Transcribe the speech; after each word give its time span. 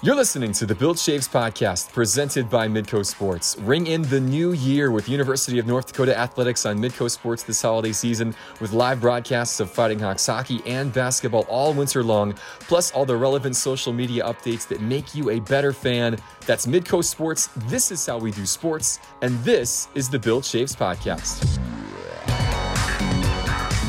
You're 0.00 0.14
listening 0.14 0.52
to 0.52 0.64
the 0.64 0.76
Bill 0.76 0.94
Chaves 0.94 1.28
podcast 1.28 1.92
presented 1.92 2.48
by 2.48 2.68
Midco 2.68 3.04
Sports. 3.04 3.58
Ring 3.58 3.88
in 3.88 4.02
the 4.02 4.20
new 4.20 4.52
year 4.52 4.92
with 4.92 5.08
University 5.08 5.58
of 5.58 5.66
North 5.66 5.88
Dakota 5.88 6.16
Athletics 6.16 6.64
on 6.66 6.78
Midco 6.78 7.10
Sports 7.10 7.42
this 7.42 7.60
holiday 7.60 7.90
season 7.90 8.32
with 8.60 8.72
live 8.72 9.00
broadcasts 9.00 9.58
of 9.58 9.72
Fighting 9.72 9.98
Hawks 9.98 10.24
hockey 10.24 10.62
and 10.66 10.92
basketball 10.92 11.46
all 11.48 11.74
winter 11.74 12.04
long, 12.04 12.34
plus 12.60 12.92
all 12.92 13.06
the 13.06 13.16
relevant 13.16 13.56
social 13.56 13.92
media 13.92 14.22
updates 14.22 14.68
that 14.68 14.80
make 14.80 15.16
you 15.16 15.30
a 15.30 15.40
better 15.40 15.72
fan. 15.72 16.16
That's 16.46 16.64
Midco 16.64 17.02
Sports. 17.02 17.48
This 17.66 17.90
is 17.90 18.06
how 18.06 18.18
we 18.18 18.30
do 18.30 18.46
sports, 18.46 19.00
and 19.22 19.36
this 19.40 19.88
is 19.96 20.08
the 20.08 20.18
Bill 20.20 20.40
Chaves 20.40 20.76
podcast. 20.76 21.58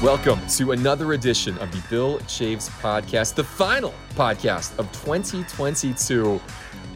Welcome 0.04 0.40
to 0.56 0.72
another 0.72 1.12
edition 1.12 1.58
of 1.58 1.74
the 1.74 1.84
Bill 1.90 2.20
Chaves 2.20 2.70
podcast, 2.80 3.36
the 3.36 3.44
final 3.44 3.94
podcast 4.16 4.80
of 4.80 4.90
2022. 4.94 6.40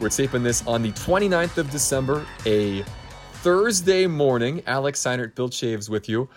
We're 0.00 0.08
taping 0.08 0.42
this 0.42 0.66
on 0.66 0.80
the 0.80 0.90
29th 0.92 1.58
of 1.58 1.70
December, 1.70 2.24
a 2.46 2.82
Thursday 3.42 4.06
morning. 4.06 4.62
Alex 4.66 5.02
Seinert, 5.02 5.34
Bill 5.34 5.50
Chaves 5.50 5.90
with 5.90 6.08
you. 6.08 6.30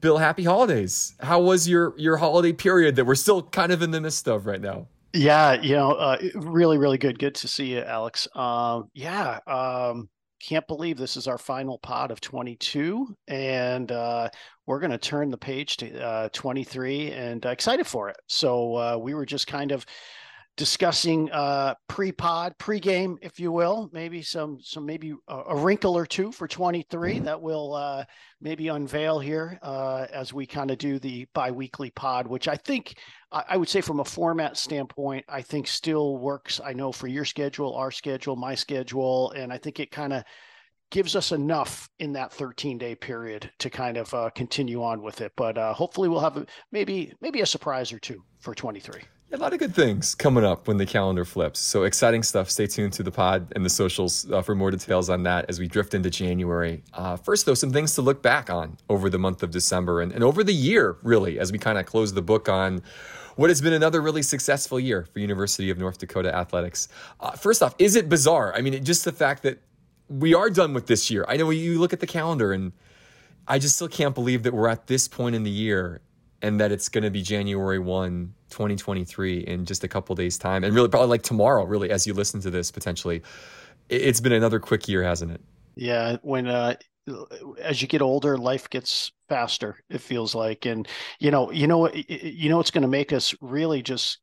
Bill, 0.00 0.16
happy 0.16 0.44
holidays. 0.44 1.16
How 1.18 1.40
was 1.40 1.68
your 1.68 1.98
your 1.98 2.16
holiday 2.18 2.52
period 2.52 2.94
that 2.94 3.06
we're 3.06 3.16
still 3.16 3.42
kind 3.42 3.72
of 3.72 3.82
in 3.82 3.90
the 3.90 4.00
midst 4.00 4.28
of 4.28 4.46
right 4.46 4.60
now? 4.60 4.86
Yeah, 5.12 5.60
you 5.60 5.74
know, 5.74 5.94
uh, 5.94 6.18
really, 6.36 6.78
really 6.78 6.98
good. 6.98 7.18
Good 7.18 7.34
to 7.36 7.48
see 7.48 7.72
you, 7.72 7.80
Alex. 7.80 8.28
Um, 8.36 8.88
yeah, 8.94 9.40
um, 9.48 10.08
can't 10.44 10.66
believe 10.68 10.98
this 10.98 11.16
is 11.16 11.26
our 11.26 11.38
final 11.38 11.78
pod 11.78 12.10
of 12.10 12.20
22 12.20 13.16
and 13.28 13.90
uh, 13.90 14.28
we're 14.66 14.78
going 14.78 14.90
to 14.90 14.98
turn 14.98 15.30
the 15.30 15.38
page 15.38 15.78
to 15.78 16.02
uh, 16.02 16.28
23 16.32 17.12
and 17.12 17.46
uh, 17.46 17.48
excited 17.48 17.86
for 17.86 18.10
it. 18.10 18.16
So 18.26 18.76
uh, 18.76 18.98
we 18.98 19.14
were 19.14 19.24
just 19.24 19.46
kind 19.46 19.72
of 19.72 19.86
discussing 20.56 21.30
uh, 21.32 21.74
pre-pod 21.88 22.56
pre-game 22.58 23.18
if 23.22 23.40
you 23.40 23.50
will 23.50 23.90
maybe 23.92 24.22
some 24.22 24.58
some 24.60 24.86
maybe 24.86 25.12
a, 25.28 25.36
a 25.48 25.56
wrinkle 25.56 25.96
or 25.96 26.06
two 26.06 26.30
for 26.30 26.46
23 26.46 27.18
that 27.20 27.40
will 27.40 27.74
uh, 27.74 28.04
maybe 28.40 28.68
unveil 28.68 29.18
here 29.18 29.58
uh, 29.62 30.06
as 30.12 30.32
we 30.32 30.46
kind 30.46 30.70
of 30.70 30.78
do 30.78 30.98
the 30.98 31.26
bi-weekly 31.34 31.90
pod 31.90 32.26
which 32.26 32.46
i 32.46 32.56
think 32.56 32.94
I 33.48 33.56
would 33.56 33.68
say 33.68 33.80
from 33.80 33.98
a 33.98 34.04
format 34.04 34.56
standpoint, 34.56 35.24
I 35.28 35.42
think 35.42 35.66
still 35.66 36.18
works. 36.18 36.60
I 36.64 36.72
know 36.72 36.92
for 36.92 37.08
your 37.08 37.24
schedule, 37.24 37.74
our 37.74 37.90
schedule, 37.90 38.36
my 38.36 38.54
schedule, 38.54 39.32
and 39.32 39.52
I 39.52 39.58
think 39.58 39.80
it 39.80 39.90
kind 39.90 40.12
of 40.12 40.22
gives 40.92 41.16
us 41.16 41.32
enough 41.32 41.88
in 41.98 42.12
that 42.12 42.32
13 42.32 42.78
day 42.78 42.94
period 42.94 43.50
to 43.58 43.70
kind 43.70 43.96
of 43.96 44.14
uh, 44.14 44.30
continue 44.36 44.84
on 44.84 45.02
with 45.02 45.20
it. 45.20 45.32
But 45.36 45.58
uh, 45.58 45.74
hopefully, 45.74 46.08
we'll 46.08 46.20
have 46.20 46.36
a, 46.36 46.46
maybe 46.70 47.12
maybe 47.20 47.40
a 47.40 47.46
surprise 47.46 47.92
or 47.92 47.98
two 47.98 48.22
for 48.38 48.54
23. 48.54 49.02
A 49.34 49.36
lot 49.38 49.52
of 49.52 49.58
good 49.58 49.74
things 49.74 50.14
coming 50.14 50.44
up 50.44 50.68
when 50.68 50.76
the 50.76 50.86
calendar 50.86 51.24
flips. 51.24 51.58
So 51.58 51.82
exciting 51.82 52.22
stuff. 52.22 52.48
Stay 52.48 52.68
tuned 52.68 52.92
to 52.92 53.02
the 53.02 53.10
pod 53.10 53.52
and 53.56 53.64
the 53.64 53.68
socials 53.68 54.30
uh, 54.30 54.42
for 54.42 54.54
more 54.54 54.70
details 54.70 55.10
on 55.10 55.24
that 55.24 55.46
as 55.48 55.58
we 55.58 55.66
drift 55.66 55.92
into 55.92 56.08
January. 56.08 56.84
Uh, 56.92 57.16
first, 57.16 57.44
though, 57.44 57.54
some 57.54 57.72
things 57.72 57.96
to 57.96 58.02
look 58.02 58.22
back 58.22 58.48
on 58.48 58.78
over 58.88 59.10
the 59.10 59.18
month 59.18 59.42
of 59.42 59.50
December 59.50 60.00
and, 60.02 60.12
and 60.12 60.22
over 60.22 60.44
the 60.44 60.54
year, 60.54 60.98
really, 61.02 61.40
as 61.40 61.50
we 61.50 61.58
kind 61.58 61.78
of 61.78 61.84
close 61.84 62.12
the 62.12 62.22
book 62.22 62.48
on 62.48 62.80
what 63.34 63.50
has 63.50 63.60
been 63.60 63.72
another 63.72 64.00
really 64.00 64.22
successful 64.22 64.78
year 64.78 65.04
for 65.12 65.18
University 65.18 65.68
of 65.68 65.78
North 65.78 65.98
Dakota 65.98 66.32
athletics. 66.32 66.86
Uh, 67.18 67.32
first 67.32 67.60
off, 67.60 67.74
is 67.80 67.96
it 67.96 68.08
bizarre? 68.08 68.54
I 68.54 68.60
mean, 68.60 68.84
just 68.84 69.04
the 69.04 69.10
fact 69.10 69.42
that 69.42 69.58
we 70.08 70.32
are 70.32 70.48
done 70.48 70.74
with 70.74 70.86
this 70.86 71.10
year. 71.10 71.24
I 71.26 71.38
know 71.38 71.50
you 71.50 71.80
look 71.80 71.92
at 71.92 71.98
the 71.98 72.06
calendar 72.06 72.52
and 72.52 72.70
I 73.48 73.58
just 73.58 73.74
still 73.74 73.88
can't 73.88 74.14
believe 74.14 74.44
that 74.44 74.54
we're 74.54 74.68
at 74.68 74.86
this 74.86 75.08
point 75.08 75.34
in 75.34 75.42
the 75.42 75.50
year 75.50 76.02
and 76.44 76.60
that 76.60 76.70
it's 76.70 76.90
going 76.90 77.02
to 77.02 77.10
be 77.10 77.22
January 77.22 77.78
1, 77.78 78.34
2023 78.50 79.38
in 79.38 79.64
just 79.64 79.82
a 79.82 79.88
couple 79.88 80.14
days 80.14 80.36
time 80.36 80.62
and 80.62 80.74
really 80.74 80.88
probably 80.88 81.08
like 81.08 81.22
tomorrow 81.22 81.64
really 81.64 81.90
as 81.90 82.06
you 82.06 82.12
listen 82.12 82.38
to 82.42 82.50
this 82.50 82.70
potentially. 82.70 83.22
It's 83.88 84.20
been 84.20 84.32
another 84.32 84.60
quick 84.60 84.86
year, 84.86 85.02
hasn't 85.02 85.32
it? 85.32 85.40
Yeah, 85.74 86.18
when 86.22 86.46
uh 86.46 86.76
as 87.60 87.82
you 87.82 87.88
get 87.88 88.02
older, 88.02 88.36
life 88.38 88.68
gets 88.70 89.12
faster. 89.28 89.76
It 89.90 90.00
feels 90.00 90.34
like, 90.34 90.64
and 90.64 90.88
you 91.18 91.30
know, 91.30 91.50
you 91.50 91.66
know, 91.66 91.90
you 91.92 92.48
know, 92.48 92.56
what's 92.56 92.70
going 92.70 92.82
to 92.82 92.88
make 92.88 93.12
us 93.12 93.34
really 93.40 93.82
just 93.82 94.18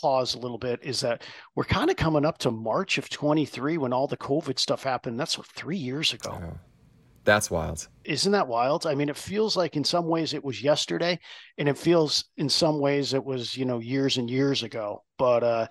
pause 0.00 0.34
a 0.34 0.38
little 0.38 0.58
bit 0.58 0.80
is 0.82 1.00
that 1.00 1.22
we're 1.54 1.64
kind 1.64 1.90
of 1.90 1.96
coming 1.96 2.24
up 2.24 2.38
to 2.38 2.50
March 2.50 2.98
of 2.98 3.08
23 3.10 3.78
when 3.78 3.92
all 3.92 4.06
the 4.06 4.16
COVID 4.16 4.58
stuff 4.58 4.82
happened. 4.82 5.20
That's 5.20 5.36
three 5.54 5.76
years 5.76 6.12
ago. 6.12 6.38
Yeah. 6.40 6.50
That's 7.24 7.50
wild. 7.50 7.88
Isn't 8.04 8.32
that 8.32 8.48
wild? 8.48 8.86
I 8.86 8.94
mean, 8.94 9.08
it 9.08 9.16
feels 9.16 9.56
like 9.56 9.76
in 9.76 9.84
some 9.84 10.06
ways 10.06 10.34
it 10.34 10.44
was 10.44 10.62
yesterday, 10.62 11.18
and 11.56 11.68
it 11.68 11.78
feels 11.78 12.26
in 12.36 12.48
some 12.48 12.78
ways 12.78 13.14
it 13.14 13.24
was, 13.24 13.56
you 13.56 13.64
know, 13.64 13.78
years 13.78 14.18
and 14.18 14.28
years 14.28 14.62
ago. 14.62 15.02
But 15.18 15.42
uh 15.42 15.68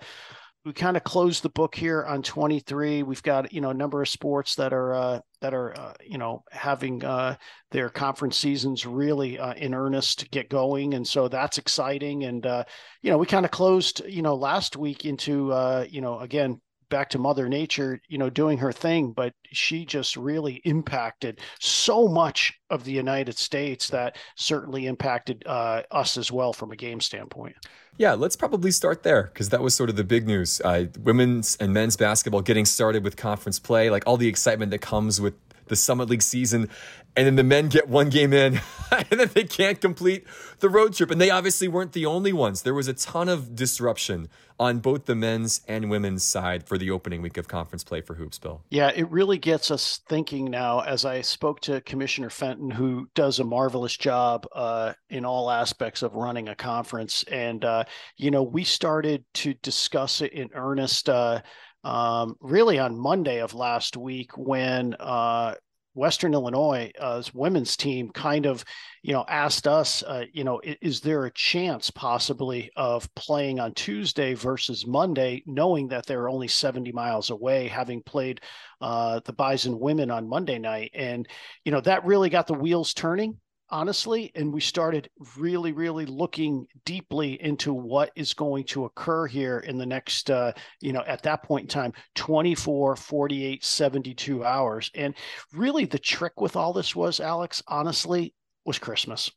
we 0.64 0.72
kind 0.72 0.96
of 0.96 1.04
closed 1.04 1.42
the 1.42 1.50
book 1.50 1.74
here 1.74 2.04
on 2.04 2.22
23 2.22 3.02
we've 3.02 3.22
got 3.22 3.52
you 3.52 3.60
know 3.60 3.70
a 3.70 3.74
number 3.74 4.00
of 4.00 4.08
sports 4.08 4.54
that 4.54 4.72
are 4.72 4.94
uh, 4.94 5.20
that 5.40 5.52
are 5.52 5.78
uh, 5.78 5.92
you 6.04 6.18
know 6.18 6.42
having 6.50 7.04
uh, 7.04 7.36
their 7.70 7.90
conference 7.90 8.38
seasons 8.38 8.86
really 8.86 9.38
uh, 9.38 9.52
in 9.54 9.74
earnest 9.74 10.20
to 10.20 10.28
get 10.30 10.48
going 10.48 10.94
and 10.94 11.06
so 11.06 11.28
that's 11.28 11.58
exciting 11.58 12.24
and 12.24 12.46
uh, 12.46 12.64
you 13.02 13.10
know 13.10 13.18
we 13.18 13.26
kind 13.26 13.44
of 13.44 13.50
closed 13.50 14.02
you 14.06 14.22
know 14.22 14.34
last 14.34 14.76
week 14.76 15.04
into 15.04 15.52
uh, 15.52 15.84
you 15.88 16.00
know 16.00 16.18
again 16.20 16.60
back 16.88 17.10
to 17.10 17.18
mother 17.18 17.48
nature 17.48 18.00
you 18.08 18.18
know 18.18 18.30
doing 18.30 18.58
her 18.58 18.72
thing 18.72 19.12
but 19.12 19.32
she 19.52 19.84
just 19.84 20.16
really 20.16 20.54
impacted 20.64 21.40
so 21.60 22.08
much 22.08 22.52
of 22.70 22.84
the 22.84 22.92
united 22.92 23.36
states 23.36 23.88
that 23.88 24.16
certainly 24.36 24.86
impacted 24.86 25.42
uh, 25.46 25.82
us 25.90 26.16
as 26.16 26.30
well 26.30 26.52
from 26.52 26.72
a 26.72 26.76
game 26.76 27.00
standpoint. 27.00 27.54
Yeah 27.96 28.14
let's 28.14 28.36
probably 28.36 28.70
start 28.70 29.02
there 29.02 29.24
because 29.24 29.50
that 29.50 29.62
was 29.62 29.74
sort 29.74 29.90
of 29.90 29.96
the 29.96 30.04
big 30.04 30.26
news. 30.26 30.60
Uh, 30.64 30.86
women's 31.02 31.56
and 31.56 31.72
men's 31.72 31.96
basketball 31.96 32.42
getting 32.42 32.64
started 32.64 33.04
with 33.04 33.16
conference 33.16 33.58
play 33.58 33.90
like 33.90 34.02
all 34.06 34.16
the 34.16 34.28
excitement 34.28 34.70
that 34.70 34.80
comes 34.80 35.20
with 35.20 35.34
the 35.66 35.76
Summit 35.76 36.08
League 36.08 36.22
season, 36.22 36.68
and 37.16 37.26
then 37.26 37.36
the 37.36 37.44
men 37.44 37.68
get 37.68 37.88
one 37.88 38.10
game 38.10 38.32
in, 38.32 38.60
and 38.92 39.20
then 39.20 39.30
they 39.34 39.44
can't 39.44 39.80
complete 39.80 40.24
the 40.60 40.68
road 40.68 40.94
trip. 40.94 41.10
And 41.10 41.20
they 41.20 41.30
obviously 41.30 41.68
weren't 41.68 41.92
the 41.92 42.06
only 42.06 42.32
ones. 42.32 42.62
There 42.62 42.74
was 42.74 42.88
a 42.88 42.94
ton 42.94 43.28
of 43.28 43.54
disruption 43.54 44.28
on 44.58 44.78
both 44.78 45.06
the 45.06 45.14
men's 45.14 45.60
and 45.66 45.90
women's 45.90 46.22
side 46.22 46.66
for 46.66 46.78
the 46.78 46.90
opening 46.90 47.22
week 47.22 47.36
of 47.36 47.48
conference 47.48 47.82
play 47.82 48.00
for 48.00 48.14
Hoopsville. 48.14 48.60
Yeah, 48.70 48.90
it 48.94 49.10
really 49.10 49.38
gets 49.38 49.70
us 49.70 50.00
thinking 50.08 50.50
now. 50.50 50.80
As 50.80 51.04
I 51.04 51.22
spoke 51.22 51.60
to 51.62 51.80
Commissioner 51.80 52.30
Fenton, 52.30 52.70
who 52.70 53.08
does 53.14 53.40
a 53.40 53.44
marvelous 53.44 53.96
job 53.96 54.46
uh, 54.54 54.92
in 55.10 55.24
all 55.24 55.50
aspects 55.50 56.02
of 56.02 56.14
running 56.14 56.48
a 56.48 56.54
conference, 56.54 57.24
and 57.24 57.64
uh, 57.64 57.84
you 58.16 58.30
know, 58.30 58.42
we 58.42 58.64
started 58.64 59.24
to 59.34 59.54
discuss 59.54 60.20
it 60.20 60.32
in 60.32 60.50
earnest. 60.54 61.08
Uh, 61.08 61.42
um, 61.84 62.36
really 62.40 62.78
on 62.78 62.98
Monday 62.98 63.40
of 63.40 63.54
last 63.54 63.96
week 63.96 64.36
when 64.36 64.94
uh, 64.94 65.54
Western 65.94 66.34
Illinois' 66.34 66.90
uh, 66.98 67.22
women's 67.34 67.76
team 67.76 68.10
kind 68.10 68.46
of, 68.46 68.64
you 69.02 69.12
know, 69.12 69.24
asked 69.28 69.68
us, 69.68 70.02
uh, 70.02 70.24
you 70.32 70.42
know, 70.42 70.60
is, 70.60 70.76
is, 70.80 71.00
there 71.00 71.24
a 71.24 71.30
chance 71.30 71.90
possibly 71.90 72.70
of 72.74 73.12
playing 73.14 73.60
on 73.60 73.72
Tuesday 73.74 74.34
versus 74.34 74.86
Monday, 74.86 75.42
knowing 75.46 75.88
that 75.88 76.04
they're 76.06 76.28
only 76.28 76.48
70 76.48 76.90
miles 76.92 77.30
away, 77.30 77.68
having 77.68 78.02
played 78.02 78.40
uh, 78.80 79.20
the 79.24 79.32
Bison 79.32 79.78
women 79.78 80.10
on 80.10 80.28
Monday 80.28 80.58
night? 80.58 80.90
And, 80.94 81.28
you 81.64 81.70
know, 81.70 81.80
that 81.82 82.04
really 82.04 82.28
got 82.28 82.48
the 82.48 82.54
wheels 82.54 82.92
turning 82.92 83.38
honestly 83.74 84.30
and 84.36 84.54
we 84.54 84.60
started 84.60 85.10
really 85.36 85.72
really 85.72 86.06
looking 86.06 86.64
deeply 86.84 87.42
into 87.42 87.74
what 87.74 88.12
is 88.14 88.32
going 88.32 88.62
to 88.62 88.84
occur 88.84 89.26
here 89.26 89.58
in 89.58 89.76
the 89.76 89.84
next 89.84 90.30
uh, 90.30 90.52
you 90.80 90.92
know 90.92 91.02
at 91.08 91.24
that 91.24 91.42
point 91.42 91.64
in 91.64 91.68
time 91.68 91.92
24 92.14 92.94
48 92.94 93.64
72 93.64 94.44
hours. 94.44 94.92
And 94.94 95.12
really 95.52 95.86
the 95.86 95.98
trick 95.98 96.40
with 96.40 96.54
all 96.54 96.72
this 96.72 96.94
was 96.94 97.18
alex 97.18 97.64
honestly 97.66 98.32
was 98.64 98.78
christmas. 98.78 99.28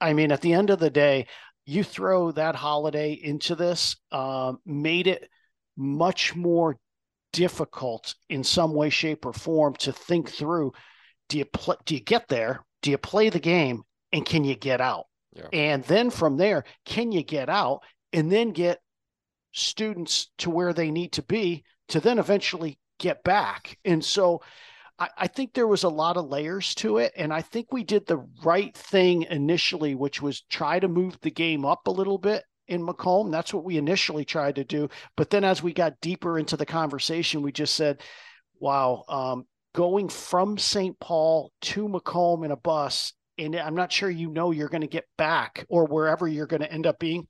I 0.00 0.14
mean 0.14 0.32
at 0.32 0.40
the 0.40 0.52
end 0.52 0.70
of 0.70 0.80
the 0.80 0.90
day 0.90 1.28
you 1.64 1.84
throw 1.84 2.32
that 2.32 2.56
holiday 2.56 3.12
into 3.12 3.54
this 3.54 3.96
um, 4.10 4.58
made 4.66 5.06
it 5.06 5.30
much 5.76 6.34
more 6.34 6.76
difficult 7.32 8.16
in 8.28 8.42
some 8.42 8.74
way 8.74 8.90
shape 8.90 9.24
or 9.24 9.32
form 9.32 9.74
to 9.74 9.92
think 9.92 10.28
through 10.28 10.72
do 11.28 11.38
you 11.38 11.44
pl- 11.44 11.78
do 11.84 11.94
you 11.94 12.00
get 12.00 12.26
there 12.26 12.65
do 12.82 12.90
you 12.90 12.98
play 12.98 13.28
the 13.30 13.40
game 13.40 13.82
and 14.12 14.24
can 14.24 14.44
you 14.44 14.54
get 14.54 14.80
out? 14.80 15.06
Yeah. 15.32 15.48
And 15.52 15.84
then 15.84 16.10
from 16.10 16.36
there, 16.36 16.64
can 16.84 17.12
you 17.12 17.22
get 17.22 17.48
out 17.48 17.80
and 18.12 18.30
then 18.30 18.52
get 18.52 18.78
students 19.52 20.30
to 20.38 20.50
where 20.50 20.72
they 20.72 20.90
need 20.90 21.12
to 21.12 21.22
be 21.22 21.64
to 21.88 22.00
then 22.00 22.18
eventually 22.18 22.78
get 22.98 23.22
back? 23.22 23.78
And 23.84 24.04
so 24.04 24.42
I, 24.98 25.08
I 25.18 25.26
think 25.26 25.52
there 25.52 25.66
was 25.66 25.84
a 25.84 25.88
lot 25.88 26.16
of 26.16 26.28
layers 26.28 26.74
to 26.76 26.98
it. 26.98 27.12
And 27.16 27.32
I 27.32 27.42
think 27.42 27.72
we 27.72 27.84
did 27.84 28.06
the 28.06 28.24
right 28.44 28.74
thing 28.76 29.22
initially, 29.24 29.94
which 29.94 30.22
was 30.22 30.42
try 30.42 30.78
to 30.78 30.88
move 30.88 31.18
the 31.20 31.30
game 31.30 31.64
up 31.64 31.86
a 31.86 31.90
little 31.90 32.18
bit 32.18 32.44
in 32.68 32.84
Macomb. 32.84 33.30
That's 33.30 33.54
what 33.54 33.64
we 33.64 33.76
initially 33.76 34.24
tried 34.24 34.56
to 34.56 34.64
do. 34.64 34.88
But 35.16 35.30
then 35.30 35.44
as 35.44 35.62
we 35.62 35.72
got 35.72 36.00
deeper 36.00 36.38
into 36.38 36.56
the 36.56 36.66
conversation, 36.66 37.42
we 37.42 37.52
just 37.52 37.74
said, 37.74 38.02
wow, 38.58 39.04
um, 39.08 39.46
going 39.76 40.08
from 40.08 40.56
St. 40.56 40.98
Paul 40.98 41.52
to 41.60 41.86
Macomb 41.86 42.44
in 42.44 42.50
a 42.50 42.56
bus, 42.56 43.12
and 43.36 43.54
I'm 43.54 43.74
not 43.74 43.92
sure 43.92 44.08
you 44.08 44.30
know 44.30 44.50
you're 44.50 44.70
going 44.70 44.80
to 44.80 44.86
get 44.86 45.04
back 45.18 45.66
or 45.68 45.84
wherever 45.84 46.26
you're 46.26 46.46
going 46.46 46.62
to 46.62 46.72
end 46.72 46.86
up 46.86 46.98
being. 46.98 47.28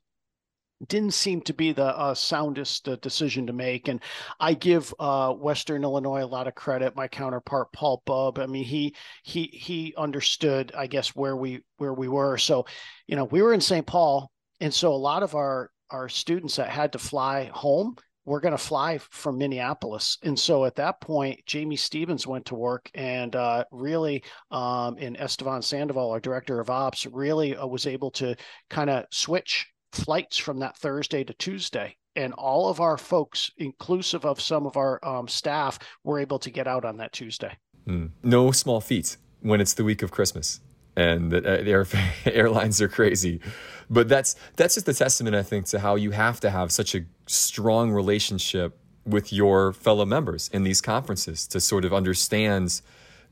didn't 0.86 1.14
seem 1.14 1.40
to 1.40 1.52
be 1.52 1.72
the 1.72 1.86
uh, 1.86 2.14
soundest 2.14 2.88
uh, 2.88 2.94
decision 3.02 3.48
to 3.48 3.52
make. 3.52 3.88
And 3.88 4.00
I 4.38 4.54
give 4.54 4.94
uh, 5.00 5.32
Western 5.32 5.82
Illinois 5.82 6.22
a 6.22 6.26
lot 6.26 6.46
of 6.46 6.54
credit. 6.54 6.94
My 6.94 7.08
counterpart 7.08 7.72
Paul 7.72 8.04
Bubb. 8.06 8.38
I 8.38 8.46
mean, 8.46 8.62
he 8.62 8.94
he 9.24 9.46
he 9.46 9.92
understood, 9.98 10.70
I 10.76 10.86
guess, 10.86 11.16
where 11.16 11.36
we 11.36 11.62
where 11.78 11.94
we 11.94 12.06
were. 12.06 12.38
So, 12.38 12.66
you 13.08 13.16
know, 13.16 13.24
we 13.24 13.42
were 13.42 13.54
in 13.54 13.60
St. 13.60 13.84
Paul, 13.86 14.30
and 14.60 14.72
so 14.72 14.94
a 14.94 14.94
lot 14.94 15.24
of 15.24 15.34
our 15.34 15.72
our 15.90 16.08
students 16.08 16.56
that 16.56 16.68
had 16.68 16.92
to 16.92 17.00
fly 17.00 17.50
home 17.52 17.96
were 18.26 18.40
going 18.40 18.52
to 18.52 18.58
fly 18.58 18.98
from 18.98 19.38
Minneapolis. 19.38 20.18
And 20.22 20.38
so 20.38 20.64
at 20.64 20.74
that 20.74 21.00
point, 21.00 21.40
Jamie 21.46 21.76
Stevens 21.76 22.26
went 22.26 22.44
to 22.46 22.56
work 22.56 22.90
and 22.94 23.34
uh, 23.34 23.64
really, 23.70 24.22
um, 24.50 24.96
and 24.98 25.16
Estevan 25.16 25.62
Sandoval, 25.62 26.10
our 26.10 26.20
director 26.20 26.60
of 26.60 26.68
ops, 26.68 27.06
really 27.06 27.56
uh, 27.56 27.66
was 27.66 27.86
able 27.86 28.10
to 28.12 28.36
kind 28.68 28.90
of 28.90 29.04
switch 29.10 29.66
flights 29.92 30.36
from 30.36 30.58
that 30.58 30.76
Thursday 30.76 31.24
to 31.24 31.32
Tuesday. 31.34 31.96
And 32.16 32.32
all 32.34 32.68
of 32.68 32.80
our 32.80 32.98
folks, 32.98 33.50
inclusive 33.58 34.24
of 34.24 34.40
some 34.40 34.66
of 34.66 34.76
our 34.76 35.02
um, 35.06 35.28
staff, 35.28 35.78
were 36.02 36.18
able 36.18 36.38
to 36.40 36.50
get 36.50 36.66
out 36.66 36.84
on 36.84 36.96
that 36.96 37.12
Tuesday. 37.12 37.56
Mm. 37.86 38.10
No 38.22 38.50
small 38.50 38.80
feat 38.80 39.16
when 39.40 39.60
it's 39.60 39.74
the 39.74 39.84
week 39.84 40.02
of 40.02 40.10
Christmas 40.10 40.60
and 40.96 41.30
the, 41.30 41.38
uh, 41.38 41.62
air, 41.64 41.86
airlines 42.26 42.80
are 42.80 42.88
crazy. 42.88 43.40
But 43.88 44.08
that's 44.08 44.34
that's 44.56 44.74
just 44.74 44.88
a 44.88 44.94
testament, 44.94 45.36
I 45.36 45.42
think, 45.42 45.66
to 45.66 45.78
how 45.78 45.94
you 45.94 46.10
have 46.10 46.40
to 46.40 46.50
have 46.50 46.72
such 46.72 46.94
a 46.94 47.02
strong 47.26 47.90
relationship 47.90 48.78
with 49.04 49.32
your 49.32 49.72
fellow 49.72 50.04
members 50.04 50.48
in 50.52 50.64
these 50.64 50.80
conferences 50.80 51.46
to 51.46 51.60
sort 51.60 51.84
of 51.84 51.94
understand 51.94 52.80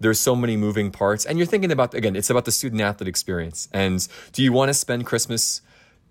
there's 0.01 0.21
so 0.21 0.37
many 0.37 0.57
moving 0.57 0.91
parts. 0.91 1.25
And 1.25 1.39
you're 1.39 1.47
thinking 1.47 1.73
about 1.73 1.95
again 1.95 2.17
it's 2.17 2.31
about 2.31 2.45
the 2.45 2.53
student 2.53 2.81
athlete 2.81 3.09
experience. 3.09 3.69
And 3.73 4.07
do 4.33 4.43
you 4.43 4.53
want 4.53 4.69
to 4.69 4.75
spend 4.75 5.07
christmas 5.07 5.63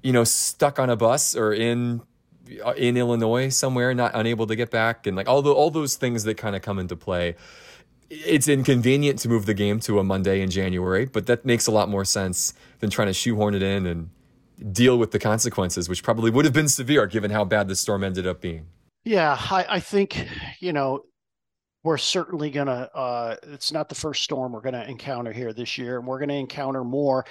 you 0.04 0.12
know, 0.12 0.26
stuck 0.26 0.78
on 0.78 0.90
a 0.90 0.96
bus 0.96 1.36
or 1.36 1.54
in 1.54 2.02
uh, 2.64 2.74
in 2.74 2.98
Illinois 2.98 3.50
somewhere, 3.50 3.94
not 3.96 4.12
unable 4.14 4.46
to 4.48 4.56
get 4.56 4.70
back, 4.70 5.08
and 5.08 5.16
like 5.16 5.28
all 5.28 5.42
the 5.42 5.52
all 5.52 5.72
those 5.72 5.96
things 5.96 6.26
that 6.26 6.36
kind 6.36 6.56
of 6.56 6.62
come 6.62 6.78
into 6.78 6.96
play. 6.96 7.36
It's 8.10 8.48
inconvenient 8.48 9.18
to 9.20 9.30
move 9.30 9.48
the 9.48 9.56
game 9.56 9.80
to 9.82 9.98
a 9.98 10.04
Monday 10.04 10.42
in 10.42 10.52
January, 10.52 11.06
but 11.06 11.26
that 11.26 11.46
makes 11.46 11.66
a 11.66 11.72
lot 11.72 11.90
more 11.90 12.06
sense 12.06 12.54
than 12.80 12.92
trying 12.92 13.08
to 13.08 13.14
shoehorn 13.14 13.56
it 13.56 13.64
in 13.64 13.88
and 13.88 14.10
deal 14.72 14.98
with 14.98 15.12
the 15.12 15.20
consequences, 15.20 15.90
which 15.90 16.04
probably 16.04 16.32
would 16.32 16.46
have 16.46 16.54
been 16.54 16.70
severe 16.70 17.06
given 17.08 17.32
how 17.32 17.44
bad 17.46 17.68
the 17.68 17.76
storm 17.76 18.04
ended 18.04 18.28
up 18.28 18.42
being. 18.42 18.68
Yeah, 19.04 19.38
I, 19.52 19.66
I 19.70 19.80
think 19.80 20.28
you 20.60 20.74
know 20.74 21.04
we're 21.84 21.98
certainly 21.98 22.50
gonna. 22.52 22.90
Uh, 22.94 23.36
it's 23.44 23.72
not 23.72 23.90
the 23.90 23.96
first 23.96 24.24
storm 24.24 24.54
we're 24.54 24.62
gonna 24.62 24.86
encounter 24.88 25.32
here 25.32 25.54
this 25.54 25.78
year, 25.78 25.98
and 25.98 26.08
we're 26.08 26.20
gonna 26.20 26.34
encounter 26.34 26.84
more 26.84 27.26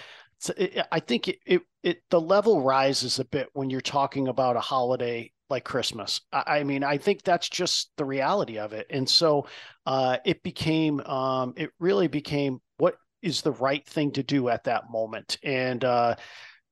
it, 0.51 0.87
I 0.91 1.01
think 1.01 1.29
it, 1.29 1.39
it, 1.47 1.63
it 1.83 2.03
the 2.11 2.21
level 2.21 2.63
rises 2.63 3.19
a 3.19 3.25
bit 3.25 3.49
when 3.53 3.71
you're 3.71 3.81
talking 3.81 4.29
about 4.29 4.57
a 4.57 4.61
holiday 4.61 5.31
like 5.51 5.65
Christmas. 5.65 6.21
I, 6.33 6.59
I 6.59 6.65
mean, 6.65 6.85
I 6.85 6.99
think 6.99 7.23
that's 7.23 7.49
just 7.49 7.91
the 7.97 8.05
reality 8.05 8.59
of 8.59 8.73
it, 8.73 8.87
and 8.91 9.09
so 9.09 9.47
uh, 9.87 10.19
it 10.25 10.43
became 10.43 11.01
um, 11.01 11.55
it 11.57 11.71
really 11.79 12.09
became 12.09 12.61
what 12.79 12.97
is 13.23 13.43
the 13.43 13.53
right 13.53 13.87
thing 13.87 14.13
to 14.13 14.23
do 14.23 14.49
at 14.49 14.65
that 14.65 14.91
moment, 14.91 15.39
and 15.43 15.85
uh, 15.85 16.17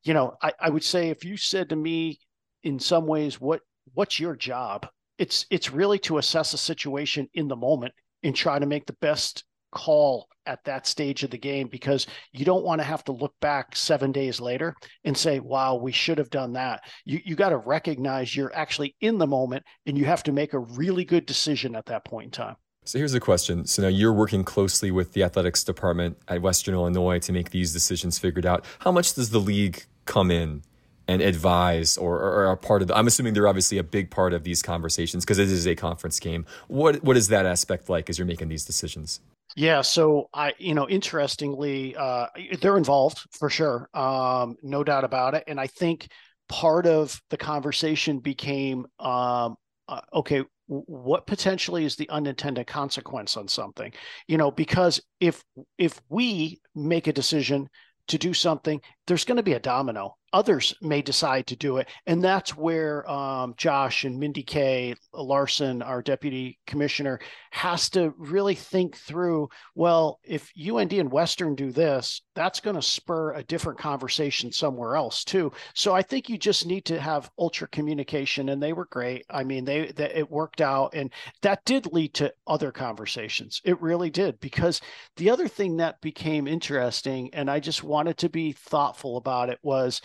you 0.03 0.15
know, 0.15 0.35
I, 0.43 0.53
I 0.61 0.71
would 0.71 0.85
say 0.85 1.11
if 1.11 1.25
you 1.25 1.37
said 1.37 1.69
to 1.71 1.77
me, 1.77 2.19
in 2.63 2.79
some 2.79 3.07
ways, 3.07 3.41
what 3.41 3.61
what's 3.95 4.21
your 4.21 4.37
job? 4.37 4.87
It's 5.19 5.47
it's 5.51 5.73
really 5.73 5.99
to 6.01 6.19
assess 6.19 6.53
a 6.53 6.59
situation 6.59 7.29
in 7.35 7.49
the 7.49 7.57
moment 7.57 7.95
and 8.23 8.35
try 8.35 8.59
to 8.59 8.67
make 8.67 8.87
the 8.87 8.97
best 9.01 9.45
call 9.73 10.29
at 10.47 10.65
that 10.65 10.87
stage 10.87 11.23
of 11.23 11.31
the 11.31 11.39
game 11.39 11.69
because 11.69 12.07
you 12.33 12.45
don't 12.45 12.65
want 12.65 12.81
to 12.81 12.85
have 12.85 13.05
to 13.05 13.13
look 13.13 13.35
back 13.41 13.77
seven 13.77 14.11
days 14.11 14.41
later 14.41 14.75
and 15.05 15.17
say, 15.17 15.39
wow, 15.39 15.77
we 15.77 15.93
should 15.93 16.19
have 16.19 16.31
done 16.31 16.53
that. 16.55 16.83
You, 17.05 17.21
you 17.25 17.37
got 17.37 17.51
to 17.51 17.59
recognize 17.59 18.35
you're 18.35 18.55
actually 18.55 18.97
in 19.01 19.19
the 19.19 19.27
moment 19.27 19.65
and 19.87 19.97
you 19.97 20.07
have 20.07 20.25
to 20.25 20.33
make 20.33 20.55
a 20.55 20.59
really 20.59 21.05
good 21.05 21.25
decision 21.25 21.77
at 21.77 21.87
that 21.87 22.05
point 22.05 22.27
in 22.27 22.31
time. 22.33 22.57
So 22.85 22.99
here's 22.99 23.13
the 23.13 23.21
question. 23.21 23.67
So 23.67 23.83
now 23.83 23.89
you're 23.89 24.13
working 24.13 24.43
closely 24.43 24.91
with 24.91 25.13
the 25.13 25.23
athletics 25.23 25.63
department 25.63 26.19
at 26.29 26.41
Western 26.41 26.75
Illinois 26.75 27.19
to 27.21 27.33
make 27.33 27.51
these 27.51 27.73
decisions 27.73 28.19
figured 28.19 28.47
out. 28.47 28.65
How 28.81 28.91
much 28.91 29.15
does 29.15 29.31
the 29.31 29.39
league 29.39 29.85
come 30.05 30.31
in 30.31 30.63
and 31.09 31.23
advise 31.23 31.97
or, 31.97 32.19
or 32.19 32.47
are 32.47 32.57
part 32.57 32.83
of 32.83 32.89
the, 32.89 32.97
I'm 32.97 33.07
assuming 33.07 33.35
they're 33.35 33.49
obviously 33.49 33.79
a 33.79 33.83
big 33.83 34.11
part 34.11 34.33
of 34.33 34.45
these 34.45 34.63
conversations 34.63 35.25
because 35.25 35.39
it 35.39 35.51
is 35.51 35.67
a 35.67 35.75
conference 35.75 36.21
game. 36.21 36.47
What 36.69 37.03
what 37.03 37.17
is 37.17 37.29
that 37.29 37.47
aspect 37.47 37.89
like 37.89 38.09
as 38.09 38.19
you're 38.19 38.27
making 38.27 38.49
these 38.49 38.65
decisions? 38.65 39.21
Yeah, 39.57 39.81
so 39.83 40.29
I, 40.33 40.55
you 40.59 40.75
know, 40.75 40.89
interestingly, 40.89 41.97
uh, 41.97 42.27
they're 42.61 42.77
involved 42.77 43.19
for 43.33 43.51
sure, 43.51 43.89
um, 43.95 44.55
no 44.63 44.85
doubt 44.85 45.03
about 45.03 45.35
it. 45.35 45.45
And 45.49 45.59
I 45.59 45.67
think 45.67 46.09
part 46.49 46.87
of 46.87 47.21
the 47.31 47.37
conversation 47.37 48.21
became, 48.21 48.87
um, 49.01 49.57
uh, 49.89 50.01
okay, 50.15 50.45
what 50.67 51.27
potentially 51.27 51.85
is 51.85 51.97
the 51.97 52.09
unintended 52.11 52.69
consequence 52.69 53.37
on 53.37 53.49
something? 53.49 53.93
You 54.29 54.39
know, 54.39 54.53
because 54.53 55.01
if 55.19 55.43
if 55.79 56.01
we 56.09 56.61
make 56.77 57.09
a 57.09 57.13
decision 57.13 57.69
to 58.09 58.19
do 58.19 58.35
something, 58.35 58.81
there's 59.07 59.25
going 59.25 59.37
to 59.37 59.43
be 59.43 59.53
a 59.53 59.61
domino 59.61 60.17
others 60.33 60.75
may 60.81 61.03
decide 61.03 61.47
to 61.49 61.57
do 61.57 61.79
it. 61.79 61.89
And 62.07 62.23
that's 62.23 62.57
where 62.57 63.09
um, 63.11 63.55
Josh 63.57 64.05
and 64.05 64.19
Mindy 64.19 64.43
Kay 64.43 64.95
Larson, 65.13 65.83
our 65.83 66.03
deputy 66.03 66.59
commissioner, 66.67 67.21
has 67.51 67.91
to 67.91 68.15
really 68.17 68.55
think 68.55 68.97
through 68.97 69.49
well, 69.75 70.21
if 70.25 70.53
UND 70.57 70.93
and 70.93 71.11
Western 71.11 71.55
do 71.55 71.73
this, 71.73 72.23
that's 72.35 72.61
going 72.61 72.77
to 72.77 72.83
spur 72.83 73.33
a 73.33 73.43
different 73.43 73.79
conversation 73.79 74.53
somewhere 74.53 74.97
else 74.97 75.25
too. 75.25 75.53
So 75.75 75.95
I 75.95 76.03
think 76.03 76.29
you 76.29 76.39
just 76.39 76.67
need 76.67 76.85
to 76.87 77.01
have 77.01 77.31
ultra 77.39 77.69
communication, 77.69 78.51
and 78.51 78.63
they 78.63 78.73
were 78.73 78.87
great. 78.87 79.25
I 79.31 79.45
mean, 79.45 79.65
they, 79.65 79.93
they 79.93 80.11
it 80.15 80.31
worked 80.31 80.61
out, 80.61 80.95
and 80.95 81.13
that 81.43 81.65
did 81.65 81.93
lead 81.93 82.15
to 82.15 82.33
other 82.47 82.73
conversations. 82.73 83.61
It 83.65 83.81
really 83.81 84.11
did 84.11 84.39
because 84.41 84.81
the 85.17 85.31
other 85.31 85.49
thing 85.49 85.77
that 85.79 86.01
became 86.01 86.47
interesting, 86.47 87.31
and 87.35 87.51
I 87.51 87.61
just 87.61 87.83
wanted 87.83 88.17
to 88.19 88.29
be 88.29 88.53
thoughtful 88.53 89.17
about 89.17 89.51
it, 89.51 89.59
was 89.63 90.01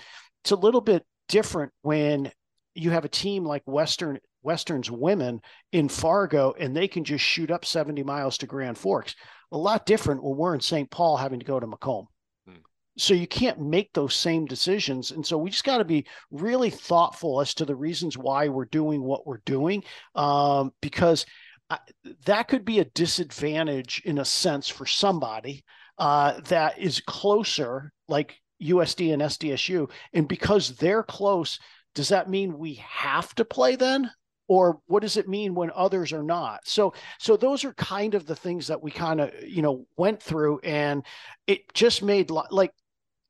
it's 0.46 0.52
a 0.52 0.56
little 0.56 0.80
bit 0.80 1.04
different 1.28 1.72
when 1.82 2.32
you 2.76 2.92
have 2.92 3.04
a 3.04 3.10
team 3.10 3.44
like 3.44 3.64
Western 3.66 4.20
Western's 4.44 4.92
women 4.92 5.42
in 5.72 5.90
Fargo 5.90 6.54
and 6.60 6.78
they 6.78 6.88
can 6.88 7.04
just 7.04 7.26
shoot 7.26 7.50
up 7.50 7.66
70 7.66 8.04
miles 8.04 8.38
to 8.38 8.46
Grand 8.46 8.78
Forks. 8.78 9.16
A 9.52 9.58
lot 9.58 9.88
different 9.88 10.24
when 10.24 10.38
we're 10.38 10.54
in 10.54 10.62
St. 10.62 10.88
Paul 10.92 11.18
having 11.18 11.40
to 11.40 11.46
go 11.48 11.60
to 11.60 11.66
Macomb. 11.66 12.06
Hmm. 12.48 12.58
So 12.96 13.16
you 13.16 13.26
can't 13.26 13.60
make 13.60 13.92
those 13.94 14.14
same 14.14 14.46
decisions. 14.46 15.10
And 15.10 15.26
so 15.26 15.36
we 15.36 15.50
just 15.50 15.64
got 15.64 15.80
to 15.80 15.84
be 15.84 16.06
really 16.30 16.70
thoughtful 16.70 17.42
as 17.42 17.56
to 17.56 17.66
the 17.66 17.76
reasons 17.76 18.16
why 18.16 18.48
we're 18.48 18.66
doing 18.66 19.02
what 19.02 19.26
we're 19.26 19.42
doing, 19.46 19.84
um, 20.14 20.74
because 20.80 21.26
I, 21.72 21.80
that 22.28 22.50
could 22.50 22.66
be 22.66 22.78
a 22.78 22.86
disadvantage 22.86 24.04
in 24.06 24.20
a 24.20 24.26
sense 24.26 24.70
for 24.70 24.86
somebody 24.86 25.64
uh, 25.98 26.40
that 26.50 26.78
is 26.78 27.00
closer, 27.00 27.92
like 28.08 28.36
USD 28.62 29.14
and 29.14 29.22
SDSU. 29.22 29.90
And 30.14 30.28
because 30.28 30.76
they're 30.76 31.04
close, 31.04 31.60
does 31.94 32.10
that 32.10 32.30
mean 32.30 32.58
we 32.58 32.76
have 32.76 33.34
to 33.36 33.46
play 33.46 33.76
then? 33.76 34.12
Or 34.48 34.80
what 34.86 35.02
does 35.02 35.18
it 35.18 35.28
mean 35.28 35.56
when 35.56 35.72
others 35.74 36.14
are 36.14 36.22
not? 36.22 36.68
So, 36.68 36.94
so 37.18 37.36
those 37.36 37.66
are 37.66 37.74
kind 37.74 38.14
of 38.14 38.28
the 38.28 38.36
things 38.36 38.68
that 38.68 38.84
we 38.84 38.92
kind 38.92 39.20
of, 39.20 39.32
you 39.44 39.64
know, 39.64 39.88
went 39.98 40.22
through, 40.22 40.60
and 40.60 41.04
it 41.48 41.74
just 41.74 42.04
made 42.04 42.30
like 42.30 42.72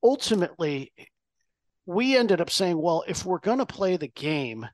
ultimately, 0.04 0.92
we 1.86 2.18
ended 2.18 2.42
up 2.42 2.50
saying, 2.50 2.82
well, 2.82 3.06
if 3.08 3.26
we're 3.26 3.40
going 3.40 3.60
to 3.60 3.66
play 3.66 3.96
the 3.96 4.10
game 4.10 4.68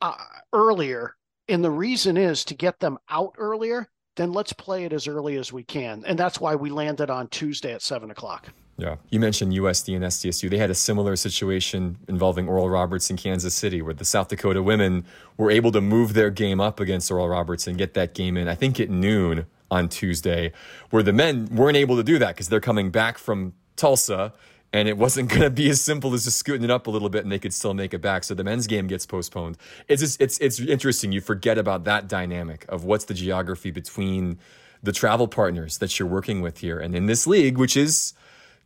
uh, 0.00 0.16
earlier, 0.52 1.14
and 1.48 1.62
the 1.62 1.70
reason 1.70 2.16
is 2.16 2.44
to 2.46 2.54
get 2.54 2.80
them 2.80 2.98
out 3.08 3.34
earlier, 3.38 3.88
then 4.16 4.32
let's 4.32 4.52
play 4.52 4.84
it 4.84 4.92
as 4.92 5.06
early 5.06 5.36
as 5.36 5.52
we 5.52 5.62
can, 5.62 6.02
and 6.06 6.18
that's 6.18 6.40
why 6.40 6.56
we 6.56 6.70
landed 6.70 7.08
on 7.08 7.28
Tuesday 7.28 7.72
at 7.72 7.82
seven 7.82 8.10
o'clock. 8.10 8.48
Yeah. 8.78 8.96
You 9.08 9.20
mentioned 9.20 9.52
USD 9.54 9.96
and 9.96 10.04
SDSU. 10.04 10.50
They 10.50 10.58
had 10.58 10.70
a 10.70 10.74
similar 10.74 11.16
situation 11.16 11.96
involving 12.08 12.46
Oral 12.46 12.68
Roberts 12.68 13.08
in 13.08 13.16
Kansas 13.16 13.54
City, 13.54 13.80
where 13.80 13.94
the 13.94 14.04
South 14.04 14.28
Dakota 14.28 14.62
women 14.62 15.06
were 15.38 15.50
able 15.50 15.72
to 15.72 15.80
move 15.80 16.12
their 16.12 16.30
game 16.30 16.60
up 16.60 16.78
against 16.78 17.10
Oral 17.10 17.28
Roberts 17.28 17.66
and 17.66 17.78
get 17.78 17.94
that 17.94 18.12
game 18.12 18.36
in, 18.36 18.48
I 18.48 18.54
think 18.54 18.78
at 18.78 18.90
noon 18.90 19.46
on 19.70 19.88
Tuesday, 19.88 20.52
where 20.90 21.02
the 21.02 21.12
men 21.12 21.48
weren't 21.50 21.76
able 21.76 21.96
to 21.96 22.02
do 22.02 22.18
that 22.18 22.34
because 22.34 22.48
they're 22.48 22.60
coming 22.60 22.90
back 22.90 23.16
from 23.16 23.54
Tulsa 23.76 24.34
and 24.72 24.88
it 24.88 24.98
wasn't 24.98 25.28
going 25.30 25.40
to 25.42 25.50
be 25.50 25.70
as 25.70 25.80
simple 25.80 26.12
as 26.12 26.24
just 26.24 26.38
scooting 26.38 26.64
it 26.64 26.70
up 26.70 26.86
a 26.86 26.90
little 26.90 27.08
bit 27.08 27.22
and 27.22 27.32
they 27.32 27.38
could 27.38 27.54
still 27.54 27.72
make 27.72 27.94
it 27.94 28.02
back. 28.02 28.24
So 28.24 28.34
the 28.34 28.44
men's 28.44 28.66
game 28.66 28.88
gets 28.88 29.06
postponed. 29.06 29.56
It's 29.88 30.02
just, 30.02 30.20
it's 30.20 30.38
it's 30.38 30.60
interesting. 30.60 31.12
You 31.12 31.22
forget 31.22 31.56
about 31.56 31.84
that 31.84 32.08
dynamic 32.08 32.66
of 32.68 32.84
what's 32.84 33.06
the 33.06 33.14
geography 33.14 33.70
between 33.70 34.38
the 34.82 34.92
travel 34.92 35.28
partners 35.28 35.78
that 35.78 35.98
you're 35.98 36.08
working 36.08 36.42
with 36.42 36.58
here, 36.58 36.78
and 36.78 36.94
in 36.94 37.06
this 37.06 37.26
league, 37.26 37.56
which 37.56 37.76
is 37.76 38.12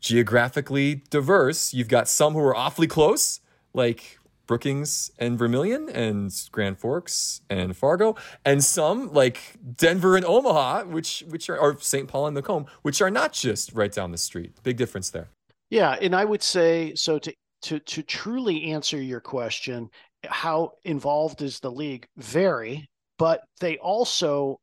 geographically 0.01 1.03
diverse. 1.11 1.73
You've 1.73 1.89
got 1.89 2.09
some 2.09 2.33
who 2.33 2.41
are 2.41 2.57
awfully 2.57 2.87
close, 2.87 3.41
like 3.75 4.19
Brookings 4.47 5.13
and 5.19 5.39
Vermillion 5.39 5.89
and 5.91 6.33
Grand 6.51 6.79
Forks 6.79 7.43
and 7.49 7.77
Fargo, 7.77 8.17
and 8.45 8.65
some 8.65 9.13
like 9.13 9.39
Denver 9.77 10.17
and 10.17 10.25
Omaha, 10.25 10.85
which 10.85 11.23
which 11.29 11.49
are 11.49 11.59
or 11.59 11.79
St. 11.79 12.09
Paul 12.09 12.27
and 12.27 12.35
Macomb, 12.35 12.67
which 12.83 13.01
are 13.01 13.11
not 13.11 13.33
just 13.33 13.73
right 13.75 13.93
down 13.93 14.11
the 14.11 14.19
street. 14.19 14.53
Big 14.65 14.77
difference 14.77 15.11
there. 15.11 15.29
Yeah, 15.71 15.97
and 16.01 16.17
I 16.17 16.25
would 16.25 16.43
say 16.43 16.95
so 16.97 17.21
to 17.21 17.33
to 17.63 17.79
to 17.79 18.03
truly 18.03 18.73
answer 18.73 19.01
your 19.01 19.21
question, 19.21 19.89
how 20.25 20.73
involved 20.85 21.43
is 21.43 21.61
the 21.61 21.71
league? 21.71 22.07
Vary, 22.17 22.89
but 23.19 23.43
they 23.61 23.79
also, 23.79 24.59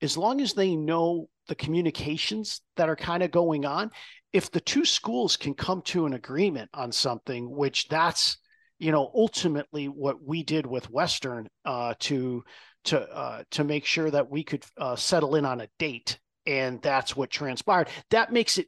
as 0.00 0.16
long 0.16 0.40
as 0.40 0.54
they 0.54 0.74
know 0.76 1.28
the 1.48 1.54
communications 1.54 2.60
that 2.76 2.88
are 2.88 2.96
kind 2.96 3.22
of 3.22 3.30
going 3.30 3.64
on, 3.64 3.90
if 4.32 4.50
the 4.50 4.60
two 4.60 4.84
schools 4.84 5.36
can 5.36 5.54
come 5.54 5.82
to 5.82 6.06
an 6.06 6.12
agreement 6.12 6.70
on 6.74 6.92
something, 6.92 7.50
which 7.50 7.88
that's 7.88 8.38
you 8.78 8.92
know 8.92 9.10
ultimately 9.14 9.86
what 9.86 10.22
we 10.22 10.42
did 10.42 10.66
with 10.66 10.90
Western 10.90 11.48
uh, 11.64 11.94
to 12.00 12.44
to 12.84 13.00
uh, 13.00 13.42
to 13.52 13.64
make 13.64 13.84
sure 13.84 14.10
that 14.10 14.30
we 14.30 14.44
could 14.44 14.64
uh, 14.78 14.96
settle 14.96 15.36
in 15.36 15.44
on 15.44 15.60
a 15.60 15.68
date, 15.78 16.18
and 16.46 16.80
that's 16.82 17.16
what 17.16 17.30
transpired. 17.30 17.88
That 18.10 18.32
makes 18.32 18.58
it 18.58 18.66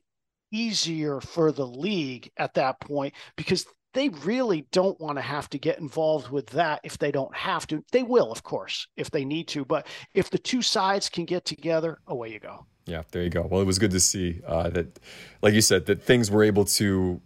easier 0.50 1.20
for 1.20 1.52
the 1.52 1.66
league 1.66 2.30
at 2.36 2.54
that 2.54 2.80
point 2.80 3.14
because 3.36 3.66
they 3.94 4.08
really 4.10 4.66
don't 4.72 4.98
want 5.00 5.16
to 5.18 5.22
have 5.22 5.48
to 5.50 5.58
get 5.58 5.78
involved 5.78 6.30
with 6.30 6.46
that 6.48 6.80
if 6.84 6.98
they 6.98 7.10
don't 7.10 7.34
have 7.34 7.66
to. 7.68 7.84
They 7.92 8.02
will, 8.02 8.30
of 8.30 8.42
course, 8.42 8.86
if 8.96 9.10
they 9.10 9.24
need 9.24 9.48
to. 9.48 9.64
But 9.64 9.86
if 10.14 10.30
the 10.30 10.38
two 10.38 10.62
sides 10.62 11.08
can 11.08 11.24
get 11.24 11.44
together, 11.44 11.98
away 12.06 12.32
you 12.32 12.40
go. 12.40 12.66
Yeah, 12.86 13.02
there 13.12 13.22
you 13.22 13.30
go. 13.30 13.42
Well, 13.42 13.60
it 13.60 13.66
was 13.66 13.78
good 13.78 13.90
to 13.90 14.00
see 14.00 14.40
uh, 14.46 14.70
that, 14.70 14.98
like 15.42 15.54
you 15.54 15.60
said, 15.60 15.86
that 15.86 16.02
things 16.02 16.30
were 16.30 16.42
able 16.42 16.64
to 16.64 17.20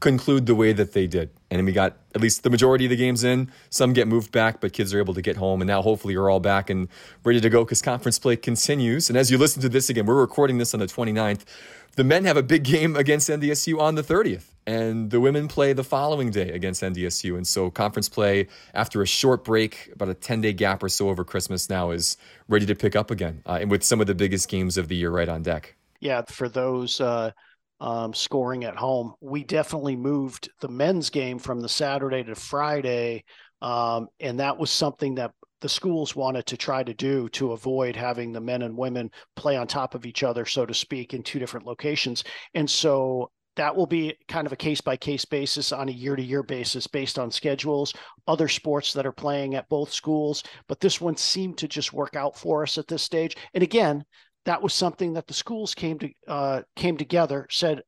conclude 0.00 0.46
the 0.46 0.54
way 0.54 0.72
that 0.72 0.92
they 0.92 1.06
did. 1.06 1.30
And 1.50 1.64
we 1.66 1.72
got 1.72 1.96
at 2.14 2.20
least 2.20 2.42
the 2.42 2.50
majority 2.50 2.86
of 2.86 2.90
the 2.90 2.96
games 2.96 3.22
in. 3.22 3.50
Some 3.68 3.92
get 3.92 4.08
moved 4.08 4.32
back, 4.32 4.60
but 4.60 4.72
kids 4.72 4.94
are 4.94 4.98
able 4.98 5.14
to 5.14 5.22
get 5.22 5.36
home. 5.36 5.60
And 5.60 5.68
now 5.68 5.82
hopefully 5.82 6.14
you're 6.14 6.30
all 6.30 6.40
back 6.40 6.70
and 6.70 6.88
ready 7.22 7.40
to 7.40 7.50
go 7.50 7.64
because 7.64 7.82
conference 7.82 8.18
play 8.18 8.36
continues. 8.36 9.10
And 9.10 9.18
as 9.18 9.30
you 9.30 9.38
listen 9.38 9.60
to 9.62 9.68
this 9.68 9.90
again, 9.90 10.06
we're 10.06 10.20
recording 10.20 10.58
this 10.58 10.74
on 10.74 10.80
the 10.80 10.86
29th. 10.86 11.44
The 11.96 12.04
men 12.04 12.24
have 12.24 12.36
a 12.36 12.42
big 12.42 12.62
game 12.64 12.96
against 12.96 13.28
NDSU 13.28 13.80
on 13.80 13.96
the 13.96 14.02
30th, 14.02 14.44
and 14.66 15.10
the 15.10 15.20
women 15.20 15.48
play 15.48 15.72
the 15.72 15.82
following 15.82 16.30
day 16.30 16.50
against 16.50 16.82
NDSU. 16.82 17.36
And 17.36 17.46
so, 17.46 17.68
conference 17.68 18.08
play 18.08 18.46
after 18.74 19.02
a 19.02 19.06
short 19.06 19.44
break, 19.44 19.90
about 19.92 20.08
a 20.08 20.14
10 20.14 20.40
day 20.40 20.52
gap 20.52 20.84
or 20.84 20.88
so 20.88 21.08
over 21.08 21.24
Christmas, 21.24 21.68
now 21.68 21.90
is 21.90 22.16
ready 22.48 22.64
to 22.66 22.76
pick 22.76 22.94
up 22.94 23.10
again, 23.10 23.42
uh, 23.44 23.58
and 23.60 23.70
with 23.70 23.82
some 23.82 24.00
of 24.00 24.06
the 24.06 24.14
biggest 24.14 24.48
games 24.48 24.78
of 24.78 24.86
the 24.86 24.94
year 24.94 25.10
right 25.10 25.28
on 25.28 25.42
deck. 25.42 25.74
Yeah, 25.98 26.22
for 26.22 26.48
those 26.48 27.00
uh, 27.00 27.32
um, 27.80 28.12
scoring 28.14 28.64
at 28.64 28.76
home. 28.76 29.14
We 29.20 29.44
definitely 29.44 29.96
moved 29.96 30.50
the 30.60 30.68
men's 30.68 31.10
game 31.10 31.38
from 31.38 31.60
the 31.60 31.68
Saturday 31.68 32.22
to 32.24 32.34
Friday. 32.34 33.24
Um, 33.62 34.08
and 34.20 34.40
that 34.40 34.58
was 34.58 34.70
something 34.70 35.16
that 35.16 35.32
the 35.60 35.68
schools 35.68 36.16
wanted 36.16 36.46
to 36.46 36.56
try 36.56 36.82
to 36.82 36.94
do 36.94 37.28
to 37.30 37.52
avoid 37.52 37.94
having 37.94 38.32
the 38.32 38.40
men 38.40 38.62
and 38.62 38.76
women 38.76 39.10
play 39.36 39.56
on 39.56 39.66
top 39.66 39.94
of 39.94 40.06
each 40.06 40.22
other, 40.22 40.46
so 40.46 40.64
to 40.64 40.74
speak, 40.74 41.12
in 41.12 41.22
two 41.22 41.38
different 41.38 41.66
locations. 41.66 42.24
And 42.54 42.68
so 42.68 43.30
that 43.56 43.74
will 43.74 43.86
be 43.86 44.14
kind 44.28 44.46
of 44.46 44.52
a 44.52 44.56
case 44.56 44.80
by 44.80 44.96
case 44.96 45.24
basis 45.24 45.72
on 45.72 45.88
a 45.88 45.92
year 45.92 46.16
to 46.16 46.22
year 46.22 46.42
basis 46.42 46.86
based 46.86 47.18
on 47.18 47.30
schedules, 47.30 47.92
other 48.26 48.48
sports 48.48 48.92
that 48.94 49.06
are 49.06 49.12
playing 49.12 49.54
at 49.54 49.68
both 49.68 49.92
schools. 49.92 50.42
But 50.66 50.80
this 50.80 51.00
one 51.00 51.16
seemed 51.16 51.58
to 51.58 51.68
just 51.68 51.92
work 51.92 52.16
out 52.16 52.38
for 52.38 52.62
us 52.62 52.78
at 52.78 52.88
this 52.88 53.02
stage. 53.02 53.36
And 53.52 53.62
again, 53.62 54.04
that 54.44 54.62
was 54.62 54.74
something 54.74 55.14
that 55.14 55.26
the 55.26 55.34
schools 55.34 55.74
came 55.74 55.98
to 55.98 56.10
uh, 56.26 56.62
came 56.76 56.96
together, 56.96 57.46
said, 57.50 57.82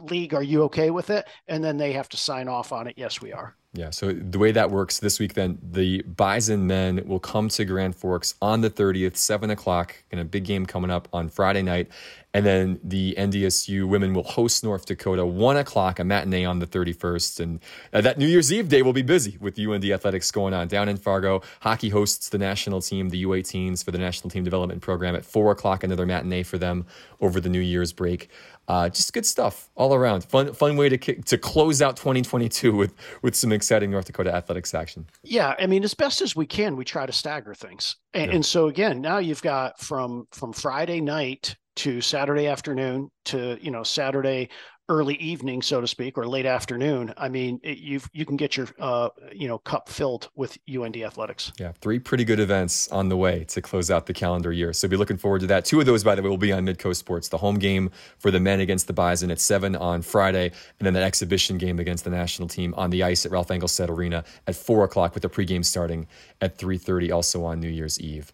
"League, 0.00 0.34
are 0.34 0.42
you 0.42 0.62
okay 0.64 0.90
with 0.90 1.10
it?" 1.10 1.26
And 1.48 1.62
then 1.62 1.76
they 1.76 1.92
have 1.92 2.08
to 2.10 2.16
sign 2.16 2.48
off 2.48 2.72
on 2.72 2.86
it. 2.86 2.94
Yes, 2.96 3.20
we 3.20 3.32
are. 3.32 3.56
Yeah. 3.74 3.88
So 3.90 4.12
the 4.12 4.38
way 4.38 4.52
that 4.52 4.70
works 4.70 4.98
this 4.98 5.18
week, 5.18 5.32
then 5.32 5.58
the 5.62 6.02
Bison 6.02 6.66
men 6.66 7.02
will 7.06 7.20
come 7.20 7.48
to 7.50 7.64
Grand 7.64 7.96
Forks 7.96 8.34
on 8.42 8.60
the 8.60 8.68
30th, 8.68 9.16
seven 9.16 9.50
o'clock, 9.50 9.96
in 10.10 10.18
a 10.18 10.24
big 10.24 10.44
game 10.44 10.66
coming 10.66 10.90
up 10.90 11.08
on 11.12 11.30
Friday 11.30 11.62
night. 11.62 11.88
And 12.34 12.46
then 12.46 12.80
the 12.82 13.14
NDSU 13.18 13.86
women 13.86 14.14
will 14.14 14.22
host 14.22 14.64
North 14.64 14.86
Dakota, 14.86 15.26
one 15.26 15.56
o'clock, 15.56 15.98
a 15.98 16.04
matinee 16.04 16.44
on 16.44 16.60
the 16.60 16.66
31st. 16.66 17.40
And 17.40 17.60
uh, 17.92 18.00
that 18.00 18.16
New 18.16 18.26
Year's 18.26 18.52
Eve 18.52 18.68
day 18.68 18.80
will 18.82 18.94
be 18.94 19.02
busy 19.02 19.36
with 19.38 19.58
UND 19.58 19.84
athletics 19.84 20.30
going 20.30 20.54
on 20.54 20.68
down 20.68 20.88
in 20.88 20.96
Fargo. 20.96 21.42
Hockey 21.60 21.90
hosts 21.90 22.30
the 22.30 22.38
national 22.38 22.80
team, 22.80 23.10
the 23.10 23.24
U18s, 23.24 23.84
for 23.84 23.90
the 23.90 23.98
national 23.98 24.30
team 24.30 24.44
development 24.44 24.80
program 24.80 25.14
at 25.14 25.24
four 25.24 25.50
o'clock, 25.50 25.84
another 25.84 26.06
matinee 26.06 26.42
for 26.42 26.56
them 26.56 26.86
over 27.20 27.38
the 27.38 27.50
New 27.50 27.60
Year's 27.60 27.92
break. 27.92 28.30
Uh, 28.68 28.88
just 28.88 29.12
good 29.12 29.26
stuff 29.26 29.68
all 29.74 29.92
around. 29.92 30.24
Fun, 30.24 30.54
fun 30.54 30.76
way 30.76 30.88
to 30.88 30.96
to 30.96 31.36
close 31.36 31.82
out 31.82 31.96
2022 31.96 32.74
with 32.76 32.94
with 33.20 33.34
some 33.34 33.52
exciting 33.52 33.90
North 33.90 34.06
Dakota 34.06 34.34
athletics 34.34 34.72
action. 34.72 35.06
Yeah, 35.22 35.54
I 35.58 35.66
mean, 35.66 35.82
as 35.84 35.94
best 35.94 36.22
as 36.22 36.36
we 36.36 36.46
can, 36.46 36.76
we 36.76 36.84
try 36.84 37.04
to 37.04 37.12
stagger 37.12 37.54
things, 37.54 37.96
and, 38.14 38.30
yeah. 38.30 38.36
and 38.36 38.46
so 38.46 38.68
again, 38.68 39.00
now 39.00 39.18
you've 39.18 39.42
got 39.42 39.80
from 39.80 40.28
from 40.30 40.52
Friday 40.52 41.00
night 41.00 41.56
to 41.76 42.00
Saturday 42.00 42.46
afternoon 42.46 43.10
to 43.26 43.58
you 43.60 43.70
know 43.70 43.82
Saturday 43.82 44.48
early 44.88 45.14
evening, 45.14 45.62
so 45.62 45.80
to 45.80 45.86
speak, 45.86 46.18
or 46.18 46.26
late 46.26 46.44
afternoon. 46.44 47.14
I 47.16 47.28
mean, 47.28 47.60
you 47.62 48.00
you 48.12 48.26
can 48.26 48.36
get 48.36 48.56
your 48.56 48.68
uh, 48.78 49.08
you 49.32 49.48
know 49.48 49.58
cup 49.58 49.88
filled 49.88 50.28
with 50.34 50.58
UND 50.68 50.96
athletics. 50.96 51.52
Yeah, 51.58 51.72
three 51.80 51.98
pretty 51.98 52.24
good 52.24 52.40
events 52.40 52.88
on 52.88 53.08
the 53.08 53.16
way 53.16 53.44
to 53.44 53.62
close 53.62 53.90
out 53.90 54.06
the 54.06 54.12
calendar 54.12 54.52
year. 54.52 54.72
So 54.72 54.88
be 54.88 54.96
looking 54.96 55.16
forward 55.16 55.40
to 55.40 55.46
that. 55.48 55.64
Two 55.64 55.80
of 55.80 55.86
those, 55.86 56.04
by 56.04 56.14
the 56.14 56.22
way, 56.22 56.28
will 56.28 56.36
be 56.36 56.52
on 56.52 56.66
Midco 56.66 56.94
Sports. 56.94 57.28
The 57.28 57.38
home 57.38 57.58
game 57.58 57.90
for 58.18 58.30
the 58.30 58.40
men 58.40 58.60
against 58.60 58.86
the 58.86 58.92
Bison 58.92 59.30
at 59.30 59.40
seven 59.40 59.76
on 59.76 60.02
Friday, 60.02 60.52
and 60.78 60.86
then 60.86 60.94
that 60.94 61.04
exhibition 61.04 61.58
game 61.58 61.78
against 61.78 62.04
the 62.04 62.10
national 62.10 62.48
team 62.48 62.74
on 62.76 62.90
the 62.90 63.02
ice 63.02 63.24
at 63.24 63.32
Ralph 63.32 63.48
Engelstad 63.48 63.88
Arena 63.88 64.24
at 64.46 64.56
four 64.56 64.84
o'clock, 64.84 65.14
with 65.14 65.22
the 65.22 65.30
pregame 65.30 65.64
starting 65.64 66.06
at 66.40 66.58
three 66.58 66.78
thirty, 66.78 67.10
also 67.10 67.44
on 67.44 67.60
New 67.60 67.70
Year's 67.70 68.00
Eve. 68.00 68.32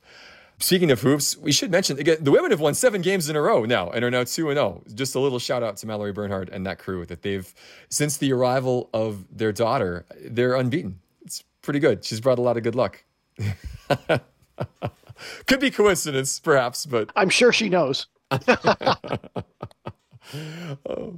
Speaking 0.61 0.91
of 0.91 1.01
hoops, 1.01 1.37
we 1.37 1.53
should 1.53 1.71
mention 1.71 1.99
again 1.99 2.17
the 2.21 2.33
women 2.33 2.51
have 2.51 2.59
won 2.59 2.75
seven 2.75 3.01
games 3.01 3.29
in 3.29 3.37
a 3.37 3.41
row 3.41 3.65
now 3.65 3.91
and 3.91 4.05
are 4.05 4.11
now 4.11 4.25
two 4.25 4.51
and 4.51 4.57
zero. 4.57 4.83
Oh. 4.85 4.93
Just 4.93 5.15
a 5.15 5.21
little 5.21 5.39
shout 5.39 5.63
out 5.63 5.77
to 5.79 5.87
Mallory 5.87 6.13
Bernhard 6.13 6.49
and 6.49 6.67
that 6.67 6.81
crew 6.81 7.07
that 7.07 7.23
they've 7.23 7.55
since 7.91 8.17
the 8.17 8.33
arrival 8.33 8.91
of 8.93 9.25
their 9.37 9.53
daughter, 9.53 10.05
they're 10.21 10.57
unbeaten. 10.57 10.99
It's 11.23 11.45
pretty 11.63 11.79
good. 11.79 12.05
She's 12.05 12.21
brought 12.21 12.41
a 12.41 12.43
lot 12.43 12.57
of 12.57 12.65
good 12.65 12.75
luck. 12.75 13.05
Could 15.47 15.61
be 15.61 15.71
coincidence, 15.71 16.41
perhaps, 16.41 16.87
but 16.87 17.11
I'm 17.17 17.31
sure 17.31 17.53
she 17.53 17.69
knows. 17.69 18.07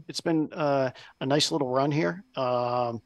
It's 0.06 0.20
been 0.20 0.52
uh, 0.52 0.90
a 1.20 1.26
nice 1.26 1.50
little 1.50 1.66
run 1.66 1.90
here, 1.90 2.22
um, 2.36 3.02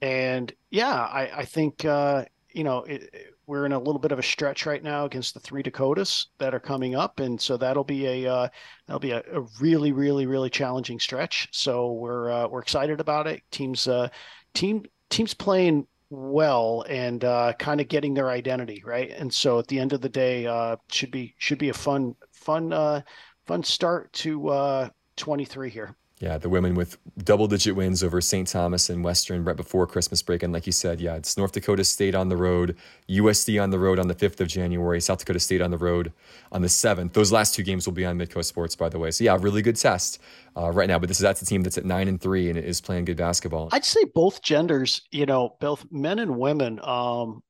and 0.00 0.50
yeah, 0.70 0.94
I, 0.94 1.40
I 1.40 1.44
think 1.44 1.84
uh, 1.84 2.24
you 2.54 2.64
know. 2.64 2.84
It, 2.84 3.35
we're 3.46 3.64
in 3.64 3.72
a 3.72 3.78
little 3.78 4.00
bit 4.00 4.12
of 4.12 4.18
a 4.18 4.22
stretch 4.22 4.66
right 4.66 4.82
now 4.82 5.04
against 5.04 5.34
the 5.34 5.40
three 5.40 5.62
Dakotas 5.62 6.28
that 6.38 6.54
are 6.54 6.60
coming 6.60 6.94
up, 6.94 7.20
and 7.20 7.40
so 7.40 7.56
that'll 7.56 7.84
be 7.84 8.06
a 8.06 8.32
uh, 8.32 8.48
that'll 8.86 9.00
be 9.00 9.12
a, 9.12 9.22
a, 9.32 9.42
really, 9.60 9.92
really, 9.92 10.26
really 10.26 10.50
challenging 10.50 10.98
stretch. 10.98 11.48
So 11.52 11.92
we're 11.92 12.30
uh, 12.30 12.48
we're 12.48 12.62
excited 12.62 13.00
about 13.00 13.26
it. 13.26 13.42
Teams 13.50 13.86
uh, 13.86 14.08
team 14.54 14.84
teams 15.10 15.32
playing 15.34 15.86
well 16.10 16.84
and 16.88 17.24
uh, 17.24 17.52
kind 17.58 17.80
of 17.80 17.88
getting 17.88 18.14
their 18.14 18.30
identity 18.30 18.82
right. 18.84 19.10
And 19.10 19.32
so 19.32 19.58
at 19.58 19.66
the 19.68 19.78
end 19.78 19.92
of 19.92 20.00
the 20.00 20.08
day, 20.08 20.46
uh, 20.46 20.76
should 20.90 21.10
be 21.10 21.34
should 21.38 21.58
be 21.58 21.68
a 21.68 21.74
fun 21.74 22.14
fun 22.32 22.72
uh, 22.72 23.02
fun 23.46 23.62
start 23.62 24.12
to 24.14 24.48
uh, 24.48 24.88
23 25.16 25.70
here. 25.70 25.96
Yeah, 26.18 26.38
the 26.38 26.48
women 26.48 26.74
with 26.74 26.96
double 27.18 27.46
digit 27.46 27.76
wins 27.76 28.02
over 28.02 28.22
St. 28.22 28.48
Thomas 28.48 28.88
and 28.88 29.04
Western 29.04 29.44
right 29.44 29.56
before 29.56 29.86
Christmas 29.86 30.22
break. 30.22 30.42
And 30.42 30.50
like 30.50 30.64
you 30.64 30.72
said, 30.72 30.98
yeah, 30.98 31.14
it's 31.14 31.36
North 31.36 31.52
Dakota 31.52 31.84
State 31.84 32.14
on 32.14 32.30
the 32.30 32.38
road, 32.38 32.74
USD 33.10 33.62
on 33.62 33.68
the 33.68 33.78
road 33.78 33.98
on 33.98 34.08
the 34.08 34.14
5th 34.14 34.40
of 34.40 34.48
January, 34.48 34.98
South 34.98 35.18
Dakota 35.18 35.40
State 35.40 35.60
on 35.60 35.70
the 35.70 35.76
road 35.76 36.14
on 36.52 36.62
the 36.62 36.68
7th. 36.68 37.12
Those 37.12 37.32
last 37.32 37.54
two 37.54 37.62
games 37.62 37.86
will 37.86 37.92
be 37.92 38.06
on 38.06 38.16
Midco 38.16 38.42
Sports, 38.42 38.74
by 38.74 38.88
the 38.88 38.98
way. 38.98 39.10
So, 39.10 39.24
yeah, 39.24 39.36
really 39.38 39.60
good 39.60 39.76
test 39.76 40.18
uh, 40.56 40.72
right 40.72 40.88
now. 40.88 40.98
But 40.98 41.08
this 41.08 41.18
is 41.18 41.22
that's 41.22 41.42
a 41.42 41.44
team 41.44 41.62
that's 41.62 41.76
at 41.76 41.84
9 41.84 42.08
and 42.08 42.18
3 42.18 42.48
and 42.48 42.58
is 42.58 42.80
playing 42.80 43.04
good 43.04 43.18
basketball. 43.18 43.68
I'd 43.72 43.84
say 43.84 44.04
both 44.04 44.40
genders, 44.40 45.02
you 45.10 45.26
know, 45.26 45.56
both 45.60 45.84
men 45.90 46.18
and 46.18 46.38
women. 46.38 46.80
Um, 46.82 47.42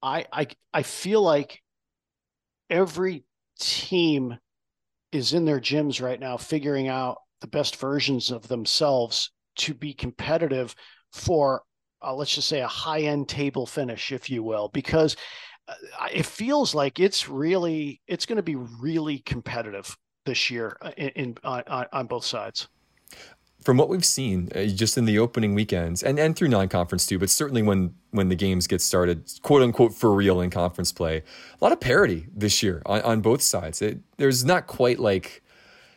I, 0.00 0.26
I, 0.32 0.46
I 0.72 0.82
feel 0.82 1.20
like 1.20 1.60
every 2.70 3.24
team 3.58 4.38
is 5.10 5.32
in 5.32 5.46
their 5.46 5.60
gyms 5.60 6.00
right 6.00 6.20
now 6.20 6.36
figuring 6.36 6.86
out 6.86 7.18
the 7.42 7.46
best 7.48 7.76
versions 7.76 8.30
of 8.30 8.48
themselves 8.48 9.30
to 9.56 9.74
be 9.74 9.92
competitive 9.92 10.74
for 11.12 11.62
uh, 12.00 12.14
let's 12.14 12.34
just 12.34 12.48
say 12.48 12.60
a 12.60 12.66
high 12.66 13.02
end 13.02 13.28
table 13.28 13.66
finish 13.66 14.12
if 14.12 14.30
you 14.30 14.42
will 14.42 14.68
because 14.72 15.16
uh, 15.68 15.74
it 16.12 16.24
feels 16.24 16.74
like 16.74 16.98
it's 16.98 17.28
really 17.28 18.00
it's 18.06 18.24
going 18.24 18.36
to 18.36 18.42
be 18.42 18.56
really 18.56 19.18
competitive 19.20 19.96
this 20.24 20.50
year 20.50 20.76
uh, 20.80 20.92
in, 20.96 21.08
in 21.10 21.36
on, 21.44 21.62
on 21.92 22.06
both 22.06 22.24
sides. 22.24 22.68
From 23.60 23.76
what 23.76 23.88
we've 23.88 24.04
seen 24.04 24.48
uh, 24.54 24.64
just 24.64 24.98
in 24.98 25.04
the 25.04 25.18
opening 25.18 25.54
weekends 25.54 26.02
and, 26.02 26.18
and 26.18 26.34
through 26.34 26.48
non-conference 26.48 27.06
too 27.06 27.18
but 27.18 27.28
certainly 27.30 27.62
when 27.62 27.94
when 28.10 28.28
the 28.28 28.36
games 28.36 28.66
get 28.66 28.80
started 28.80 29.30
quote 29.42 29.62
unquote 29.62 29.94
for 29.94 30.12
real 30.12 30.40
in 30.40 30.50
conference 30.50 30.92
play 30.92 31.18
a 31.18 31.64
lot 31.64 31.72
of 31.72 31.80
parity 31.80 32.26
this 32.34 32.62
year 32.62 32.82
on, 32.86 33.00
on 33.02 33.20
both 33.20 33.42
sides. 33.42 33.82
It, 33.82 33.98
there's 34.16 34.44
not 34.44 34.66
quite 34.66 34.98
like 34.98 35.41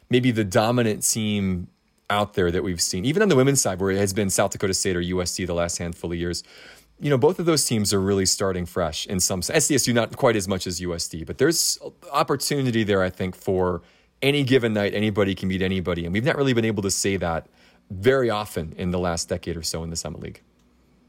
maybe 0.09 0.31
the 0.31 0.43
dominant 0.43 1.03
team 1.03 1.67
out 2.09 2.33
there 2.33 2.51
that 2.51 2.63
we've 2.63 2.81
seen, 2.81 3.05
even 3.05 3.21
on 3.21 3.29
the 3.29 3.35
women's 3.35 3.61
side, 3.61 3.79
where 3.79 3.91
it 3.91 3.97
has 3.97 4.13
been 4.13 4.29
South 4.29 4.51
Dakota 4.51 4.73
State 4.73 4.95
or 4.95 5.01
USD 5.01 5.47
the 5.47 5.53
last 5.53 5.77
handful 5.77 6.11
of 6.11 6.17
years. 6.17 6.43
You 6.99 7.09
know, 7.09 7.17
both 7.17 7.39
of 7.39 7.45
those 7.45 7.65
teams 7.65 7.93
are 7.93 7.99
really 7.99 8.25
starting 8.25 8.65
fresh 8.65 9.05
in 9.07 9.19
some 9.19 9.41
sense. 9.41 9.67
SDSU, 9.67 9.93
not 9.93 10.15
quite 10.15 10.35
as 10.35 10.47
much 10.47 10.65
as 10.65 10.79
USD, 10.79 11.25
but 11.25 11.37
there's 11.37 11.77
opportunity 12.11 12.83
there, 12.83 13.01
I 13.01 13.09
think, 13.09 13.35
for 13.35 13.81
any 14.21 14.43
given 14.43 14.73
night, 14.73 14.93
anybody 14.93 15.35
can 15.35 15.49
beat 15.49 15.61
anybody. 15.61 16.05
And 16.05 16.13
we've 16.13 16.23
not 16.23 16.37
really 16.37 16.53
been 16.53 16.65
able 16.65 16.83
to 16.83 16.91
say 16.91 17.17
that 17.17 17.47
very 17.91 18.29
often 18.29 18.73
in 18.77 18.91
the 18.91 18.99
last 18.99 19.27
decade 19.27 19.57
or 19.57 19.63
so 19.63 19.83
in 19.83 19.89
the 19.89 19.95
Summit 19.95 20.21
League. 20.21 20.41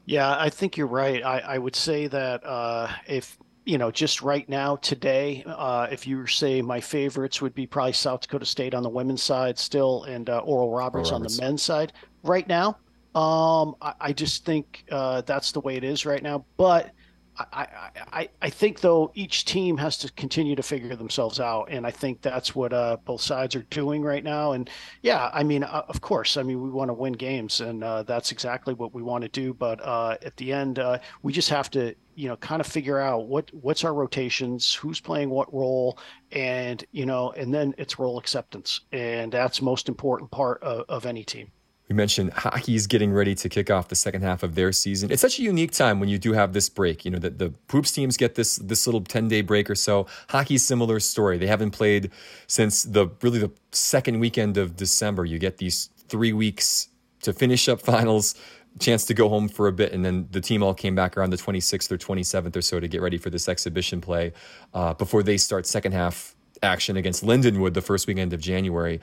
Yeah, 0.05 0.35
I 0.37 0.49
think 0.49 0.77
you're 0.77 0.87
right. 0.87 1.23
I, 1.23 1.39
I 1.39 1.57
would 1.57 1.75
say 1.75 2.07
that 2.07 2.45
uh, 2.45 2.89
if 3.07 3.37
you 3.67 3.77
know, 3.77 3.91
just 3.91 4.21
right 4.21 4.47
now 4.47 4.77
today, 4.77 5.43
uh, 5.45 5.87
if 5.91 6.07
you 6.07 6.25
say 6.25 6.61
my 6.61 6.79
favorites 6.79 7.41
would 7.41 7.53
be 7.53 7.67
probably 7.67 7.91
South 7.91 8.21
Dakota 8.21 8.45
State 8.45 8.73
on 8.73 8.81
the 8.81 8.89
women's 8.89 9.21
side 9.21 9.59
still, 9.59 10.03
and 10.03 10.29
uh, 10.29 10.39
Oral 10.39 10.71
Roberts, 10.71 11.09
Oral 11.09 11.19
Roberts 11.19 11.33
on 11.33 11.45
the 11.45 11.49
men's 11.49 11.63
side. 11.63 11.91
Right 12.23 12.47
now, 12.47 12.77
um, 13.13 13.75
I, 13.81 13.93
I, 13.99 14.13
just 14.13 14.45
think 14.45 14.85
uh, 14.89 15.19
that's 15.21 15.51
the 15.51 15.59
way 15.59 15.75
it 15.75 15.83
is 15.83 16.05
right 16.05 16.23
now. 16.23 16.45
But 16.55 16.91
I, 17.39 17.67
I, 18.11 18.29
I 18.41 18.49
think 18.49 18.81
though 18.81 19.11
each 19.13 19.45
team 19.45 19.77
has 19.77 19.97
to 19.99 20.11
continue 20.13 20.55
to 20.55 20.63
figure 20.63 20.95
themselves 20.95 21.39
out, 21.39 21.67
and 21.69 21.85
I 21.85 21.91
think 21.91 22.21
that's 22.21 22.55
what 22.55 22.73
uh, 22.73 22.97
both 23.05 23.21
sides 23.21 23.55
are 23.55 23.63
doing 23.69 24.01
right 24.01 24.23
now. 24.23 24.53
And 24.53 24.69
yeah, 25.01 25.29
I 25.33 25.43
mean, 25.43 25.63
uh, 25.63 25.83
of 25.87 26.01
course, 26.01 26.37
I 26.37 26.43
mean 26.43 26.61
we 26.61 26.69
want 26.69 26.89
to 26.89 26.93
win 26.93 27.13
games, 27.13 27.61
and 27.61 27.83
uh, 27.83 28.03
that's 28.03 28.31
exactly 28.31 28.73
what 28.73 28.93
we 28.93 29.03
want 29.03 29.23
to 29.23 29.29
do. 29.29 29.53
But 29.53 29.79
uh, 29.83 30.17
at 30.23 30.35
the 30.37 30.51
end, 30.51 30.79
uh, 30.79 30.99
we 31.21 31.31
just 31.31 31.49
have 31.49 31.69
to, 31.71 31.95
you 32.15 32.27
know, 32.27 32.37
kind 32.37 32.59
of 32.59 32.67
figure 32.67 32.99
out 32.99 33.27
what 33.27 33.53
what's 33.53 33.83
our 33.83 33.93
rotations, 33.93 34.73
who's 34.73 34.99
playing 34.99 35.29
what 35.29 35.53
role, 35.53 35.99
and 36.31 36.83
you 36.91 37.05
know, 37.05 37.31
and 37.31 37.53
then 37.53 37.75
it's 37.77 37.99
role 37.99 38.17
acceptance, 38.17 38.81
and 38.91 39.31
that's 39.31 39.61
most 39.61 39.89
important 39.89 40.31
part 40.31 40.61
of, 40.63 40.85
of 40.89 41.05
any 41.05 41.23
team. 41.23 41.51
We 41.89 41.95
mentioned 41.95 42.33
hockey's 42.33 42.85
getting 42.85 43.13
ready 43.13 43.33
to 43.35 43.47
kick 43.47 43.71
off 43.71 43.87
the 43.87 43.95
second 43.95 44.21
half 44.21 44.43
of 44.43 44.55
their 44.55 44.71
season. 44.73 45.09
It's 45.09 45.21
such 45.21 45.39
a 45.39 45.41
unique 45.41 45.71
time 45.71 45.99
when 45.99 46.09
you 46.09 46.17
do 46.17 46.33
have 46.33 46.51
this 46.51 46.67
break. 46.67 47.05
You 47.05 47.11
know, 47.11 47.19
that 47.19 47.39
the 47.39 47.53
Hoops 47.71 47.91
teams 47.91 48.17
get 48.17 48.35
this 48.35 48.57
this 48.57 48.85
little 48.85 49.01
10-day 49.01 49.41
break 49.41 49.69
or 49.69 49.75
so. 49.75 50.05
Hockey's 50.29 50.65
similar 50.65 50.99
story. 50.99 51.37
They 51.37 51.47
haven't 51.47 51.71
played 51.71 52.11
since 52.47 52.83
the 52.83 53.07
really 53.21 53.39
the 53.39 53.51
second 53.71 54.19
weekend 54.19 54.57
of 54.57 54.75
December. 54.75 55.23
You 55.23 55.39
get 55.39 55.57
these 55.57 55.89
3 56.09 56.33
weeks 56.33 56.89
to 57.21 57.31
finish 57.31 57.69
up 57.69 57.81
finals, 57.81 58.35
chance 58.79 59.05
to 59.05 59.13
go 59.13 59.29
home 59.29 59.47
for 59.47 59.67
a 59.67 59.71
bit, 59.71 59.93
and 59.93 60.03
then 60.03 60.27
the 60.31 60.41
team 60.41 60.61
all 60.61 60.73
came 60.73 60.93
back 60.93 61.17
around 61.17 61.29
the 61.29 61.37
26th 61.37 61.91
or 61.91 61.97
27th 61.97 62.55
or 62.55 62.61
so 62.61 62.79
to 62.79 62.87
get 62.87 63.01
ready 63.01 63.17
for 63.17 63.29
this 63.29 63.47
exhibition 63.47 64.01
play 64.01 64.33
uh, 64.73 64.93
before 64.93 65.23
they 65.23 65.37
start 65.37 65.65
second 65.65 65.93
half 65.93 66.35
action 66.63 66.97
against 66.97 67.23
Lindenwood 67.23 67.73
the 67.73 67.81
first 67.81 68.07
weekend 68.07 68.33
of 68.33 68.39
January 68.39 68.99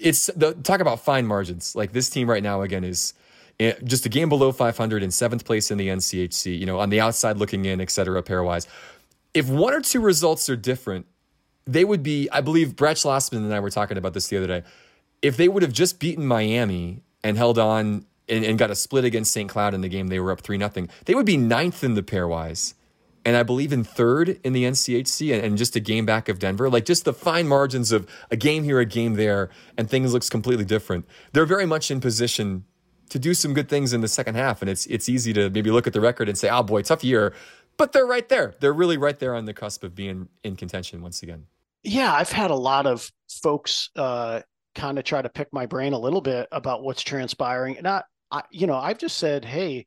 it's 0.00 0.26
the 0.36 0.54
talk 0.54 0.80
about 0.80 1.00
fine 1.00 1.26
margins. 1.26 1.74
Like 1.74 1.92
this 1.92 2.10
team 2.10 2.28
right 2.28 2.42
now 2.42 2.62
again 2.62 2.84
is 2.84 3.14
eh, 3.58 3.74
just 3.84 4.06
a 4.06 4.08
game 4.08 4.28
below 4.28 4.52
500 4.52 5.02
in 5.02 5.10
seventh 5.10 5.44
place 5.44 5.70
in 5.70 5.78
the 5.78 5.88
NCHC. 5.88 6.58
You 6.58 6.66
know, 6.66 6.80
on 6.80 6.90
the 6.90 7.00
outside 7.00 7.36
looking 7.36 7.64
in, 7.64 7.80
et 7.80 7.90
cetera, 7.90 8.22
pairwise. 8.22 8.66
If 9.34 9.48
one 9.48 9.74
or 9.74 9.80
two 9.80 10.00
results 10.00 10.48
are 10.48 10.56
different, 10.56 11.06
they 11.66 11.84
would 11.84 12.02
be. 12.02 12.28
I 12.30 12.40
believe 12.40 12.76
Brett 12.76 12.96
Schlossman 12.96 13.38
and 13.38 13.54
I 13.54 13.60
were 13.60 13.70
talking 13.70 13.96
about 13.96 14.14
this 14.14 14.28
the 14.28 14.36
other 14.36 14.46
day. 14.46 14.62
If 15.22 15.36
they 15.36 15.48
would 15.48 15.62
have 15.62 15.72
just 15.72 16.00
beaten 16.00 16.26
Miami 16.26 17.02
and 17.22 17.36
held 17.36 17.58
on 17.58 18.06
and, 18.28 18.44
and 18.44 18.58
got 18.58 18.70
a 18.70 18.74
split 18.74 19.04
against 19.04 19.32
St. 19.32 19.48
Cloud 19.48 19.74
in 19.74 19.82
the 19.82 19.88
game, 19.88 20.08
they 20.08 20.18
were 20.18 20.32
up 20.32 20.40
three 20.40 20.56
nothing. 20.56 20.88
They 21.04 21.14
would 21.14 21.26
be 21.26 21.36
ninth 21.36 21.84
in 21.84 21.94
the 21.94 22.02
pairwise 22.02 22.74
and 23.24 23.36
I 23.36 23.42
believe 23.42 23.72
in 23.72 23.84
third 23.84 24.40
in 24.44 24.52
the 24.52 24.64
NCHC 24.64 25.34
and, 25.34 25.44
and, 25.44 25.58
just 25.58 25.76
a 25.76 25.80
game 25.80 26.06
back 26.06 26.28
of 26.28 26.38
Denver. 26.38 26.70
Like 26.70 26.84
just 26.84 27.04
the 27.04 27.12
fine 27.12 27.46
margins 27.46 27.92
of 27.92 28.08
a 28.30 28.36
game 28.36 28.64
here, 28.64 28.80
a 28.80 28.86
game 28.86 29.14
there, 29.14 29.50
and 29.76 29.90
things 29.90 30.12
looks 30.12 30.30
completely 30.30 30.64
different. 30.64 31.06
They're 31.32 31.46
very 31.46 31.66
much 31.66 31.90
in 31.90 32.00
position 32.00 32.64
to 33.10 33.18
do 33.18 33.34
some 33.34 33.52
good 33.52 33.68
things 33.68 33.92
in 33.92 34.00
the 34.00 34.08
second 34.08 34.36
half, 34.36 34.62
and 34.62 34.70
it's 34.70 34.86
it's 34.86 35.08
easy 35.08 35.32
to 35.34 35.50
maybe 35.50 35.70
look 35.70 35.86
at 35.86 35.92
the 35.92 36.00
record 36.00 36.28
and 36.28 36.38
say, 36.38 36.48
"Oh 36.48 36.62
boy, 36.62 36.82
tough 36.82 37.04
year," 37.04 37.34
but 37.76 37.92
they're 37.92 38.06
right 38.06 38.28
there. 38.28 38.54
They're 38.60 38.72
really 38.72 38.96
right 38.96 39.18
there 39.18 39.34
on 39.34 39.44
the 39.44 39.54
cusp 39.54 39.84
of 39.84 39.94
being 39.94 40.28
in 40.42 40.56
contention 40.56 41.02
once 41.02 41.22
again. 41.22 41.46
Yeah, 41.82 42.12
I've 42.12 42.32
had 42.32 42.50
a 42.50 42.56
lot 42.56 42.86
of 42.86 43.10
folks 43.42 43.90
uh, 43.96 44.40
kind 44.74 44.98
of 44.98 45.04
try 45.04 45.22
to 45.22 45.28
pick 45.28 45.48
my 45.52 45.66
brain 45.66 45.92
a 45.92 45.98
little 45.98 46.20
bit 46.20 46.48
about 46.52 46.82
what's 46.82 47.02
transpiring, 47.02 47.76
and 47.76 47.86
I, 47.86 48.02
I 48.30 48.42
you 48.50 48.66
know, 48.66 48.76
I've 48.76 48.98
just 48.98 49.18
said, 49.18 49.44
"Hey." 49.44 49.84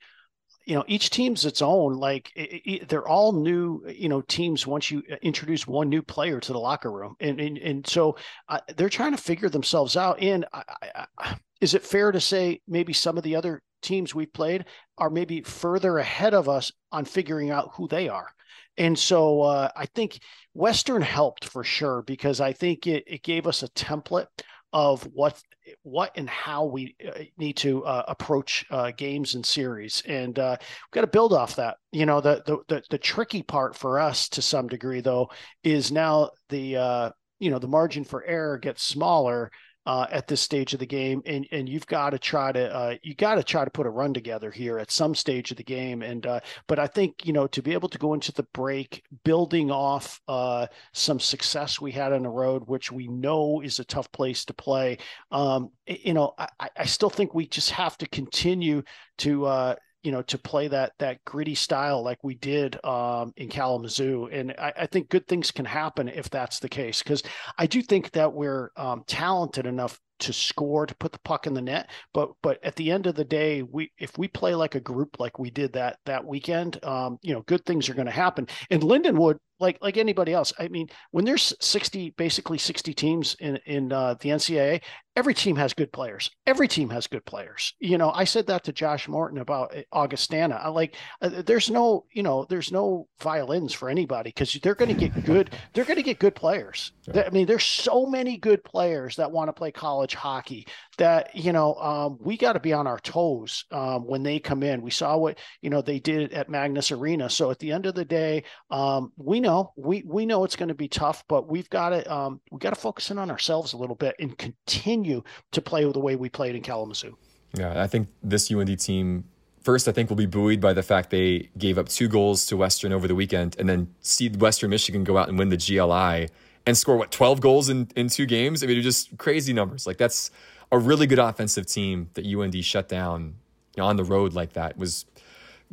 You 0.66 0.76
know 0.76 0.84
each 0.88 1.10
team's 1.10 1.46
its 1.46 1.62
own 1.62 1.94
like 1.94 2.32
it, 2.36 2.62
it, 2.66 2.90
they're 2.90 3.08
all 3.08 3.34
new 3.34 3.84
you 3.88 4.10
know 4.10 4.22
teams 4.22 4.66
once 4.66 4.90
you 4.90 5.04
uh, 5.12 5.16
introduce 5.22 5.68
one 5.68 5.90
new 5.90 6.02
player 6.02 6.40
to 6.40 6.54
the 6.54 6.60
locker 6.60 6.92
room 6.92 7.16
and 7.20 7.40
and, 7.40 7.58
and 7.58 7.88
so 7.88 8.16
uh, 8.50 8.60
they're 8.76 8.90
trying 8.90 9.12
to 9.12 9.22
figure 9.22 9.50
themselves 9.50 9.98
out 9.98 10.20
and 10.22 10.46
I, 10.54 11.06
I, 11.18 11.36
is 11.62 11.74
it 11.74 11.84
fair 11.84 12.12
to 12.12 12.20
say 12.20 12.62
maybe 12.68 12.94
some 12.94 13.18
of 13.18 13.24
the 13.24 13.36
other 13.36 13.62
teams 13.82 14.14
we've 14.14 14.34
played 14.34 14.66
are 14.98 15.10
maybe 15.10 15.42
further 15.42 15.98
ahead 15.98 16.34
of 16.34 16.50
us 16.50 16.72
on 16.92 17.06
figuring 17.06 17.52
out 17.52 17.72
who 17.76 17.88
they 17.88 18.10
are? 18.10 18.30
And 18.78 18.98
so 18.98 19.42
uh, 19.42 19.70
i 19.76 19.86
think 19.86 20.20
western 20.54 21.02
helped 21.02 21.46
for 21.46 21.64
sure 21.64 22.02
because 22.04 22.40
i 22.42 22.54
think 22.54 22.88
it, 22.88 23.04
it 23.08 23.24
gave 23.24 23.48
us 23.48 23.64
a 23.64 23.70
template 23.70 24.28
of 24.74 25.04
what 25.14 25.42
what 25.84 26.12
and 26.16 26.30
how 26.30 26.66
we 26.66 26.96
uh, 27.08 27.24
need 27.38 27.56
to 27.58 27.86
uh, 27.86 28.04
approach 28.08 28.66
uh, 28.70 28.92
games 28.92 29.36
and 29.36 29.46
series, 29.46 30.04
and 30.08 30.38
uh, 30.40 30.58
we've 30.60 30.92
got 30.92 31.02
to 31.02 31.08
build 31.08 31.32
off 31.32 31.56
that. 31.56 31.78
You 31.92 32.06
know, 32.06 32.20
the, 32.20 32.44
the, 32.46 32.58
the 32.68 32.84
the 32.90 32.98
tricky 32.98 33.44
part 33.44 33.76
for 33.76 34.00
us 34.00 34.28
to 34.30 34.42
some 34.42 34.68
degree, 34.68 35.02
though, 35.02 35.30
is 35.64 35.92
now 35.92 36.32
the 36.50 36.78
uh, 36.78 37.10
you 37.40 37.52
know 37.52 37.60
the 37.60 37.68
margin 37.68 38.04
for 38.04 38.24
error 38.26 38.58
gets 38.58 38.84
smaller 38.84 39.52
uh, 39.86 40.08
at 40.12 40.28
this 40.28 40.42
stage 40.42 40.74
of 40.74 40.80
the 40.80 40.86
game, 40.86 41.22
and 41.26 41.48
and 41.52 41.68
you've 41.68 41.88
got 41.88 42.12
to 42.12 42.20
try 42.20 42.52
to 42.52 42.74
uh, 42.74 42.96
you 43.02 43.16
got 43.16 43.36
to 43.36 43.44
try 43.44 43.66
to 43.66 43.72
put 43.72 43.86
a 43.86 43.90
run 43.90 44.14
together 44.14 44.52
here 44.52 44.80
at 44.80 44.92
some 44.92 45.14
stage 45.16 45.52
of 45.52 45.58
the 45.58 45.64
game. 45.64 46.02
And 46.02 46.26
uh, 46.26 46.40
but 46.68 46.80
I 46.80 46.88
think 46.88 47.26
you 47.26 47.34
know 47.34 47.48
to 47.48 47.62
be 47.62 47.74
able 47.74 47.90
to 47.90 47.98
go 47.98 48.14
into 48.14 48.32
the 48.32 48.48
break 48.54 49.04
building 49.24 49.72
off 49.72 50.22
uh, 50.28 50.68
some 50.94 51.20
success 51.20 51.82
we 51.82 51.92
had 51.92 52.14
on 52.14 52.24
the 52.24 52.30
road, 52.30 52.64
which 52.68 52.92
we 52.92 53.08
know 53.08 53.62
is 53.62 53.80
a 53.80 53.86
tough 53.86 54.12
place 54.12 54.46
to 54.46 54.54
play. 54.54 54.98
Um, 55.32 55.72
you 55.86 56.14
know, 56.14 56.34
I, 56.38 56.70
I 56.78 56.86
still 56.86 57.10
think 57.10 57.34
we 57.34 57.48
just 57.48 57.72
have 57.72 57.98
to 57.98 58.08
continue 58.08 58.84
to 59.20 59.46
uh, 59.46 59.76
you 60.04 60.12
know, 60.12 60.22
to 60.24 60.38
play 60.38 60.68
that 60.68 60.94
that 61.00 61.24
gritty 61.26 61.56
style 61.56 62.04
like 62.04 62.24
we 62.24 62.36
did 62.36 62.84
um, 62.86 63.34
in 63.38 63.50
Kalamazoo, 63.50 64.30
and 64.32 64.52
I, 64.60 64.74
I, 64.82 64.86
think 64.86 65.10
good 65.10 65.28
things 65.28 65.50
can 65.50 65.66
happen 65.66 66.10
if 66.10 66.30
that's 66.30 66.60
the 66.60 66.70
case. 66.70 67.02
Because 67.02 67.24
I 67.58 67.66
do 67.66 67.82
think 67.82 68.12
that 68.12 68.34
we're 68.34 68.72
um, 68.76 69.04
talented 69.08 69.66
enough 69.66 70.00
to 70.20 70.34
score 70.34 70.86
to 70.86 70.96
put 70.96 71.12
the 71.12 71.20
puck 71.20 71.48
in 71.48 71.54
the 71.54 71.62
net. 71.62 71.90
But 72.14 72.32
but 72.42 72.64
at 72.64 72.76
the 72.76 72.92
end 72.92 73.08
of 73.08 73.16
the 73.16 73.26
day 73.26 73.62
we 73.62 73.92
if 73.98 74.18
we 74.18 74.28
play 74.28 74.56
like 74.56 74.76
a 74.76 74.80
group 74.80 75.20
like 75.20 75.40
we 75.40 75.50
did 75.50 75.74
that 75.74 75.98
that 76.06 76.26
weekend 76.26 76.84
um 76.84 77.18
you 77.22 77.34
know 77.34 77.42
good 77.42 77.66
things 77.66 77.90
are 77.90 77.94
going 77.94 78.06
to 78.06 78.12
happen. 78.12 78.48
And 78.70 78.82
lindenwood 78.82 79.38
like 79.60 79.78
like 79.82 79.98
anybody 79.98 80.34
else 80.34 80.52
i 80.60 80.68
mean 80.68 80.88
when 81.12 81.26
there's 81.26 81.54
60 81.62 82.12
basically 82.18 82.58
60 82.58 82.94
teams 82.94 83.36
in 83.40 83.58
in 83.66 83.92
uh, 83.92 84.16
the 84.20 84.30
ncaa 84.30 84.82
every 85.16 85.34
team 85.34 85.56
has 85.56 85.76
good 85.76 85.92
players. 85.92 86.32
Every 86.48 86.68
team 86.68 86.90
has 86.90 87.06
good 87.06 87.24
players. 87.26 87.74
You 87.80 87.98
know 87.98 88.12
i 88.12 88.24
said 88.24 88.48
that 88.48 88.64
to 88.66 88.74
josh 88.74 89.08
morton 89.08 89.40
about 89.40 89.76
eh, 89.76 89.84
augustana. 89.92 90.56
I 90.56 90.70
like 90.70 90.96
uh, 91.22 91.44
there's 91.46 91.70
no 91.70 92.06
you 92.12 92.24
know 92.24 92.46
there's 92.50 92.72
no 92.72 93.08
violins 93.22 93.74
for 93.74 93.90
anybody 93.90 94.30
because 94.30 94.54
they're 94.62 94.76
going 94.76 94.96
to 94.96 95.10
get 95.10 95.26
good 95.26 95.52
they're 95.74 95.86
going 95.86 95.98
to 95.98 96.04
get 96.04 96.20
good 96.20 96.36
players. 96.36 96.92
I 97.14 97.30
mean 97.30 97.46
there's 97.46 97.64
so 97.64 98.06
many 98.06 98.38
good 98.38 98.64
players 98.64 99.16
that 99.16 99.32
want 99.32 99.50
to 99.50 99.54
play 99.54 99.72
college 99.72 100.03
college 100.04 100.16
hockey 100.16 100.68
that 100.98 101.34
you 101.34 101.54
know 101.54 101.76
um, 101.76 102.18
we 102.20 102.36
got 102.38 102.54
to 102.54 102.60
be 102.60 102.74
on 102.74 102.88
our 102.88 103.00
toes 103.00 103.66
um, 103.72 104.06
when 104.06 104.22
they 104.22 104.38
come 104.38 104.62
in. 104.62 104.82
We 104.82 104.92
saw 104.92 105.18
what 105.18 105.40
you 105.62 105.70
know 105.70 105.82
they 105.82 106.00
did 106.00 106.34
at 106.34 106.50
Magness 106.50 106.92
Arena. 106.92 107.30
So 107.30 107.52
at 107.52 107.60
the 107.60 107.72
end 107.72 107.86
of 107.86 107.96
the 107.96 108.04
day, 108.04 108.44
um, 108.70 109.14
we 109.16 109.40
know 109.40 109.72
we 109.78 110.04
we 110.06 110.26
know 110.26 110.44
it's 110.44 110.58
going 110.58 110.70
to 110.70 110.76
be 110.76 110.90
tough, 110.90 111.24
but 111.30 111.50
we've 111.50 111.70
got 111.70 111.90
to 111.90 112.14
um, 112.14 112.42
we 112.52 112.60
got 112.60 112.72
to 112.72 112.80
focus 112.80 113.12
in 113.12 113.18
on 113.18 113.32
ourselves 113.32 113.74
a 113.74 113.78
little 113.78 113.96
bit 113.96 114.16
and 114.20 114.38
continue 114.38 115.24
to 115.52 115.62
play 115.62 115.90
the 115.90 116.00
way 116.00 116.16
we 116.16 116.30
played 116.30 116.56
in 116.56 116.62
Kalamazoo. 116.62 117.18
Yeah, 117.58 117.82
I 117.82 117.88
think 117.88 118.10
this 118.22 118.52
UND 118.52 118.80
team 118.80 119.26
first, 119.62 119.88
I 119.88 119.92
think 119.94 120.10
will 120.10 120.18
be 120.18 120.26
buoyed 120.26 120.60
by 120.60 120.74
the 120.74 120.84
fact 120.84 121.12
they 121.12 121.50
gave 121.58 121.78
up 121.78 121.88
two 121.88 122.10
goals 122.10 122.46
to 122.48 122.58
Western 122.58 122.92
over 122.92 123.08
the 123.08 123.16
weekend, 123.16 123.56
and 123.58 123.70
then 123.70 123.94
see 124.02 124.28
Western 124.30 124.70
Michigan 124.70 125.04
go 125.04 125.18
out 125.18 125.30
and 125.30 125.38
win 125.38 125.50
the 125.50 125.58
GLI 125.58 126.30
and 126.66 126.78
score 126.78 126.96
what 126.96 127.12
12 127.12 127.42
goals 127.42 127.70
in, 127.70 127.90
in 127.96 128.08
two 128.08 128.26
games. 128.26 128.64
I 128.64 128.68
mean, 128.68 128.82
just 128.82 129.18
crazy 129.18 129.54
numbers. 129.54 129.86
Like 129.86 129.98
that's 129.98 130.32
a 130.72 130.80
really 130.80 131.08
good 131.08 131.20
offensive 131.20 131.66
team 131.66 132.10
that 132.14 132.26
UND 132.26 132.64
shut 132.64 132.88
down 132.88 133.36
on 133.80 133.96
the 133.96 134.04
road 134.04 134.34
like 134.34 134.54
that 134.54 134.72
it 134.72 134.78
was 134.78 135.06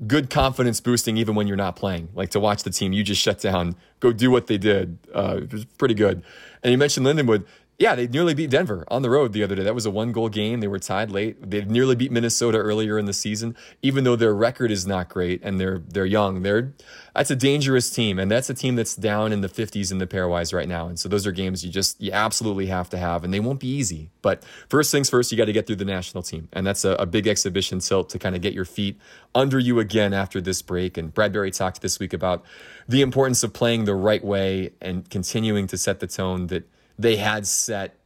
good 0.07 0.31
confidence 0.31 0.81
boosting 0.81 1.18
even 1.18 1.35
when 1.35 1.46
you're 1.46 1.57
not 1.57 1.76
playing. 1.76 2.09
Like 2.14 2.31
to 2.31 2.40
watch 2.40 2.62
the 2.62 2.70
team 2.70 2.92
you 2.92 3.03
just 3.03 3.20
shut 3.20 3.40
down 3.40 3.76
go 4.00 4.12
do 4.12 4.31
what 4.31 4.46
they 4.46 4.59
did. 4.59 4.98
Uh, 5.14 5.40
it 5.42 5.53
was 5.53 5.64
pretty 5.64 5.94
good. 5.94 6.22
And 6.62 6.72
you 6.72 6.79
mentioned 6.79 7.07
Lindenwood. 7.07 7.44
Yeah, 7.81 7.95
they 7.95 8.07
nearly 8.07 8.35
beat 8.35 8.51
Denver 8.51 8.85
on 8.88 9.01
the 9.01 9.09
road 9.09 9.33
the 9.33 9.43
other 9.43 9.55
day. 9.55 9.62
That 9.62 9.75
was 9.75 9.87
a 9.87 9.90
one 9.90 10.12
goal 10.12 10.29
game. 10.29 10.61
They 10.61 10.69
were 10.69 10.79
tied 10.79 11.11
late. 11.11 11.51
They 11.51 11.64
nearly 11.64 11.97
beat 11.97 12.12
Minnesota 12.12 12.59
earlier 12.59 12.99
in 12.99 13.07
the 13.07 13.14
season, 13.14 13.57
even 13.81 14.05
though 14.05 14.16
their 14.16 14.35
record 14.35 14.71
is 14.71 14.87
not 14.87 15.09
great 15.09 15.40
and 15.43 15.59
they're 15.59 15.79
they're 15.79 16.05
young. 16.05 16.43
They're 16.43 16.75
that's 17.16 17.31
a 17.31 17.37
dangerous 17.37 17.88
team, 17.88 18.19
and 18.19 18.31
that's 18.31 18.51
a 18.51 18.55
team 18.55 18.77
that's 18.77 18.95
down 18.95 19.33
in 19.33 19.40
the 19.40 19.49
50s 19.49 19.90
in 19.90 19.97
the 19.97 20.07
pairwise 20.07 20.53
right 20.53 20.69
now. 20.69 20.88
And 20.88 21.01
so 21.01 21.09
those 21.09 21.27
are 21.27 21.33
games 21.33 21.64
you 21.64 21.71
just 21.71 21.99
you 22.03 22.12
absolutely 22.12 22.66
have 22.66 22.90
to 22.90 22.99
have, 22.99 23.25
and 23.25 23.33
they 23.33 23.40
won't 23.40 23.61
be 23.61 23.69
easy. 23.69 24.11
But 24.21 24.45
first 24.69 24.93
things 24.93 25.09
first, 25.09 25.33
you 25.33 25.38
got 25.38 25.47
to 25.47 25.53
get 25.55 25.66
through 25.66 25.77
the 25.77 25.87
national 25.87 26.23
team, 26.23 26.51
and 26.53 26.66
that's 26.66 26.85
a, 26.85 26.90
a 26.97 27.07
big 27.07 27.27
exhibition 27.27 27.79
tilt 27.79 28.11
to 28.11 28.19
kind 28.19 28.37
of 28.37 28.43
get 28.43 28.53
your 28.53 28.66
feet 28.66 29.01
under 29.35 29.59
you 29.59 29.81
again 29.81 30.12
after 30.12 30.43
this 30.43 30.61
break. 30.61 30.99
And 30.99 31.14
Brad 31.14 31.33
Berry 31.33 31.51
talked 31.51 31.81
this 31.81 31.99
week 31.99 32.12
about 32.12 32.45
the 32.87 33.01
importance 33.01 33.43
of 33.43 33.55
playing 33.55 33.87
the 33.87 33.95
right 33.95 34.23
way 34.23 34.73
and 34.83 35.09
continuing 35.09 35.66
to 35.69 35.79
set 35.79 36.01
the 36.01 36.07
tone 36.07 36.49
that 36.49 36.69
they 37.01 37.17
had 37.17 37.47
set 37.47 37.97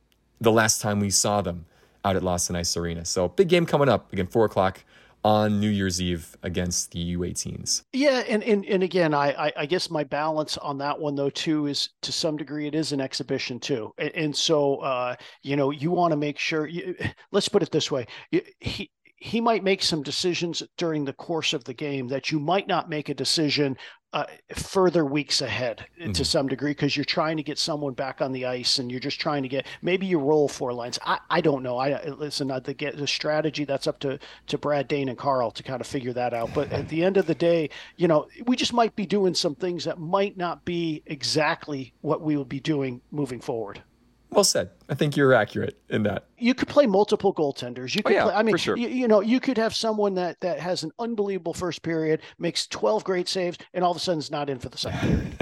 the 0.40 0.52
last 0.52 0.80
time 0.80 1.00
we 1.00 1.10
saw 1.10 1.42
them 1.42 1.66
out 2.04 2.16
at 2.16 2.22
Lawson 2.22 2.54
Ice 2.56 2.76
Arena. 2.76 3.04
So 3.04 3.28
big 3.28 3.48
game 3.48 3.66
coming 3.66 3.88
up 3.88 4.12
again, 4.12 4.26
four 4.26 4.44
o'clock 4.44 4.84
on 5.24 5.58
New 5.58 5.70
Year's 5.70 6.02
Eve 6.02 6.36
against 6.42 6.92
the 6.92 7.16
U18s. 7.16 7.82
Yeah, 7.92 8.22
and 8.28 8.42
and, 8.44 8.64
and 8.66 8.82
again, 8.82 9.14
I, 9.14 9.52
I 9.56 9.66
guess 9.66 9.90
my 9.90 10.04
balance 10.04 10.58
on 10.58 10.78
that 10.78 10.98
one 10.98 11.14
though 11.14 11.30
too 11.30 11.66
is 11.66 11.88
to 12.02 12.12
some 12.12 12.36
degree 12.36 12.66
it 12.66 12.74
is 12.74 12.92
an 12.92 13.00
exhibition 13.00 13.58
too, 13.58 13.92
and, 13.98 14.14
and 14.14 14.36
so 14.36 14.76
uh, 14.76 15.16
you 15.42 15.56
know 15.56 15.70
you 15.70 15.90
want 15.90 16.12
to 16.12 16.16
make 16.16 16.38
sure. 16.38 16.66
You, 16.66 16.94
let's 17.32 17.48
put 17.48 17.62
it 17.62 17.72
this 17.72 17.90
way: 17.90 18.06
he 18.60 18.90
he 19.16 19.40
might 19.40 19.64
make 19.64 19.82
some 19.82 20.02
decisions 20.02 20.62
during 20.76 21.06
the 21.06 21.12
course 21.14 21.54
of 21.54 21.64
the 21.64 21.72
game 21.72 22.08
that 22.08 22.30
you 22.30 22.38
might 22.38 22.68
not 22.68 22.90
make 22.90 23.08
a 23.08 23.14
decision 23.14 23.74
uh, 24.14 24.26
further 24.54 25.04
weeks 25.04 25.42
ahead 25.42 25.84
mm-hmm. 26.00 26.12
to 26.12 26.24
some 26.24 26.46
degree 26.46 26.70
because 26.70 26.96
you're 26.96 27.04
trying 27.04 27.36
to 27.36 27.42
get 27.42 27.58
someone 27.58 27.92
back 27.94 28.22
on 28.22 28.30
the 28.30 28.46
ice 28.46 28.78
and 28.78 28.88
you're 28.88 29.00
just 29.00 29.20
trying 29.20 29.42
to 29.42 29.48
get 29.48 29.66
maybe 29.82 30.06
you 30.06 30.20
roll 30.20 30.46
four 30.46 30.72
lines. 30.72 31.00
I, 31.04 31.18
I 31.28 31.40
don't 31.40 31.64
know. 31.64 31.78
I 31.78 32.00
listen. 32.04 32.48
I, 32.52 32.60
the 32.60 32.74
get 32.74 32.96
the 32.96 33.08
strategy 33.08 33.64
that's 33.64 33.88
up 33.88 33.98
to 34.00 34.20
to 34.46 34.56
Brad 34.56 34.86
Dane 34.86 35.08
and 35.08 35.18
Karl 35.18 35.50
to 35.50 35.64
kind 35.64 35.80
of 35.80 35.86
figure 35.88 36.12
that 36.12 36.32
out. 36.32 36.54
But 36.54 36.70
at 36.70 36.88
the 36.88 37.02
end 37.02 37.16
of 37.16 37.26
the 37.26 37.34
day, 37.34 37.70
you 37.96 38.06
know, 38.06 38.28
we 38.46 38.54
just 38.54 38.72
might 38.72 38.94
be 38.94 39.04
doing 39.04 39.34
some 39.34 39.56
things 39.56 39.84
that 39.84 39.98
might 39.98 40.36
not 40.36 40.64
be 40.64 41.02
exactly 41.06 41.92
what 42.00 42.22
we 42.22 42.36
will 42.36 42.44
be 42.44 42.60
doing 42.60 43.00
moving 43.10 43.40
forward. 43.40 43.82
Well 44.34 44.42
said. 44.42 44.70
I 44.88 44.94
think 44.94 45.16
you're 45.16 45.32
accurate 45.32 45.78
in 45.88 46.02
that. 46.02 46.26
You 46.38 46.54
could 46.54 46.66
play 46.66 46.86
multiple 46.86 47.32
goaltenders. 47.32 47.94
You 47.94 48.02
oh, 48.04 48.08
could 48.08 48.16
oh, 48.16 48.18
yeah, 48.18 48.24
play, 48.24 48.34
I 48.34 48.42
mean, 48.42 48.56
sure. 48.56 48.76
you, 48.76 48.88
you, 48.88 49.06
know, 49.06 49.20
you 49.20 49.38
could 49.38 49.56
have 49.56 49.74
someone 49.74 50.14
that 50.14 50.40
that 50.40 50.58
has 50.58 50.82
an 50.82 50.90
unbelievable 50.98 51.54
first 51.54 51.82
period, 51.82 52.20
makes 52.38 52.66
12 52.66 53.04
great 53.04 53.28
saves, 53.28 53.58
and 53.72 53.84
all 53.84 53.92
of 53.92 53.96
a 53.96 54.00
sudden 54.00 54.18
is 54.18 54.32
not 54.32 54.50
in 54.50 54.58
for 54.58 54.68
the 54.68 54.76
second 54.78 55.38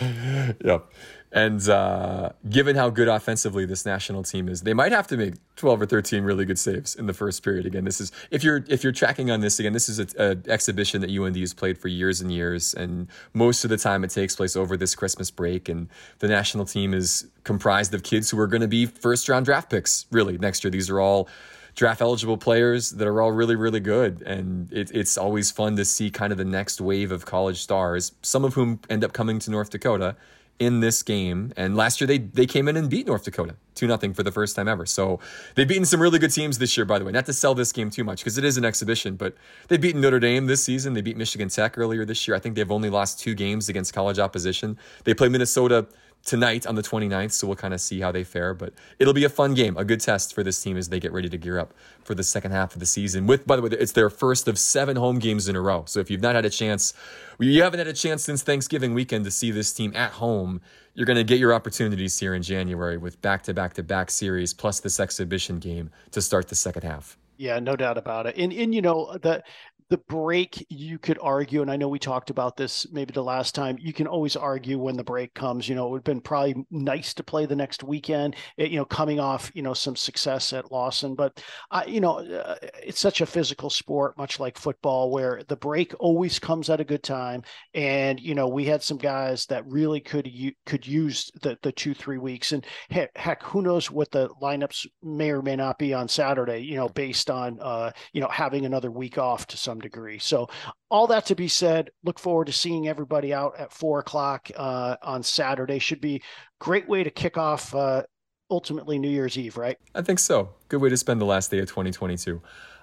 period. 0.00 0.56
yep. 0.64 0.90
And 1.30 1.68
uh, 1.68 2.30
given 2.48 2.74
how 2.76 2.88
good 2.88 3.06
offensively 3.06 3.66
this 3.66 3.84
national 3.84 4.22
team 4.22 4.48
is, 4.48 4.62
they 4.62 4.72
might 4.72 4.92
have 4.92 5.06
to 5.08 5.16
make 5.16 5.34
12 5.56 5.82
or 5.82 5.86
13 5.86 6.24
really 6.24 6.46
good 6.46 6.58
saves 6.58 6.94
in 6.94 7.06
the 7.06 7.12
first 7.12 7.42
period. 7.42 7.66
Again, 7.66 7.84
this 7.84 8.00
is 8.00 8.12
if 8.30 8.42
you're 8.42 8.64
if 8.68 8.82
you're 8.82 8.94
tracking 8.94 9.30
on 9.30 9.40
this 9.40 9.58
again, 9.58 9.74
this 9.74 9.90
is 9.90 9.98
an 9.98 10.44
exhibition 10.48 11.02
that 11.02 11.10
UND 11.10 11.36
has 11.36 11.52
played 11.52 11.76
for 11.76 11.88
years 11.88 12.22
and 12.22 12.32
years, 12.32 12.72
and 12.72 13.08
most 13.34 13.62
of 13.64 13.70
the 13.70 13.76
time 13.76 14.04
it 14.04 14.10
takes 14.10 14.36
place 14.36 14.56
over 14.56 14.76
this 14.76 14.94
Christmas 14.94 15.30
break. 15.30 15.68
And 15.68 15.88
the 16.20 16.28
national 16.28 16.64
team 16.64 16.94
is 16.94 17.26
comprised 17.44 17.92
of 17.92 18.02
kids 18.02 18.30
who 18.30 18.38
are 18.38 18.46
going 18.46 18.62
to 18.62 18.68
be 18.68 18.86
first 18.86 19.28
round 19.28 19.44
draft 19.44 19.68
picks 19.68 20.06
really 20.10 20.38
next 20.38 20.64
year. 20.64 20.70
These 20.70 20.88
are 20.88 21.00
all 21.00 21.28
draft 21.74 22.00
eligible 22.00 22.36
players 22.36 22.90
that 22.90 23.06
are 23.06 23.22
all 23.22 23.30
really, 23.30 23.54
really 23.54 23.78
good. 23.78 24.20
And 24.22 24.72
it, 24.72 24.90
it's 24.92 25.16
always 25.16 25.52
fun 25.52 25.76
to 25.76 25.84
see 25.84 26.10
kind 26.10 26.32
of 26.32 26.38
the 26.38 26.44
next 26.44 26.80
wave 26.80 27.12
of 27.12 27.24
college 27.24 27.62
stars, 27.62 28.12
some 28.20 28.44
of 28.44 28.54
whom 28.54 28.80
end 28.90 29.04
up 29.04 29.12
coming 29.12 29.38
to 29.38 29.50
North 29.50 29.70
Dakota 29.70 30.16
in 30.58 30.80
this 30.80 31.02
game. 31.02 31.52
And 31.56 31.76
last 31.76 32.00
year 32.00 32.08
they 32.08 32.18
they 32.18 32.46
came 32.46 32.68
in 32.68 32.76
and 32.76 32.90
beat 32.90 33.06
North 33.06 33.24
Dakota 33.24 33.56
2 33.74 33.86
0 33.86 34.14
for 34.14 34.22
the 34.22 34.32
first 34.32 34.56
time 34.56 34.68
ever. 34.68 34.86
So 34.86 35.20
they've 35.54 35.68
beaten 35.68 35.84
some 35.84 36.02
really 36.02 36.18
good 36.18 36.32
teams 36.32 36.58
this 36.58 36.76
year, 36.76 36.84
by 36.84 36.98
the 36.98 37.04
way. 37.04 37.12
Not 37.12 37.26
to 37.26 37.32
sell 37.32 37.54
this 37.54 37.72
game 37.72 37.90
too 37.90 38.04
much 38.04 38.20
because 38.20 38.38
it 38.38 38.44
is 38.44 38.56
an 38.56 38.64
exhibition, 38.64 39.16
but 39.16 39.36
they've 39.68 39.80
beaten 39.80 40.00
Notre 40.00 40.18
Dame 40.18 40.46
this 40.46 40.62
season. 40.62 40.94
They 40.94 41.00
beat 41.00 41.16
Michigan 41.16 41.48
Tech 41.48 41.78
earlier 41.78 42.04
this 42.04 42.26
year. 42.26 42.36
I 42.36 42.40
think 42.40 42.56
they've 42.56 42.70
only 42.70 42.90
lost 42.90 43.20
two 43.20 43.34
games 43.34 43.68
against 43.68 43.94
college 43.94 44.18
opposition. 44.18 44.78
They 45.04 45.14
play 45.14 45.28
Minnesota 45.28 45.86
tonight 46.28 46.66
on 46.66 46.74
the 46.74 46.82
29th, 46.82 47.32
so 47.32 47.46
we'll 47.46 47.56
kind 47.56 47.72
of 47.72 47.80
see 47.80 48.00
how 48.00 48.12
they 48.12 48.22
fare. 48.22 48.52
But 48.52 48.74
it'll 48.98 49.14
be 49.14 49.24
a 49.24 49.30
fun 49.30 49.54
game, 49.54 49.76
a 49.78 49.84
good 49.84 50.00
test 50.00 50.34
for 50.34 50.42
this 50.42 50.62
team 50.62 50.76
as 50.76 50.90
they 50.90 51.00
get 51.00 51.10
ready 51.10 51.28
to 51.30 51.38
gear 51.38 51.58
up 51.58 51.72
for 52.04 52.14
the 52.14 52.22
second 52.22 52.52
half 52.52 52.74
of 52.74 52.80
the 52.80 52.86
season. 52.86 53.26
With, 53.26 53.46
by 53.46 53.56
the 53.56 53.62
way, 53.62 53.70
it's 53.72 53.92
their 53.92 54.10
first 54.10 54.46
of 54.46 54.58
seven 54.58 54.96
home 54.96 55.18
games 55.18 55.48
in 55.48 55.56
a 55.56 55.60
row. 55.60 55.84
So 55.86 56.00
if 56.00 56.10
you've 56.10 56.20
not 56.20 56.34
had 56.34 56.44
a 56.44 56.50
chance, 56.50 56.92
you 57.38 57.62
haven't 57.62 57.78
had 57.78 57.88
a 57.88 57.94
chance 57.94 58.22
since 58.22 58.42
Thanksgiving 58.42 58.92
weekend 58.92 59.24
to 59.24 59.30
see 59.30 59.50
this 59.50 59.72
team 59.72 59.92
at 59.96 60.12
home, 60.12 60.60
you're 60.94 61.06
going 61.06 61.16
to 61.16 61.24
get 61.24 61.38
your 61.38 61.54
opportunities 61.54 62.18
here 62.18 62.34
in 62.34 62.42
January 62.42 62.98
with 62.98 63.20
back 63.22 63.42
to 63.44 63.54
back 63.54 63.72
to 63.74 63.82
back 63.82 64.10
series 64.10 64.52
plus 64.52 64.80
this 64.80 65.00
exhibition 65.00 65.58
game 65.58 65.90
to 66.10 66.20
start 66.20 66.48
the 66.48 66.54
second 66.54 66.82
half. 66.82 67.16
Yeah, 67.38 67.60
no 67.60 67.76
doubt 67.76 67.96
about 67.96 68.26
it. 68.26 68.36
And 68.36 68.52
and 68.52 68.74
you 68.74 68.82
know 68.82 69.16
the 69.22 69.42
the 69.90 69.98
break 70.08 70.66
you 70.68 70.98
could 70.98 71.18
argue 71.20 71.62
and 71.62 71.70
i 71.70 71.76
know 71.76 71.88
we 71.88 71.98
talked 71.98 72.30
about 72.30 72.56
this 72.56 72.86
maybe 72.92 73.12
the 73.12 73.22
last 73.22 73.54
time 73.54 73.76
you 73.80 73.92
can 73.92 74.06
always 74.06 74.36
argue 74.36 74.78
when 74.78 74.96
the 74.96 75.04
break 75.04 75.34
comes. 75.34 75.68
You 75.68 75.74
know 75.74 75.86
it 75.86 75.90
would 75.90 75.98
have 75.98 76.04
been 76.04 76.20
probably 76.20 76.66
nice 76.70 77.14
to 77.14 77.22
play 77.22 77.46
the 77.46 77.56
next 77.56 77.82
weekend 77.82 78.36
eh, 78.58 78.66
you 78.66 78.76
know 78.76 78.84
coming 78.84 79.20
off 79.20 79.50
you 79.54 79.62
know 79.62 79.74
some 79.74 79.96
success 79.96 80.52
at 80.52 80.70
lawson. 80.70 81.14
But 81.14 81.42
uh, 81.70 81.84
you 81.86 82.00
know 82.00 82.18
uh, 82.18 82.56
it's 82.82 83.00
such 83.00 83.20
a 83.20 83.26
physical 83.26 83.70
sport 83.70 84.18
much 84.18 84.40
like 84.40 84.58
football 84.58 85.10
where 85.10 85.42
the 85.48 85.56
break 85.56 85.94
always 85.98 86.38
comes 86.38 86.70
at 86.70 86.80
a 86.80 86.84
good 86.84 87.02
time. 87.02 87.42
And 87.74 88.20
you 88.20 88.34
know 88.34 88.48
we 88.48 88.64
had 88.64 88.82
some 88.82 88.98
guys 88.98 89.46
that 89.46 89.66
really 89.66 90.00
could 90.00 90.30
could 90.66 90.86
use 90.86 91.30
the 91.42 91.58
the 91.62 91.72
two 91.72 91.94
three 91.94 92.18
weeks. 92.18 92.52
And 92.52 92.66
heck, 92.90 93.16
heck 93.16 93.42
who 93.42 93.62
knows 93.62 93.90
what 93.90 94.10
the 94.10 94.28
lineups 94.42 94.86
may 95.02 95.30
or 95.30 95.42
may 95.42 95.56
not 95.56 95.78
be 95.78 95.94
on 95.94 96.08
saturday 96.08 96.58
you 96.58 96.76
know 96.76 96.88
based 96.88 97.30
on 97.30 97.58
uh 97.60 97.90
you 98.12 98.20
know 98.20 98.28
having 98.28 98.66
another 98.66 98.90
week 98.90 99.18
off 99.18 99.46
to 99.46 99.56
some 99.56 99.77
some 99.78 99.80
degree. 99.80 100.18
So, 100.18 100.48
all 100.90 101.06
that 101.08 101.26
to 101.26 101.34
be 101.34 101.48
said, 101.48 101.90
look 102.04 102.18
forward 102.18 102.46
to 102.46 102.52
seeing 102.52 102.88
everybody 102.88 103.32
out 103.32 103.58
at 103.58 103.72
four 103.72 104.00
o'clock 104.00 104.50
uh, 104.56 104.96
on 105.02 105.22
Saturday. 105.22 105.78
Should 105.78 106.00
be 106.00 106.22
great 106.58 106.88
way 106.88 107.04
to 107.04 107.10
kick 107.10 107.36
off 107.36 107.74
uh, 107.74 108.02
ultimately 108.50 108.98
New 108.98 109.10
Year's 109.10 109.38
Eve, 109.38 109.56
right? 109.56 109.78
I 109.94 110.02
think 110.02 110.18
so. 110.18 110.50
Good 110.68 110.80
way 110.80 110.88
to 110.88 110.96
spend 110.96 111.20
the 111.20 111.26
last 111.26 111.50
day 111.50 111.58
of 111.58 111.68
2022. 111.68 112.40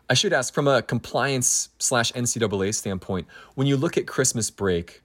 I 0.09 0.13
should 0.13 0.33
ask 0.33 0.53
from 0.53 0.67
a 0.67 0.81
compliance 0.81 1.69
slash 1.79 2.11
NCAA 2.13 2.73
standpoint, 2.75 3.27
when 3.55 3.65
you 3.65 3.75
look 3.75 3.97
at 3.97 4.05
Christmas 4.05 4.51
break, 4.51 5.01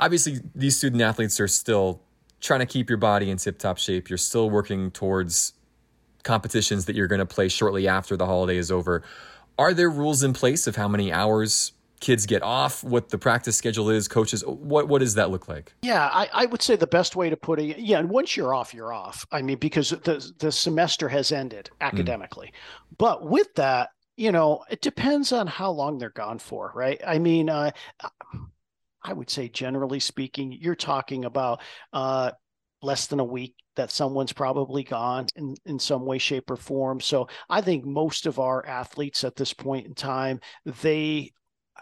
obviously 0.00 0.40
these 0.54 0.76
student 0.76 1.02
athletes 1.02 1.38
are 1.40 1.48
still 1.48 2.00
trying 2.40 2.60
to 2.60 2.66
keep 2.66 2.88
your 2.88 2.96
body 2.96 3.30
in 3.30 3.36
tip 3.36 3.58
top 3.58 3.76
shape. 3.78 4.08
You're 4.08 4.18
still 4.18 4.48
working 4.48 4.90
towards 4.90 5.52
competitions 6.22 6.86
that 6.86 6.96
you're 6.96 7.06
going 7.06 7.20
to 7.20 7.26
play 7.26 7.48
shortly 7.48 7.86
after 7.86 8.16
the 8.16 8.26
holiday 8.26 8.56
is 8.56 8.70
over. 8.70 9.02
Are 9.58 9.72
there 9.72 9.90
rules 9.90 10.22
in 10.22 10.32
place 10.32 10.66
of 10.66 10.76
how 10.76 10.88
many 10.88 11.12
hours 11.12 11.72
kids 12.00 12.26
get 12.26 12.42
off, 12.42 12.84
what 12.84 13.08
the 13.08 13.18
practice 13.18 13.56
schedule 13.56 13.90
is, 13.90 14.08
coaches, 14.08 14.44
what 14.46 14.88
what 14.88 15.00
does 15.00 15.14
that 15.14 15.30
look 15.30 15.48
like? 15.48 15.74
Yeah, 15.82 16.08
I, 16.12 16.28
I 16.32 16.46
would 16.46 16.62
say 16.62 16.76
the 16.76 16.86
best 16.86 17.16
way 17.16 17.30
to 17.30 17.36
put 17.36 17.58
it, 17.58 17.78
yeah, 17.78 17.98
and 17.98 18.10
once 18.10 18.36
you're 18.36 18.54
off, 18.54 18.74
you're 18.74 18.92
off. 18.92 19.26
I 19.32 19.42
mean, 19.42 19.58
because 19.58 19.90
the 19.90 20.32
the 20.38 20.52
semester 20.52 21.08
has 21.08 21.32
ended 21.32 21.68
hmm. 21.68 21.86
academically. 21.86 22.48
Mm. 22.48 22.96
But 22.98 23.26
with 23.26 23.54
that, 23.54 23.90
you 24.16 24.32
know, 24.32 24.64
it 24.70 24.80
depends 24.80 25.32
on 25.32 25.46
how 25.46 25.70
long 25.70 25.98
they're 25.98 26.10
gone 26.10 26.38
for, 26.38 26.72
right? 26.74 27.00
I 27.06 27.18
mean, 27.18 27.50
uh, 27.50 27.70
I 29.02 29.12
would 29.12 29.30
say 29.30 29.48
generally 29.48 30.00
speaking, 30.00 30.52
you're 30.52 30.74
talking 30.74 31.24
about 31.24 31.60
uh, 31.92 32.32
less 32.86 33.06
than 33.06 33.20
a 33.20 33.24
week 33.24 33.54
that 33.74 33.90
someone's 33.90 34.32
probably 34.32 34.82
gone 34.82 35.26
in, 35.36 35.54
in 35.66 35.78
some 35.78 36.06
way, 36.06 36.16
shape, 36.18 36.50
or 36.50 36.56
form. 36.56 37.00
So 37.00 37.28
I 37.50 37.60
think 37.60 37.84
most 37.84 38.26
of 38.26 38.38
our 38.38 38.64
athletes 38.64 39.24
at 39.24 39.36
this 39.36 39.52
point 39.52 39.86
in 39.86 39.94
time, 39.94 40.40
they 40.64 41.32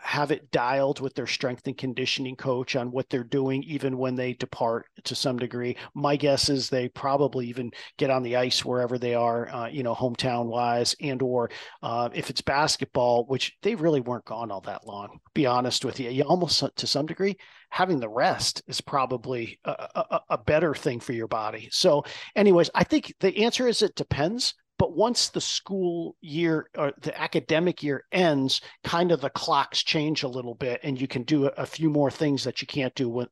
have 0.00 0.30
it 0.30 0.50
dialed 0.50 1.00
with 1.00 1.14
their 1.14 1.26
strength 1.26 1.66
and 1.66 1.76
conditioning 1.76 2.36
coach 2.36 2.76
on 2.76 2.90
what 2.90 3.08
they're 3.08 3.24
doing 3.24 3.62
even 3.64 3.98
when 3.98 4.14
they 4.14 4.34
depart 4.34 4.86
to 5.04 5.14
some 5.14 5.38
degree. 5.38 5.76
My 5.94 6.16
guess 6.16 6.48
is 6.48 6.68
they 6.68 6.88
probably 6.88 7.46
even 7.48 7.70
get 7.96 8.10
on 8.10 8.22
the 8.22 8.36
ice 8.36 8.64
wherever 8.64 8.98
they 8.98 9.14
are 9.14 9.48
uh, 9.48 9.68
you 9.68 9.82
know 9.82 9.94
hometown 9.94 10.46
wise 10.46 10.94
and 11.00 11.22
or 11.22 11.50
uh, 11.82 12.08
if 12.14 12.30
it's 12.30 12.42
basketball 12.42 13.24
which 13.26 13.56
they 13.62 13.74
really 13.74 14.00
weren't 14.00 14.24
gone 14.24 14.50
all 14.50 14.60
that 14.62 14.86
long 14.86 15.18
be 15.34 15.46
honest 15.46 15.84
with 15.84 15.98
you. 15.98 16.10
You 16.10 16.22
almost 16.22 16.62
to 16.76 16.86
some 16.86 17.06
degree 17.06 17.36
having 17.70 17.98
the 17.98 18.08
rest 18.08 18.62
is 18.68 18.80
probably 18.80 19.58
a, 19.64 19.88
a, 19.94 20.20
a 20.30 20.38
better 20.38 20.74
thing 20.74 21.00
for 21.00 21.12
your 21.12 21.26
body. 21.26 21.68
So 21.72 22.04
anyways 22.36 22.70
i 22.74 22.84
think 22.84 23.14
the 23.20 23.44
answer 23.44 23.68
is 23.68 23.82
it 23.82 23.94
depends 23.94 24.54
but 24.84 24.94
once 24.94 25.30
the 25.30 25.40
school 25.40 26.14
year 26.20 26.68
or 26.76 26.92
the 27.00 27.18
academic 27.18 27.82
year 27.82 28.04
ends, 28.12 28.60
kind 28.82 29.12
of 29.12 29.22
the 29.22 29.30
clocks 29.30 29.82
change 29.82 30.24
a 30.24 30.28
little 30.28 30.54
bit, 30.54 30.78
and 30.82 31.00
you 31.00 31.08
can 31.08 31.22
do 31.22 31.46
a, 31.46 31.48
a 31.56 31.64
few 31.64 31.88
more 31.88 32.10
things 32.10 32.44
that 32.44 32.60
you 32.60 32.66
can't 32.66 32.94
do 32.94 33.08
when, 33.08 33.26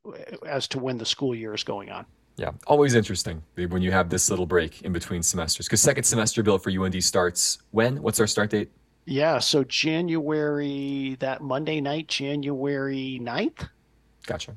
as 0.46 0.66
to 0.68 0.78
when 0.78 0.96
the 0.96 1.04
school 1.04 1.34
year 1.34 1.52
is 1.52 1.62
going 1.62 1.90
on. 1.90 2.06
Yeah, 2.36 2.52
always 2.66 2.94
interesting 2.94 3.42
when 3.54 3.82
you 3.82 3.92
have 3.92 4.08
this 4.08 4.30
little 4.30 4.46
break 4.46 4.80
in 4.80 4.94
between 4.94 5.22
semesters. 5.22 5.66
Because 5.66 5.82
second 5.82 6.04
semester 6.04 6.42
bill 6.42 6.56
for 6.56 6.70
UND 6.70 7.04
starts 7.04 7.58
when? 7.72 8.00
What's 8.00 8.18
our 8.18 8.26
start 8.26 8.48
date? 8.48 8.70
Yeah, 9.04 9.38
so 9.38 9.62
January, 9.62 11.18
that 11.20 11.42
Monday 11.42 11.82
night, 11.82 12.08
January 12.08 13.20
9th. 13.22 13.68
Gotcha. 14.26 14.56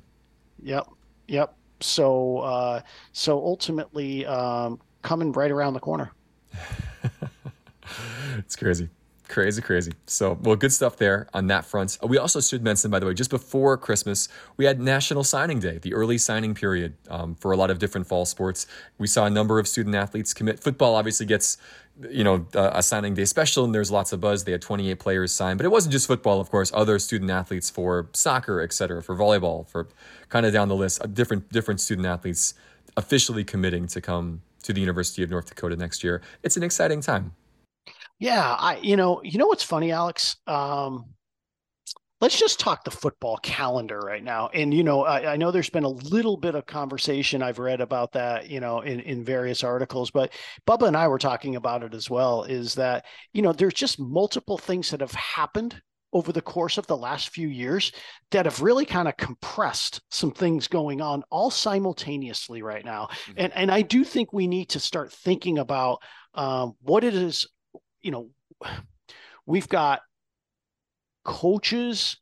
Yep, 0.64 0.88
yep. 1.28 1.58
So, 1.82 2.38
uh, 2.38 2.82
so 3.12 3.38
ultimately, 3.40 4.26
um, 4.26 4.80
coming 5.02 5.34
right 5.34 5.52
around 5.52 5.74
the 5.74 5.82
corner. 5.82 6.14
it's 8.38 8.56
crazy. 8.56 8.90
Crazy, 9.28 9.62
crazy. 9.62 9.92
So, 10.06 10.38
well, 10.44 10.56
good 10.56 10.72
stuff 10.72 10.98
there 10.98 11.28
on 11.34 11.48
that 11.48 11.66
front. 11.66 11.98
Uh, 12.04 12.08
we 12.08 12.18
also 12.18 12.40
should 12.40 12.64
mention, 12.64 12.92
by 12.92 13.00
the 13.00 13.08
way, 13.08 13.14
just 13.14 13.32
before 13.32 13.76
Christmas, 13.76 14.30
we 14.56 14.66
had 14.66 14.80
National 14.80 15.24
Signing 15.24 15.60
Day, 15.60 15.80
the 15.80 15.96
early 15.96 16.20
signing 16.20 16.54
period 16.54 16.94
um, 17.10 17.34
for 17.36 17.52
a 17.52 17.58
lot 17.58 17.72
of 17.72 17.80
different 17.80 18.06
fall 18.06 18.26
sports. 18.26 18.68
We 19.00 19.08
saw 19.08 19.26
a 19.26 19.30
number 19.30 19.58
of 19.58 19.68
student 19.68 19.96
athletes 19.96 20.34
commit. 20.34 20.60
Football 20.60 20.94
obviously 20.96 21.26
gets, 21.26 21.58
you 22.08 22.24
know, 22.24 22.46
uh, 22.54 22.72
a 22.74 22.84
signing 22.84 23.16
day 23.16 23.26
special, 23.26 23.66
and 23.66 23.74
there's 23.74 23.90
lots 23.90 24.14
of 24.14 24.22
buzz. 24.22 24.44
They 24.44 24.52
had 24.52 24.62
28 24.62 25.00
players 25.00 25.32
sign, 25.32 25.58
but 25.58 25.66
it 25.66 25.72
wasn't 25.72 25.94
just 25.94 26.06
football, 26.06 26.40
of 26.40 26.52
course. 26.52 26.72
Other 26.76 27.00
student 27.00 27.32
athletes 27.32 27.70
for 27.70 28.10
soccer, 28.14 28.62
et 28.62 28.74
cetera, 28.74 29.02
for 29.02 29.16
volleyball, 29.16 29.68
for 29.68 29.88
kind 30.30 30.46
of 30.46 30.54
down 30.54 30.68
the 30.68 30.76
list, 30.76 31.02
uh, 31.02 31.08
different 31.08 31.52
different 31.52 31.82
student 31.82 32.06
athletes 32.06 32.54
officially 32.96 33.44
committing 33.44 33.88
to 33.88 34.02
come 34.02 34.42
to 34.66 34.74
the 34.74 34.82
University 34.82 35.24
of 35.24 35.30
North 35.30 35.48
Dakota 35.48 35.76
next 35.76 36.04
year. 36.04 36.22
It's 36.44 36.58
an 36.58 36.64
exciting 36.64 37.02
time. 37.02 37.34
Yeah, 38.20 38.56
I 38.58 38.78
you 38.78 38.96
know 38.96 39.22
you 39.24 39.38
know 39.38 39.48
what's 39.48 39.64
funny, 39.64 39.92
Alex. 39.92 40.38
Um, 40.48 41.06
let's 42.22 42.40
just 42.40 42.60
talk 42.60 42.84
the 42.84 42.92
football 42.92 43.38
calendar 43.38 44.00
right 44.00 44.24
now. 44.24 44.50
And 44.54 44.74
you 44.74 44.84
know, 44.84 45.04
I, 45.04 45.34
I, 45.34 45.38
know 45.38 45.52
there's 45.52 45.70
been 45.70 45.84
a 45.84 45.90
little 45.90 46.38
bit 46.38 46.56
of 46.56 46.66
conversation 46.66 47.44
I've 47.44 47.60
read 47.60 47.82
about 47.82 48.14
that, 48.14 48.50
you 48.50 48.60
know, 48.60 48.80
in 48.82 49.02
in 49.02 49.24
various 49.24 49.64
articles, 49.64 50.12
but 50.12 50.34
Bubba 50.68 50.88
and 50.88 50.98
I 50.98 51.08
were 51.08 51.20
talking 51.20 51.56
about 51.56 51.84
it 51.84 51.94
as 51.94 52.10
well. 52.10 52.44
Is 52.44 52.76
that 52.76 53.06
you 53.34 53.42
know 53.42 53.54
there's 53.54 53.74
just 53.74 54.00
multiple 54.00 54.58
things 54.58 54.92
that 54.92 55.02
have 55.02 55.12
happened 55.12 55.82
over 56.16 56.32
the 56.32 56.42
course 56.42 56.78
of 56.78 56.88
the 56.88 56.96
last 56.96 57.28
few 57.28 57.50
years 57.50 57.92
that 58.32 58.46
have 58.46 58.62
really 58.62 58.86
kind 58.86 59.10
of 59.10 59.18
compressed 59.18 60.02
some 60.10 60.32
things 60.32 60.70
going 60.70 61.02
on 61.02 61.22
all 61.30 61.52
simultaneously 61.52 62.62
right 62.62 62.86
now. 62.86 63.10
Mm-hmm. 63.12 63.34
And 63.36 63.54
and 63.54 63.72
I 63.72 63.82
do 63.82 64.06
think 64.06 64.32
we 64.32 64.48
need 64.48 64.70
to 64.70 64.80
start 64.80 65.12
thinking 65.12 65.58
about 65.58 66.02
um, 66.34 66.76
what 66.82 67.04
it 67.04 67.14
is. 67.14 67.48
You 68.02 68.12
know, 68.12 68.30
we've 69.46 69.68
got 69.68 70.00
coaches 71.26 72.16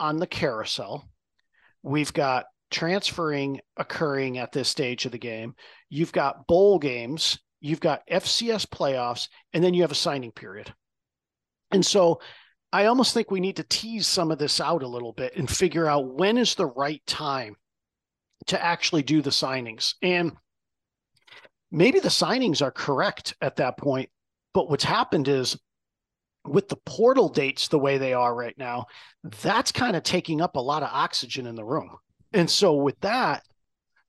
on 0.00 0.16
the 0.16 0.26
carousel. 0.26 1.08
We've 1.84 2.12
got 2.12 2.46
transferring 2.72 3.60
occurring 3.76 4.38
at 4.38 4.50
this 4.50 4.68
stage 4.68 5.06
of 5.06 5.12
the 5.12 5.18
game. 5.18 5.54
You've 5.88 6.12
got 6.12 6.48
bowl 6.48 6.80
games, 6.80 7.38
you've 7.60 7.80
got 7.80 8.02
FCS 8.10 8.66
playoffs, 8.66 9.28
and 9.52 9.62
then 9.62 9.72
you 9.72 9.82
have 9.82 9.92
a 9.92 9.94
signing 9.94 10.32
period. 10.32 10.74
And 11.70 11.86
so 11.86 12.20
I 12.72 12.86
almost 12.86 13.12
think 13.12 13.30
we 13.30 13.40
need 13.40 13.56
to 13.56 13.64
tease 13.64 14.06
some 14.06 14.30
of 14.30 14.38
this 14.38 14.60
out 14.60 14.82
a 14.82 14.88
little 14.88 15.12
bit 15.12 15.36
and 15.36 15.48
figure 15.48 15.86
out 15.86 16.14
when 16.14 16.38
is 16.38 16.54
the 16.54 16.66
right 16.66 17.02
time 17.06 17.56
to 18.46 18.62
actually 18.62 19.02
do 19.02 19.20
the 19.20 19.30
signings. 19.30 19.94
And 20.00 20.32
maybe 21.70 22.00
the 22.00 22.08
signings 22.08 22.62
are 22.62 22.70
correct 22.70 23.34
at 23.42 23.56
that 23.56 23.76
point. 23.76 24.08
But 24.54 24.70
what's 24.70 24.84
happened 24.84 25.28
is 25.28 25.58
with 26.44 26.68
the 26.68 26.76
portal 26.86 27.28
dates 27.28 27.68
the 27.68 27.78
way 27.78 27.98
they 27.98 28.14
are 28.14 28.34
right 28.34 28.56
now, 28.56 28.86
that's 29.42 29.70
kind 29.70 29.94
of 29.94 30.02
taking 30.02 30.40
up 30.40 30.56
a 30.56 30.60
lot 30.60 30.82
of 30.82 30.88
oxygen 30.90 31.46
in 31.46 31.54
the 31.54 31.64
room. 31.64 31.96
And 32.32 32.50
so 32.50 32.74
with 32.74 32.98
that, 33.00 33.42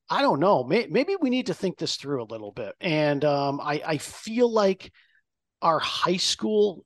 I 0.10 0.22
don't 0.22 0.40
know. 0.40 0.64
Maybe 0.64 1.16
we 1.20 1.30
need 1.30 1.48
to 1.48 1.54
think 1.54 1.78
this 1.78 1.96
through 1.96 2.24
a 2.24 2.32
little 2.32 2.52
bit. 2.52 2.76
And 2.80 3.24
um, 3.26 3.60
I, 3.62 3.82
I 3.86 3.98
feel 3.98 4.52
like 4.52 4.92
our 5.62 5.80
high 5.80 6.18
school 6.18 6.86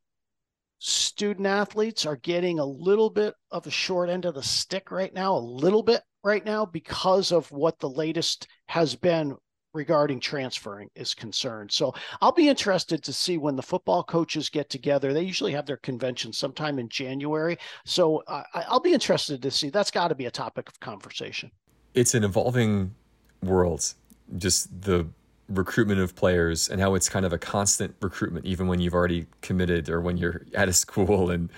student 0.79 1.47
athletes 1.47 2.05
are 2.05 2.17
getting 2.17 2.59
a 2.59 2.65
little 2.65 3.09
bit 3.09 3.33
of 3.51 3.65
a 3.67 3.71
short 3.71 4.09
end 4.09 4.25
of 4.25 4.35
the 4.35 4.43
stick 4.43 4.91
right 4.91 5.13
now, 5.13 5.35
a 5.35 5.39
little 5.39 5.83
bit 5.83 6.01
right 6.23 6.45
now, 6.45 6.65
because 6.65 7.31
of 7.31 7.51
what 7.51 7.79
the 7.79 7.89
latest 7.89 8.47
has 8.67 8.95
been 8.95 9.35
regarding 9.73 10.19
transferring 10.19 10.89
is 10.95 11.13
concerned. 11.13 11.71
So 11.71 11.93
I'll 12.21 12.31
be 12.31 12.49
interested 12.49 13.03
to 13.03 13.13
see 13.13 13.37
when 13.37 13.55
the 13.55 13.61
football 13.61 14.03
coaches 14.03 14.49
get 14.49 14.69
together. 14.69 15.13
They 15.13 15.21
usually 15.21 15.51
have 15.53 15.65
their 15.65 15.77
convention 15.77 16.33
sometime 16.33 16.79
in 16.79 16.89
January. 16.89 17.57
So 17.85 18.23
uh, 18.27 18.43
I'll 18.53 18.79
be 18.79 18.93
interested 18.93 19.41
to 19.41 19.51
see. 19.51 19.69
That's 19.69 19.91
got 19.91 20.07
to 20.07 20.15
be 20.15 20.25
a 20.25 20.31
topic 20.31 20.67
of 20.67 20.79
conversation. 20.79 21.51
It's 21.93 22.13
an 22.13 22.23
evolving 22.23 22.95
world. 23.43 23.93
Just 24.37 24.81
the 24.81 25.07
recruitment 25.49 25.99
of 25.99 26.15
players 26.15 26.69
and 26.69 26.81
how 26.81 26.95
it's 26.95 27.07
kind 27.07 27.25
of 27.25 27.31
a 27.31 27.37
constant 27.37 27.95
recruitment 28.01 28.45
even 28.45 28.67
when 28.67 28.79
you've 28.79 28.93
already 28.93 29.25
committed 29.41 29.89
or 29.89 30.01
when 30.01 30.17
you're 30.17 30.41
at 30.53 30.67
a 30.67 30.73
school. 30.73 31.29
And 31.29 31.49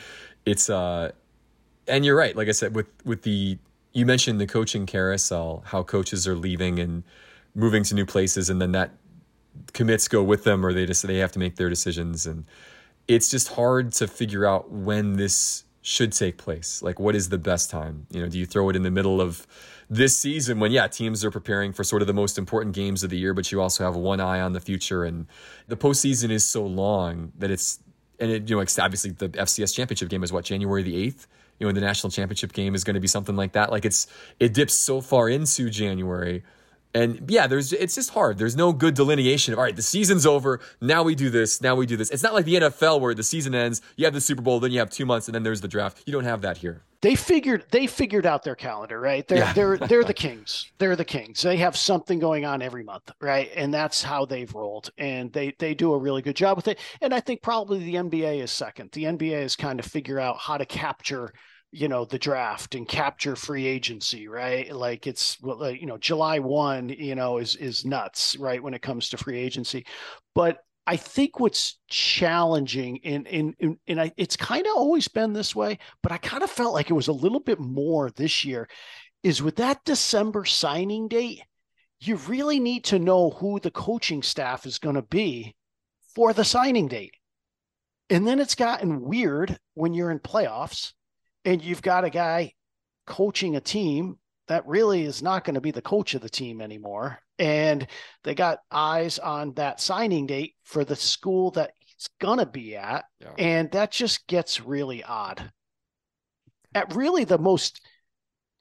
it's 0.45 0.69
uh 0.69 1.12
and 1.88 2.06
you're 2.06 2.17
right. 2.17 2.36
Like 2.36 2.47
i 2.47 2.52
said 2.52 2.75
with 2.75 2.88
with 3.04 3.23
the 3.23 3.58
you 3.93 4.06
mentioned 4.06 4.39
the 4.39 4.47
coaching 4.47 4.86
carousel 4.86 5.63
how 5.65 5.82
coaches 5.82 6.28
are 6.28 6.36
leaving 6.36 6.80
and 6.80 7.04
moving 7.56 7.84
to 7.84 7.95
new 7.95 8.06
places 8.06 8.49
and 8.49 8.62
then 8.62 8.71
that 8.73 8.91
commits 9.73 10.08
go 10.08 10.21
with 10.21 10.43
them 10.43 10.63
or 10.63 10.71
they 10.71 10.86
just 10.86 11.06
they 11.06 11.17
have 11.17 11.32
to 11.32 11.39
make 11.39 11.56
their 11.56 11.69
decisions. 11.69 12.25
And 12.25 12.45
it's 13.08 13.30
just 13.30 13.49
hard 13.49 13.91
to 13.93 14.08
figure 14.08 14.45
out 14.45 14.69
when 14.71 15.13
this 15.13 15.63
should 15.82 16.13
take 16.13 16.38
place. 16.38 16.84
Like 16.84 16.99
what 16.99 17.15
is 17.15 17.30
the 17.30 17.39
best 17.39 17.71
time? 17.71 18.06
You 18.12 18.21
know 18.21 18.30
do 18.30 18.38
you 18.38 18.45
throw 18.45 18.69
it 18.69 18.75
in 18.75 18.84
the 18.84 18.91
middle 18.91 19.19
of 19.19 19.47
this 19.89 20.15
season 20.15 20.60
when 20.60 20.71
yeah 20.71 20.88
teams 20.88 21.25
are 21.25 21.32
preparing 21.32 21.73
for 21.73 21.84
sort 21.84 22.02
of 22.02 22.08
the 22.08 22.13
most 22.13 22.38
important 22.38 22.75
games 22.75 23.04
of 23.04 23.10
the 23.10 23.17
year 23.17 23.34
but 23.34 23.52
you 23.52 23.60
also 23.62 23.84
have 23.84 23.95
one 23.95 24.19
eye 24.19 24.39
on 24.39 24.54
the 24.54 24.60
future 24.60 25.04
and 25.04 25.25
the 25.67 25.75
postseason 25.75 26.30
is 26.30 26.47
so 26.47 26.65
long 26.65 27.32
that 27.38 27.49
it's 27.49 27.80
and 28.19 28.32
it 28.32 28.49
you 28.49 28.56
know 28.56 28.62
obviously 28.62 29.12
the 29.12 29.30
FCS 29.30 29.73
championship 29.73 30.10
game 30.10 30.23
is 30.23 30.32
what 30.32 30.45
January 30.45 30.84
the 30.84 31.08
8th 31.08 31.28
you 31.60 31.67
know 31.67 31.73
the 31.73 31.82
national 31.82 32.12
championship 32.12 32.54
game 32.54 32.75
is 32.75 32.84
going 32.84 32.93
to 32.93 32.99
be 32.99 33.08
something 33.08 33.36
like 33.36 33.54
that 33.54 33.71
like 33.71 33.86
it's 33.86 34.08
it 34.39 34.54
dips 34.54 34.75
so 34.75 35.02
far 35.02 35.28
into 35.28 35.69
January 35.69 36.43
and 36.93 37.30
yeah, 37.30 37.45
there's 37.47 37.71
it's 37.71 37.95
just 37.95 38.12
hard. 38.12 38.38
There's 38.38 38.56
no 38.56 38.73
good 38.73 38.95
delineation 38.95 39.54
of 39.54 39.60
all 39.60 39.65
right, 39.65 39.75
the 39.75 39.82
season's 39.82 40.25
over. 40.25 40.60
Now 40.82 41.04
we 41.04 41.13
do 41.13 41.30
this. 41.30 41.62
Now 41.62 41.75
we 41.75 41.86
do 41.86 41.95
this. 41.95 42.10
It's 42.10 42.23
not 42.23 42.34
like 42.34 42.45
the 42.45 42.56
NFL 42.56 42.99
where 42.99 43.13
the 43.13 43.23
season 43.23 43.54
ends, 43.54 43.82
you 43.95 44.06
have 44.06 44.13
the 44.13 44.21
Super 44.21 44.41
Bowl, 44.41 44.60
then 44.60 44.71
you 44.71 44.80
have 44.80 44.89
two 44.89 45.06
months, 45.06 45.28
and 45.28 45.36
then 45.36 45.43
there's 45.43 45.62
the 45.62 45.67
draft. 45.67 46.02
You 46.08 46.13
don't 46.13 46.23
have 46.23 46.41
that 46.41 46.58
here. 46.58 46.84
They 47.01 47.15
figured 47.15 47.65
they 47.71 47.88
figured 47.88 48.25
out 48.25 48.43
their 48.43 48.55
calendar, 48.55 48.99
right? 48.99 49.25
They're 49.27 49.38
yeah. 49.38 49.53
they're 49.53 49.77
they're 49.77 50.03
the 50.03 50.13
kings. 50.25 50.71
They're 50.79 50.97
the 50.97 51.05
kings. 51.05 51.41
They 51.41 51.57
have 51.57 51.77
something 51.77 52.19
going 52.19 52.45
on 52.45 52.62
every 52.62 52.83
month, 52.83 53.09
right? 53.21 53.49
And 53.55 53.73
that's 53.73 54.03
how 54.03 54.25
they've 54.25 54.53
rolled. 54.53 54.89
And 54.97 55.31
they 55.31 55.53
they 55.59 55.73
do 55.73 55.93
a 55.93 55.97
really 55.97 56.21
good 56.21 56.35
job 56.35 56.57
with 56.57 56.67
it. 56.67 56.79
And 57.01 57.13
I 57.13 57.21
think 57.21 57.41
probably 57.41 57.79
the 57.79 57.95
NBA 57.95 58.43
is 58.43 58.51
second. 58.51 58.91
The 58.91 59.05
NBA 59.05 59.43
is 59.43 59.55
kind 59.55 59.79
of 59.79 59.85
figure 59.85 60.19
out 60.19 60.38
how 60.39 60.57
to 60.57 60.65
capture 60.65 61.33
you 61.71 61.88
know 61.88 62.03
the 62.03 62.19
draft 62.19 62.75
and 62.75 62.88
capture 62.88 63.35
free 63.35 63.67
agency 63.67 64.27
right 64.27 64.73
like 64.73 65.05
it's 65.05 65.38
you 65.41 65.85
know 65.85 65.97
july 65.99 66.39
1 66.39 66.89
you 66.89 67.13
know 67.13 67.38
is 67.38 67.55
is 67.57 67.85
nuts 67.85 68.35
right 68.39 68.62
when 68.63 68.73
it 68.73 68.81
comes 68.81 69.09
to 69.09 69.17
free 69.17 69.38
agency 69.38 69.85
but 70.33 70.63
i 70.89 70.95
think 70.95 71.39
what's 71.39 71.78
challenging 71.88 72.97
in 72.97 73.25
in 73.25 73.56
in, 73.60 73.78
and 73.88 74.02
I, 74.02 74.12
it's 74.17 74.36
kind 74.36 74.65
of 74.65 74.73
always 74.75 75.08
been 75.08 75.34
this 75.34 75.56
way 75.56 75.80
but 76.02 76.12
i 76.12 76.17
kind 76.17 76.43
of 76.43 76.49
felt 76.49 76.73
like 76.73 76.89
it 76.89 76.93
was 76.93 77.08
a 77.08 77.13
little 77.13 77.39
bit 77.39 77.60
more 77.60 78.10
this 78.12 78.43
year 78.43 78.67
is 79.23 79.41
with 79.41 79.58
that 79.58 79.84
december 79.86 80.45
signing 80.45 81.08
date 81.08 81.43
you 82.02 82.15
really 82.15 82.60
need 82.60 82.86
to 82.86 82.99
know 82.99 83.32
who 83.32 83.60
the 83.60 83.71
coaching 83.71 84.23
staff 84.23 84.65
is 84.65 84.80
going 84.80 84.95
to 84.95 85.02
be 85.02 85.56
for 86.15 86.34
the 86.34 86.45
signing 86.45 86.88
date 86.88 87.13
and 88.10 88.28
then 88.28 88.39
it's 88.39 88.56
gotten 88.56 89.02
weird 89.02 89.58
when 89.75 89.93
you're 89.93 90.12
in 90.12 90.19
playoffs 90.19 90.93
and 91.45 91.63
you've 91.63 91.82
got 91.82 92.04
a 92.04 92.10
guy 92.10 92.54
coaching 93.06 93.56
a 93.56 93.62
team 93.62 94.17
that 94.47 94.67
really 94.67 95.04
is 95.04 95.21
not 95.21 95.43
going 95.43 95.54
to 95.54 95.62
be 95.62 95.71
the 95.71 95.82
coach 95.82 96.15
of 96.15 96.21
the 96.21 96.30
team 96.30 96.60
anymore. 96.60 97.19
And 97.39 97.88
they 98.23 98.36
got 98.36 98.60
eyes 98.69 99.17
on 99.17 99.54
that 99.54 99.80
signing 99.80 100.28
date 100.28 100.56
for 100.63 100.84
the 100.84 100.95
school 100.95 101.52
that 101.52 101.71
he's 101.80 102.10
to 102.21 102.45
be 102.45 102.75
at. 102.75 103.06
Yeah. 103.21 103.32
And 103.38 103.71
that 103.71 103.91
just 103.91 104.28
gets 104.28 104.62
really 104.62 105.04
odd. 105.04 105.52
At 106.75 106.95
really 106.95 107.23
the 107.23 107.39
most, 107.39 107.82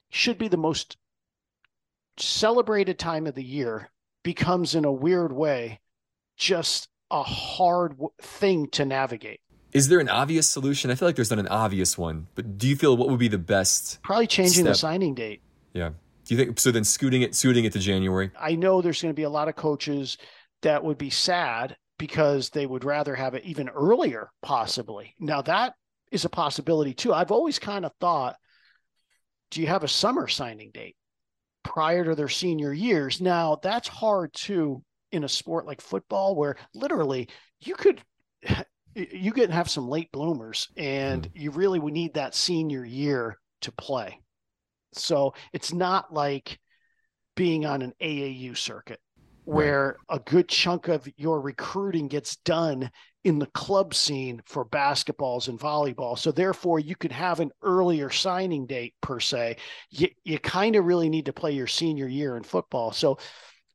should 0.09 0.37
be 0.37 0.47
the 0.47 0.57
most 0.57 0.97
celebrated 2.17 2.97
time 2.97 3.27
of 3.27 3.35
the 3.35 3.43
year 3.43 3.89
becomes 4.23 4.75
in 4.75 4.85
a 4.85 4.91
weird 4.91 5.31
way 5.31 5.79
just 6.37 6.89
a 7.11 7.23
hard 7.23 7.95
thing 8.21 8.67
to 8.69 8.85
navigate. 8.85 9.39
Is 9.71 9.87
there 9.87 9.99
an 9.99 10.09
obvious 10.09 10.49
solution? 10.49 10.89
I 10.89 10.95
feel 10.95 11.07
like 11.07 11.15
there's 11.15 11.29
not 11.29 11.39
an 11.39 11.47
obvious 11.47 11.97
one, 11.97 12.27
but 12.33 12.57
do 12.57 12.67
you 12.67 12.75
feel 12.75 12.97
what 12.97 13.09
would 13.09 13.19
be 13.19 13.27
the 13.27 13.37
best? 13.37 14.01
Probably 14.01 14.25
changing 14.25 14.63
step? 14.63 14.73
the 14.73 14.75
signing 14.75 15.13
date. 15.13 15.41
Yeah. 15.73 15.91
Do 16.29 16.35
you 16.35 16.45
think 16.45 16.59
so? 16.59 16.69
Then 16.69 16.83
scooting 16.83 17.23
it, 17.23 17.33
suiting 17.33 17.65
it 17.65 17.73
to 17.73 17.79
January. 17.79 18.29
I 18.39 18.53
know 18.53 18.83
there's 18.83 19.01
going 19.01 19.11
to 19.11 19.19
be 19.19 19.23
a 19.23 19.29
lot 19.31 19.47
of 19.47 19.55
coaches 19.55 20.15
that 20.61 20.83
would 20.83 20.99
be 20.99 21.09
sad 21.09 21.75
because 21.97 22.51
they 22.51 22.67
would 22.67 22.83
rather 22.83 23.15
have 23.15 23.33
it 23.33 23.45
even 23.45 23.67
earlier, 23.67 24.29
possibly. 24.43 25.15
Now 25.19 25.41
that 25.41 25.73
is 26.11 26.25
a 26.25 26.29
possibility 26.29 26.93
too. 26.93 27.15
I've 27.15 27.31
always 27.31 27.57
kind 27.57 27.83
of 27.83 27.93
thought, 27.99 28.35
do 29.49 29.59
you 29.59 29.65
have 29.65 29.83
a 29.83 29.87
summer 29.87 30.27
signing 30.27 30.69
date 30.71 30.95
prior 31.63 32.05
to 32.05 32.13
their 32.13 32.29
senior 32.29 32.73
years? 32.73 33.19
Now 33.19 33.57
that's 33.63 33.87
hard 33.87 34.31
too 34.31 34.83
in 35.11 35.23
a 35.23 35.29
sport 35.29 35.65
like 35.65 35.81
football, 35.81 36.35
where 36.35 36.57
literally 36.75 37.27
you 37.59 37.73
could 37.73 38.03
you 38.93 39.31
can 39.31 39.49
have 39.49 39.67
some 39.67 39.87
late 39.87 40.11
bloomers, 40.11 40.67
and 40.77 41.23
mm. 41.23 41.31
you 41.33 41.49
really 41.49 41.79
would 41.79 41.93
need 41.93 42.13
that 42.13 42.35
senior 42.35 42.85
year 42.85 43.39
to 43.61 43.71
play. 43.71 44.19
So 44.93 45.33
it's 45.53 45.73
not 45.73 46.13
like 46.13 46.59
being 47.35 47.65
on 47.65 47.81
an 47.81 47.93
AAU 48.01 48.57
circuit 48.57 48.99
where 49.45 49.97
right. 50.09 50.17
a 50.17 50.29
good 50.29 50.47
chunk 50.47 50.87
of 50.87 51.07
your 51.17 51.41
recruiting 51.41 52.07
gets 52.07 52.35
done 52.37 52.91
in 53.23 53.39
the 53.39 53.47
club 53.47 53.93
scene 53.93 54.41
for 54.45 54.63
basketballs 54.63 55.47
and 55.47 55.59
volleyball. 55.59 56.17
So 56.17 56.31
therefore 56.31 56.79
you 56.79 56.95
could 56.95 57.11
have 57.11 57.39
an 57.39 57.51
earlier 57.63 58.09
signing 58.09 58.65
date 58.65 58.93
per 59.01 59.19
se. 59.19 59.57
You 59.89 60.09
you 60.23 60.39
kind 60.39 60.75
of 60.75 60.85
really 60.85 61.09
need 61.09 61.25
to 61.25 61.33
play 61.33 61.51
your 61.51 61.67
senior 61.67 62.07
year 62.07 62.37
in 62.37 62.43
football. 62.43 62.91
So 62.91 63.17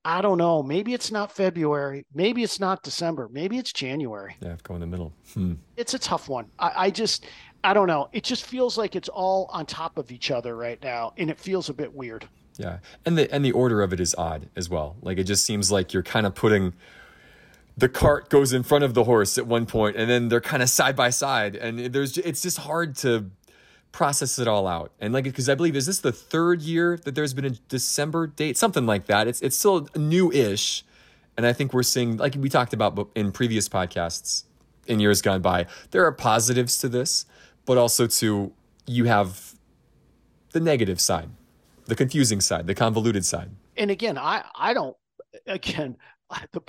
I 0.06 0.20
don't 0.20 0.36
know. 0.36 0.62
Maybe 0.62 0.92
it's 0.92 1.10
not 1.10 1.32
February. 1.32 2.04
Maybe 2.14 2.42
it's 2.42 2.60
not 2.60 2.82
December. 2.82 3.28
Maybe 3.32 3.56
it's 3.56 3.72
January. 3.72 4.36
Yeah, 4.42 4.56
go 4.62 4.74
in 4.74 4.80
the 4.80 4.86
middle. 4.86 5.14
Hmm. 5.32 5.54
It's 5.76 5.94
a 5.94 5.98
tough 5.98 6.28
one. 6.28 6.50
I, 6.58 6.72
I 6.76 6.90
just, 6.90 7.24
I 7.64 7.72
don't 7.72 7.88
know. 7.88 8.08
It 8.12 8.22
just 8.22 8.44
feels 8.44 8.76
like 8.76 8.94
it's 8.94 9.08
all 9.08 9.48
on 9.50 9.64
top 9.64 9.96
of 9.96 10.12
each 10.12 10.30
other 10.30 10.54
right 10.54 10.80
now, 10.82 11.14
and 11.16 11.30
it 11.30 11.38
feels 11.38 11.70
a 11.70 11.72
bit 11.72 11.94
weird. 11.94 12.28
Yeah, 12.58 12.78
and 13.04 13.18
the 13.18 13.32
and 13.34 13.44
the 13.44 13.52
order 13.52 13.82
of 13.82 13.92
it 13.92 14.00
is 14.00 14.14
odd 14.16 14.48
as 14.54 14.68
well. 14.68 14.96
Like 15.00 15.18
it 15.18 15.24
just 15.24 15.44
seems 15.44 15.72
like 15.72 15.92
you're 15.92 16.02
kind 16.02 16.26
of 16.26 16.34
putting 16.34 16.74
the 17.76 17.88
cart 17.88 18.28
goes 18.28 18.52
in 18.52 18.62
front 18.62 18.84
of 18.84 18.94
the 18.94 19.04
horse 19.04 19.38
at 19.38 19.46
one 19.46 19.66
point, 19.66 19.96
and 19.96 20.08
then 20.08 20.28
they're 20.28 20.42
kind 20.42 20.62
of 20.62 20.68
side 20.68 20.94
by 20.94 21.10
side, 21.10 21.56
and 21.56 21.78
there's 21.92 22.18
it's 22.18 22.42
just 22.42 22.58
hard 22.58 22.96
to 22.96 23.30
process 23.92 24.38
it 24.38 24.46
all 24.46 24.66
out. 24.66 24.92
And 25.00 25.14
like 25.14 25.24
because 25.24 25.48
I 25.48 25.54
believe 25.54 25.74
is 25.74 25.86
this 25.86 26.00
the 26.00 26.12
third 26.12 26.60
year 26.60 26.98
that 26.98 27.14
there's 27.14 27.32
been 27.32 27.46
a 27.46 27.50
December 27.50 28.26
date, 28.26 28.58
something 28.58 28.84
like 28.86 29.06
that. 29.06 29.26
It's 29.26 29.40
it's 29.40 29.56
still 29.56 29.88
new-ish, 29.96 30.84
and 31.36 31.46
I 31.46 31.54
think 31.54 31.72
we're 31.72 31.82
seeing 31.82 32.18
like 32.18 32.34
we 32.38 32.50
talked 32.50 32.74
about 32.74 33.08
in 33.14 33.32
previous 33.32 33.68
podcasts 33.70 34.44
in 34.86 35.00
years 35.00 35.22
gone 35.22 35.40
by. 35.40 35.66
There 35.92 36.04
are 36.04 36.12
positives 36.12 36.78
to 36.78 36.88
this 36.88 37.24
but 37.66 37.78
also 37.78 38.06
to 38.06 38.52
you 38.86 39.04
have 39.04 39.54
the 40.52 40.60
negative 40.60 41.00
side, 41.00 41.28
the 41.86 41.96
confusing 41.96 42.40
side, 42.40 42.66
the 42.66 42.74
convoluted 42.74 43.24
side. 43.24 43.50
And 43.76 43.90
again, 43.90 44.18
I 44.18 44.44
I 44.54 44.74
don't 44.74 44.96
again 45.46 45.96
the 46.52 46.62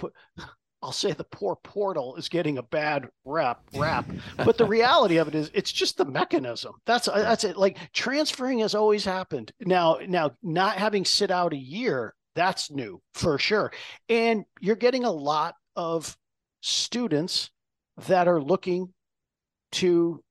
I'll 0.82 0.92
say 0.92 1.14
the 1.14 1.24
poor 1.24 1.56
portal 1.56 2.16
is 2.16 2.30
getting 2.30 2.60
a 2.60 2.64
bad 2.64 3.08
rap 3.26 3.62
rap, 3.76 4.06
but 4.38 4.58
the 4.58 4.66
reality 4.66 5.18
of 5.18 5.28
it 5.28 5.34
is 5.34 5.50
it's 5.54 5.72
just 5.72 5.98
the 5.98 6.06
mechanism. 6.06 6.74
That's 6.86 7.08
that's 7.08 7.44
it. 7.44 7.58
Like 7.58 7.78
transferring 7.92 8.60
has 8.60 8.76
always 8.76 9.04
happened. 9.04 9.52
Now 9.62 9.98
now 10.08 10.32
not 10.44 10.78
having 10.78 11.04
sit 11.04 11.32
out 11.32 11.54
a 11.54 11.58
year 11.58 12.14
that's 12.36 12.70
new 12.70 13.02
for 13.14 13.40
sure, 13.40 13.72
and 14.10 14.46
you're 14.60 14.76
getting 14.76 15.06
a 15.06 15.12
lot 15.12 15.56
of 15.76 16.16
students 16.62 17.50
that 18.08 18.28
are 18.28 18.42
looking 18.42 18.94
to 19.72 20.24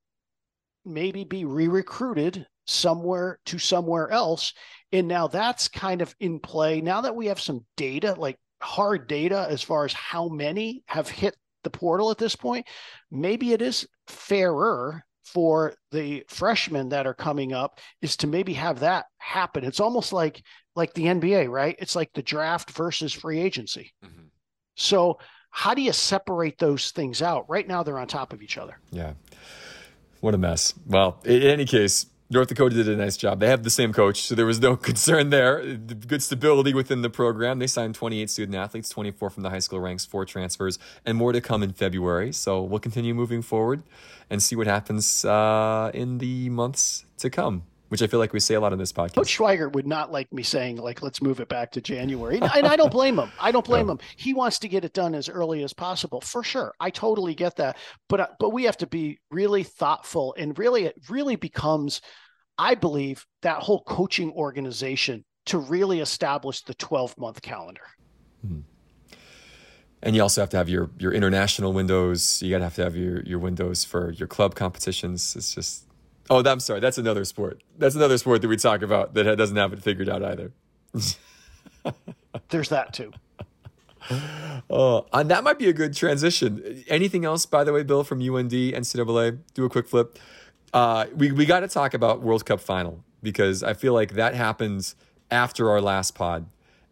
maybe 0.84 1.24
be 1.24 1.44
re-recruited 1.44 2.46
somewhere 2.66 3.38
to 3.46 3.58
somewhere 3.58 4.10
else. 4.10 4.52
And 4.92 5.08
now 5.08 5.26
that's 5.26 5.68
kind 5.68 6.02
of 6.02 6.14
in 6.20 6.38
play. 6.40 6.80
Now 6.80 7.02
that 7.02 7.16
we 7.16 7.26
have 7.26 7.40
some 7.40 7.64
data 7.76 8.14
like 8.16 8.38
hard 8.64 9.06
data 9.06 9.46
as 9.50 9.62
far 9.62 9.84
as 9.84 9.92
how 9.92 10.28
many 10.28 10.82
have 10.86 11.08
hit 11.08 11.36
the 11.64 11.70
portal 11.70 12.10
at 12.10 12.18
this 12.18 12.36
point 12.36 12.66
maybe 13.10 13.52
it 13.52 13.62
is 13.62 13.86
fairer 14.06 15.04
for 15.24 15.74
the 15.90 16.24
freshmen 16.28 16.90
that 16.90 17.06
are 17.06 17.14
coming 17.14 17.52
up 17.52 17.80
is 18.02 18.16
to 18.16 18.26
maybe 18.26 18.52
have 18.52 18.80
that 18.80 19.06
happen. 19.18 19.64
It's 19.64 19.80
almost 19.80 20.12
like 20.12 20.42
like 20.76 20.92
the 20.94 21.04
nba 21.04 21.48
right? 21.48 21.76
It's 21.78 21.96
like 21.96 22.12
the 22.12 22.22
draft 22.22 22.70
versus 22.72 23.12
free 23.12 23.40
agency. 23.40 23.92
Mm-hmm. 24.04 24.26
so 24.76 25.18
how 25.50 25.72
do 25.72 25.82
you 25.82 25.92
separate 25.92 26.58
those 26.58 26.90
things 26.90 27.22
out? 27.22 27.48
Right 27.48 27.68
now 27.68 27.82
they're 27.82 27.98
on 27.98 28.08
top 28.08 28.32
of 28.32 28.42
each 28.42 28.58
other. 28.58 28.78
Yeah 28.90 29.12
what 30.24 30.34
a 30.34 30.38
mess. 30.38 30.72
Well, 30.86 31.20
in 31.24 31.42
any 31.42 31.66
case, 31.66 32.06
North 32.30 32.48
Dakota 32.48 32.74
did 32.74 32.88
a 32.88 32.96
nice 32.96 33.18
job. 33.18 33.40
They 33.40 33.48
have 33.48 33.62
the 33.62 33.68
same 33.68 33.92
coach, 33.92 34.22
so 34.22 34.34
there 34.34 34.46
was 34.46 34.58
no 34.58 34.74
concern 34.90 35.28
there. 35.28 35.62
Good 35.76 36.22
stability 36.22 36.72
within 36.72 37.02
the 37.02 37.10
program. 37.10 37.58
They 37.58 37.66
signed 37.66 37.94
28 37.94 38.30
student 38.30 38.56
athletes, 38.56 38.88
24 38.88 39.28
from 39.28 39.42
the 39.42 39.50
high 39.50 39.58
school 39.58 39.80
ranks, 39.80 40.06
four 40.06 40.24
transfers, 40.24 40.78
and 41.04 41.18
more 41.18 41.32
to 41.32 41.42
come 41.42 41.62
in 41.62 41.74
February. 41.74 42.32
So 42.32 42.62
we'll 42.62 42.80
continue 42.80 43.12
moving 43.12 43.42
forward 43.42 43.82
and 44.30 44.42
see 44.42 44.56
what 44.56 44.66
happens 44.66 45.26
uh, 45.26 45.90
in 45.92 46.16
the 46.16 46.48
months 46.48 47.04
to 47.18 47.28
come 47.28 47.64
which 47.88 48.02
I 48.02 48.06
feel 48.06 48.18
like 48.20 48.32
we 48.32 48.40
say 48.40 48.54
a 48.54 48.60
lot 48.60 48.72
on 48.72 48.78
this 48.78 48.92
podcast. 48.92 49.14
Coach 49.14 49.38
Schweigert 49.38 49.72
would 49.72 49.86
not 49.86 50.10
like 50.10 50.32
me 50.32 50.42
saying 50.42 50.76
like 50.76 51.02
let's 51.02 51.22
move 51.22 51.40
it 51.40 51.48
back 51.48 51.70
to 51.72 51.80
January, 51.80 52.38
and 52.38 52.66
I 52.66 52.76
don't 52.76 52.90
blame 52.90 53.18
him. 53.18 53.30
I 53.40 53.52
don't 53.52 53.64
blame 53.64 53.86
no. 53.86 53.92
him. 53.92 53.98
He 54.16 54.34
wants 54.34 54.58
to 54.60 54.68
get 54.68 54.84
it 54.84 54.92
done 54.92 55.14
as 55.14 55.28
early 55.28 55.62
as 55.62 55.72
possible, 55.72 56.20
for 56.20 56.42
sure. 56.42 56.74
I 56.80 56.90
totally 56.90 57.34
get 57.34 57.56
that, 57.56 57.76
but 58.08 58.20
uh, 58.20 58.26
but 58.38 58.50
we 58.50 58.64
have 58.64 58.76
to 58.78 58.86
be 58.86 59.18
really 59.30 59.62
thoughtful, 59.62 60.34
and 60.38 60.58
really 60.58 60.84
it 60.84 60.96
really 61.08 61.36
becomes, 61.36 62.00
I 62.58 62.74
believe, 62.74 63.24
that 63.42 63.62
whole 63.62 63.82
coaching 63.82 64.32
organization 64.32 65.24
to 65.46 65.58
really 65.58 66.00
establish 66.00 66.62
the 66.62 66.74
twelve 66.74 67.16
month 67.18 67.42
calendar. 67.42 67.86
Mm-hmm 68.44 68.60
and 70.04 70.14
you 70.14 70.22
also 70.22 70.42
have 70.42 70.50
to 70.50 70.56
have 70.58 70.68
your 70.68 70.90
your 70.98 71.12
international 71.12 71.72
windows. 71.72 72.40
You 72.42 72.50
gotta 72.50 72.64
have 72.64 72.74
to 72.74 72.84
have 72.84 72.94
your 72.94 73.22
your 73.22 73.38
windows 73.38 73.84
for 73.84 74.12
your 74.12 74.28
club 74.28 74.54
competitions. 74.54 75.34
It's 75.34 75.54
just 75.54 75.83
Oh, 76.30 76.42
I'm 76.42 76.60
sorry. 76.60 76.80
That's 76.80 76.98
another 76.98 77.24
sport. 77.24 77.62
That's 77.78 77.94
another 77.94 78.18
sport 78.18 78.42
that 78.42 78.48
we 78.48 78.56
talk 78.56 78.82
about 78.82 79.14
that 79.14 79.36
doesn't 79.36 79.56
have 79.56 79.72
it 79.72 79.82
figured 79.82 80.08
out 80.08 80.22
either. 80.22 80.52
There's 82.48 82.68
that 82.70 82.92
too. 82.94 83.12
Oh, 84.68 85.06
and 85.14 85.30
that 85.30 85.44
might 85.44 85.58
be 85.58 85.68
a 85.68 85.72
good 85.72 85.94
transition. 85.94 86.84
Anything 86.88 87.24
else, 87.24 87.46
by 87.46 87.64
the 87.64 87.72
way, 87.72 87.82
Bill, 87.82 88.04
from 88.04 88.20
UND, 88.20 88.50
NCAA? 88.50 89.38
Do 89.54 89.64
a 89.64 89.70
quick 89.70 89.88
flip. 89.88 90.18
Uh, 90.74 91.06
we 91.14 91.32
we 91.32 91.46
got 91.46 91.60
to 91.60 91.68
talk 91.68 91.94
about 91.94 92.20
World 92.20 92.44
Cup 92.44 92.60
final 92.60 93.02
because 93.22 93.62
I 93.62 93.72
feel 93.72 93.94
like 93.94 94.14
that 94.14 94.34
happened 94.34 94.92
after 95.30 95.70
our 95.70 95.80
last 95.80 96.14
pod, 96.14 96.46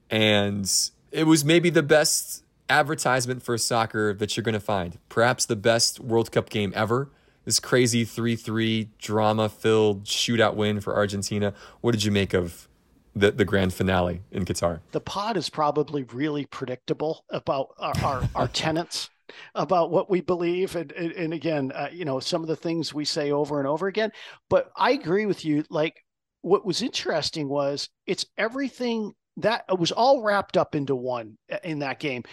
and 0.08 0.70
it 1.10 1.24
was 1.24 1.44
maybe 1.44 1.68
the 1.68 1.82
best 1.82 2.44
advertisement 2.70 3.42
for 3.42 3.58
soccer 3.58 4.14
that 4.14 4.36
you're 4.36 4.44
going 4.44 4.54
to 4.54 4.60
find. 4.60 4.98
Perhaps 5.08 5.46
the 5.46 5.56
best 5.56 6.00
World 6.00 6.32
Cup 6.32 6.48
game 6.48 6.72
ever 6.74 7.10
this 7.44 7.61
crazy 7.61 8.05
3 8.05 8.37
3 8.37 8.88
drama 8.98 9.48
filled 9.48 10.05
shootout 10.05 10.55
win 10.55 10.81
for 10.81 10.94
Argentina. 10.94 11.55
What 11.81 11.92
did 11.92 12.05
you 12.05 12.12
make 12.12 12.35
of 12.35 12.68
the, 13.14 13.31
the 13.31 13.44
grand 13.44 13.74
finale 13.74 14.22
in 14.31 14.44
Qatar? 14.44 14.81
The 14.92 15.00
pod 15.00 15.37
is 15.37 15.50
probably 15.50 16.05
really 16.05 16.46
predictable 16.46 17.24
about 17.31 17.68
our, 17.78 17.94
our, 18.02 18.28
our 18.35 18.48
tenants. 18.52 19.09
About 19.55 19.90
what 19.90 20.11
we 20.11 20.20
believe, 20.20 20.76
and 20.76 20.92
and, 20.92 21.12
and 21.12 21.33
again, 21.33 21.72
uh, 21.74 21.88
you 21.90 22.05
know, 22.05 22.20
some 22.20 22.42
of 22.42 22.48
the 22.48 22.57
things 22.57 22.92
we 22.92 23.07
say 23.07 23.31
over 23.31 23.59
and 23.61 23.66
over 23.66 23.87
again. 23.87 24.12
But 24.50 24.70
I 24.76 24.90
agree 24.90 25.24
with 25.24 25.42
you. 25.42 25.64
Like, 25.70 26.05
what 26.42 26.66
was 26.66 26.83
interesting 26.83 27.48
was 27.48 27.88
it's 28.07 28.26
everything 28.37 29.14
that 29.38 29.64
it 29.70 29.78
was 29.78 29.90
all 29.90 30.22
wrapped 30.22 30.59
up 30.59 30.74
into 30.74 30.94
one 30.94 31.38
uh, 31.50 31.57
in 31.64 31.78
that 31.78 31.98
game. 31.98 32.24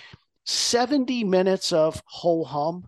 70 0.46 1.24
minutes 1.24 1.72
of 1.72 2.02
ho 2.06 2.44
hum 2.44 2.86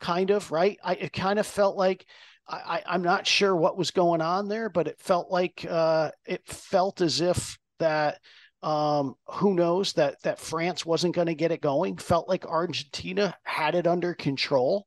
kind 0.00 0.30
of 0.30 0.50
right. 0.50 0.78
I 0.82 0.94
it 0.94 1.12
kind 1.12 1.38
of 1.38 1.46
felt 1.46 1.76
like 1.76 2.06
I, 2.48 2.82
I'm 2.86 3.02
not 3.02 3.26
sure 3.26 3.54
what 3.56 3.76
was 3.76 3.90
going 3.90 4.20
on 4.20 4.48
there, 4.48 4.68
but 4.68 4.86
it 4.86 5.00
felt 5.00 5.30
like 5.30 5.66
uh, 5.68 6.12
it 6.24 6.46
felt 6.46 7.00
as 7.00 7.20
if 7.20 7.58
that 7.80 8.20
um, 8.62 9.14
who 9.26 9.54
knows 9.54 9.94
that 9.94 10.22
that 10.22 10.38
France 10.38 10.86
wasn't 10.86 11.14
going 11.14 11.26
to 11.26 11.34
get 11.34 11.50
it 11.50 11.60
going. 11.60 11.96
Felt 11.96 12.28
like 12.28 12.46
Argentina 12.46 13.36
had 13.42 13.74
it 13.74 13.86
under 13.86 14.14
control, 14.14 14.86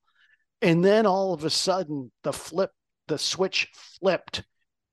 and 0.61 0.83
then 0.83 1.05
all 1.05 1.33
of 1.33 1.43
a 1.43 1.49
sudden 1.49 2.11
the 2.23 2.33
flip, 2.33 2.71
the 3.07 3.17
switch 3.17 3.67
flipped, 3.73 4.43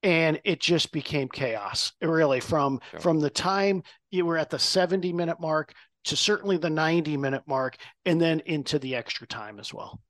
and 0.02 0.40
it 0.44 0.60
just 0.60 0.92
became 0.92 1.28
chaos. 1.28 1.92
Really, 2.02 2.40
from 2.40 2.80
from 2.98 3.20
the 3.20 3.30
time 3.30 3.82
you 4.10 4.26
were 4.26 4.38
at 4.38 4.50
the 4.50 4.58
70 4.58 5.12
minute 5.12 5.40
mark 5.40 5.72
to 6.04 6.16
certainly 6.16 6.56
the 6.56 6.70
90 6.70 7.16
minute 7.16 7.42
mark, 7.46 7.76
and 8.04 8.20
then 8.20 8.40
into 8.40 8.78
the 8.80 8.96
extra 8.96 9.26
time 9.26 9.60
as 9.60 9.72
well. 9.72 10.00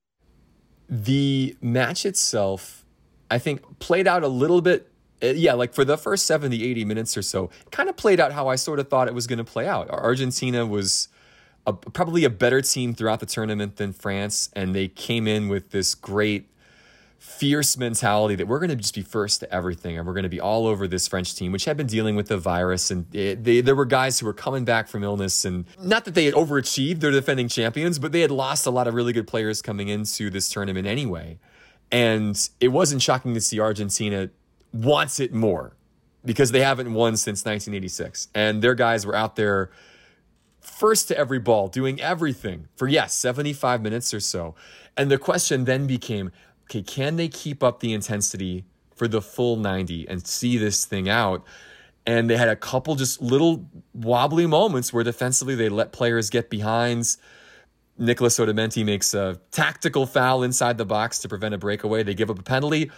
The 0.89 1.57
match 1.61 2.07
itself, 2.07 2.85
I 3.31 3.39
think, 3.39 3.79
played 3.79 4.07
out 4.07 4.23
a 4.23 4.29
little 4.29 4.61
bit. 4.61 4.91
Eh, 5.23 5.33
yeah, 5.33 5.55
like 5.55 5.75
for 5.75 5.85
the 5.85 5.97
first 5.97 6.27
70, 6.27 6.63
80 6.63 6.85
minutes 6.85 7.17
or 7.17 7.23
so, 7.23 7.51
kind 7.71 7.89
of 7.89 7.97
played 7.97 8.21
out 8.21 8.33
how 8.33 8.49
I 8.49 8.57
sort 8.57 8.79
of 8.79 8.89
thought 8.89 9.09
it 9.09 9.15
was 9.15 9.27
going 9.27 9.39
to 9.39 9.45
play 9.45 9.67
out. 9.67 9.89
Argentina 9.91 10.67
was 10.67 11.09
a, 11.67 11.73
probably 11.73 12.25
a 12.25 12.31
better 12.31 12.61
team 12.61 12.95
throughout 12.95 13.21
the 13.21 13.27
tournament 13.27 13.77
than 13.77 13.93
France, 13.93 14.51
and 14.55 14.75
they 14.75 14.89
came 14.89 15.27
in 15.27 15.49
with 15.49 15.71
this 15.71 15.95
great 15.95 16.49
fierce 17.19 17.77
mentality 17.77 18.35
that 18.35 18.47
we're 18.47 18.59
going 18.59 18.71
to 18.71 18.77
just 18.77 18.95
be 18.95 19.03
first 19.03 19.41
to 19.41 19.53
everything 19.53 19.99
and 19.99 20.07
we're 20.07 20.13
going 20.13 20.23
to 20.23 20.29
be 20.29 20.41
all 20.41 20.67
over 20.67 20.87
this 20.87 21.09
French 21.09 21.35
team, 21.35 21.53
which 21.53 21.65
had 21.65 21.77
been 21.77 21.87
dealing 21.87 22.15
with 22.15 22.29
the 22.29 22.37
virus. 22.37 22.91
And 22.91 23.13
it, 23.15 23.45
they, 23.45 23.61
there 23.61 23.75
were 23.75 23.87
guys 23.87 24.19
who 24.19 24.27
were 24.27 24.33
coming 24.33 24.65
back 24.65 24.89
from 24.89 25.03
illness. 25.03 25.45
And 25.45 25.65
not 25.83 26.05
that 26.05 26.15
they 26.15 26.25
had 26.25 26.35
overachieved, 26.35 27.01
they're 27.01 27.11
defending 27.11 27.49
champions, 27.49 27.99
but 27.99 28.13
they 28.13 28.21
had 28.21 28.31
lost 28.31 28.67
a 28.67 28.71
lot 28.71 28.87
of 28.87 28.95
really 28.95 29.13
good 29.13 29.27
players 29.27 29.63
coming 29.63 29.89
into 29.89 30.31
this 30.31 30.49
tournament 30.49 30.87
anyway. 30.87 31.39
And 31.91 32.37
it 32.61 32.69
wasn't 32.69 33.03
shocking 33.03 33.35
to 33.35 33.41
see 33.41 33.61
Argentina 33.61 34.31
wants 34.73 35.21
it 35.21 35.33
more 35.33 35.75
because 36.25 36.51
they 36.51 36.61
haven't 36.61 36.93
won 36.93 37.17
since 37.17 37.45
1986. 37.45 38.29
And 38.35 38.61
their 38.61 38.75
guys 38.75 39.07
were 39.07 39.15
out 39.15 39.37
there 39.37 39.71
first 40.61 41.09
to 41.09 41.17
every 41.17 41.39
ball, 41.39 41.69
doing 41.69 42.01
everything 42.01 42.69
for, 42.77 42.89
yes, 42.89 43.15
75 43.15 43.81
minutes 43.81 44.13
or 44.13 44.21
so. 44.21 44.55
And 44.97 45.11
the 45.11 45.19
question 45.19 45.65
then 45.65 45.87
became 45.87 46.33
okay, 46.69 46.83
can 46.83 47.17
they 47.17 47.29
keep 47.29 47.63
up 47.63 47.81
the 47.81 47.93
intensity 47.93 48.65
for 48.95 49.09
the 49.09 49.23
full 49.23 49.57
90 49.57 50.09
and 50.09 50.27
see 50.27 50.59
this 50.59 50.85
thing 50.85 51.09
out? 51.09 51.45
And 52.07 52.31
they 52.31 52.37
had 52.37 52.49
a 52.49 52.57
couple 52.57 52.95
just 52.95 53.21
little 53.21 53.67
wobbly 53.93 54.47
moments 54.47 54.93
where 54.93 55.03
defensively 55.03 55.55
they 55.55 55.69
let 55.69 55.93
players 55.93 56.31
get 56.31 56.51
behinds. 56.51 57.19
Nicolás 57.99 58.39
Otamendi 58.39 58.85
makes 58.85 59.15
a 59.15 59.41
tactical 59.51 60.07
foul 60.07 60.43
inside 60.43 60.79
the 60.79 60.85
box 60.85 61.19
to 61.21 61.29
prevent 61.29 61.55
a 61.55 61.59
breakaway. 61.59 62.03
They 62.03 62.15
give 62.15 62.31
up 62.31 62.39
a 62.39 62.43
penalty. 62.43 62.91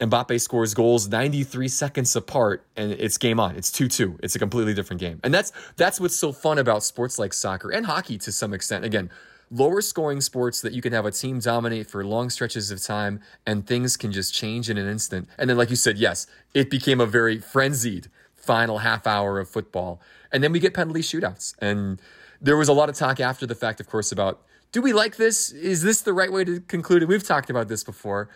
Mbappe 0.00 0.40
scores 0.40 0.74
goals 0.74 1.08
93 1.08 1.68
seconds 1.68 2.14
apart 2.14 2.66
and 2.76 2.92
it's 2.92 3.16
game 3.16 3.40
on. 3.40 3.56
It's 3.56 3.70
2-2. 3.70 4.20
It's 4.22 4.34
a 4.34 4.38
completely 4.38 4.74
different 4.74 5.00
game. 5.00 5.20
And 5.24 5.32
that's 5.32 5.52
that's 5.76 5.98
what's 5.98 6.16
so 6.16 6.32
fun 6.32 6.58
about 6.58 6.82
sports 6.82 7.18
like 7.18 7.32
soccer 7.32 7.70
and 7.70 7.86
hockey 7.86 8.18
to 8.18 8.32
some 8.32 8.52
extent. 8.52 8.84
Again, 8.84 9.10
lower 9.50 9.80
scoring 9.80 10.20
sports 10.20 10.60
that 10.60 10.72
you 10.72 10.82
can 10.82 10.92
have 10.92 11.06
a 11.06 11.10
team 11.10 11.38
dominate 11.38 11.88
for 11.88 12.04
long 12.04 12.30
stretches 12.30 12.70
of 12.70 12.82
time 12.82 13.20
and 13.46 13.66
things 13.66 13.96
can 13.96 14.12
just 14.12 14.34
change 14.34 14.68
in 14.68 14.76
an 14.76 14.88
instant. 14.88 15.28
And 15.38 15.48
then, 15.48 15.56
like 15.56 15.70
you 15.70 15.76
said, 15.76 15.98
yes, 15.98 16.26
it 16.54 16.70
became 16.70 17.00
a 17.00 17.06
very 17.06 17.38
frenzied 17.38 18.08
final 18.34 18.78
half 18.78 19.06
hour 19.06 19.38
of 19.38 19.48
football. 19.48 20.00
And 20.32 20.42
then 20.42 20.52
we 20.52 20.60
get 20.60 20.74
penalty 20.74 21.00
shootouts. 21.00 21.54
And 21.60 22.00
there 22.40 22.56
was 22.56 22.68
a 22.68 22.72
lot 22.72 22.88
of 22.88 22.96
talk 22.96 23.20
after 23.20 23.46
the 23.46 23.54
fact, 23.54 23.80
of 23.80 23.88
course, 23.88 24.12
about 24.12 24.42
do 24.72 24.82
we 24.82 24.92
like 24.92 25.16
this? 25.16 25.52
Is 25.52 25.82
this 25.82 26.02
the 26.02 26.12
right 26.12 26.30
way 26.30 26.44
to 26.44 26.60
conclude 26.60 27.02
it? 27.02 27.08
We've 27.08 27.22
talked 27.22 27.50
about 27.50 27.68
this 27.68 27.84
before. 27.84 28.28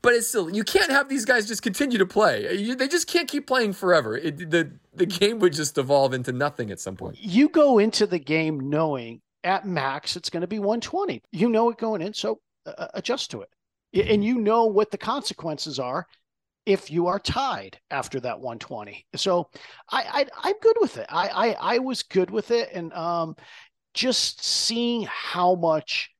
But 0.00 0.12
it's 0.12 0.28
still 0.28 0.48
you 0.48 0.62
can't 0.62 0.90
have 0.90 1.08
these 1.08 1.24
guys 1.24 1.48
just 1.48 1.62
continue 1.62 1.98
to 1.98 2.06
play. 2.06 2.56
You, 2.56 2.76
they 2.76 2.86
just 2.86 3.08
can't 3.08 3.28
keep 3.28 3.48
playing 3.48 3.72
forever. 3.72 4.16
It, 4.16 4.50
the 4.50 4.70
the 4.94 5.06
game 5.06 5.40
would 5.40 5.52
just 5.52 5.76
evolve 5.76 6.14
into 6.14 6.30
nothing 6.30 6.70
at 6.70 6.78
some 6.78 6.94
point. 6.94 7.16
You 7.18 7.48
go 7.48 7.78
into 7.78 8.06
the 8.06 8.20
game 8.20 8.70
knowing 8.70 9.22
at 9.44 9.66
max 9.66 10.16
it's 10.16 10.30
going 10.30 10.40
to 10.40 10.46
be 10.46 10.58
120. 10.58 11.22
You 11.32 11.48
know 11.48 11.70
it 11.70 11.78
going 11.78 12.02
in, 12.02 12.14
so 12.14 12.40
uh, 12.66 12.72
uh, 12.78 12.88
adjust 12.94 13.30
to 13.32 13.42
it, 13.42 13.50
and 14.08 14.24
you 14.24 14.38
know 14.38 14.66
what 14.66 14.90
the 14.90 14.98
consequences 14.98 15.78
are 15.78 16.06
if 16.66 16.90
you 16.90 17.06
are 17.06 17.18
tied 17.18 17.78
after 17.90 18.20
that 18.20 18.40
120. 18.40 19.06
So 19.16 19.48
I, 19.90 20.26
I 20.42 20.48
am 20.50 20.54
good 20.60 20.76
with 20.80 20.98
it. 20.98 21.06
I, 21.08 21.28
I 21.28 21.74
I 21.74 21.78
was 21.78 22.02
good 22.02 22.30
with 22.30 22.50
it, 22.50 22.70
and 22.72 22.92
um, 22.92 23.36
just 23.94 24.44
seeing 24.44 25.06
how 25.10 25.54
much 25.54 26.10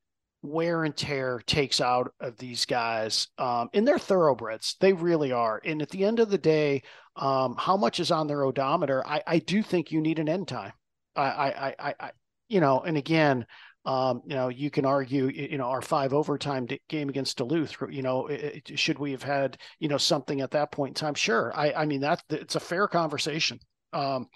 wear 0.43 0.85
and 0.85 0.97
tear 0.97 1.43
takes 1.47 1.81
out 1.81 2.13
of 2.21 2.37
these 2.37 2.65
guys 2.65 3.29
um, 3.39 3.69
in 3.73 3.85
their 3.85 3.99
thoroughbreds. 3.99 4.77
They 4.81 4.93
really 4.93 5.33
are. 5.33 5.61
And 5.65 5.83
at 5.83 5.91
the 5.91 6.05
end 6.05 6.21
of 6.21 6.31
the 6.31 6.39
day, 6.39 6.83
um, 7.17 7.57
how 7.59 7.77
much 7.77 8.01
is 8.01 8.11
on 8.11 8.27
their 8.27 8.45
odometer? 8.45 9.05
I, 9.07 9.23
I 9.27 9.39
do 9.41 9.63
think 9.63 9.91
you 9.91 10.01
need 10.01 10.19
an 10.19 10.29
end 10.29 10.49
time. 10.49 10.73
I, 11.17 11.23
I, 11.23 11.75
I, 11.79 11.95
I 11.99 12.11
you 12.49 12.61
know, 12.61 12.81
and 12.81 12.97
again, 12.97 13.47
um, 13.85 14.23
you 14.27 14.35
know, 14.35 14.49
you 14.49 14.71
can 14.71 14.85
argue, 14.85 15.29
you 15.29 15.57
know, 15.57 15.69
our 15.69 15.81
five 15.81 16.13
overtime 16.13 16.69
game 16.89 17.09
against 17.09 17.39
Duluth, 17.39 17.77
you 17.91 18.03
know, 18.03 18.27
it, 18.27 18.79
should 18.79 18.99
we 18.99 19.13
have 19.13 19.23
had, 19.23 19.57
you 19.79 19.89
know, 19.89 19.97
something 19.97 20.41
at 20.41 20.51
that 20.51 20.73
point 20.73 20.91
in 20.91 20.95
time? 20.95 21.15
Sure. 21.15 21.53
I, 21.55 21.73
I 21.73 21.87
mean, 21.87 22.01
that's, 22.01 22.23
it's 22.29 22.57
a 22.57 22.61
fair 22.61 22.87
conversation. 22.87 23.59
Um, 23.93 24.27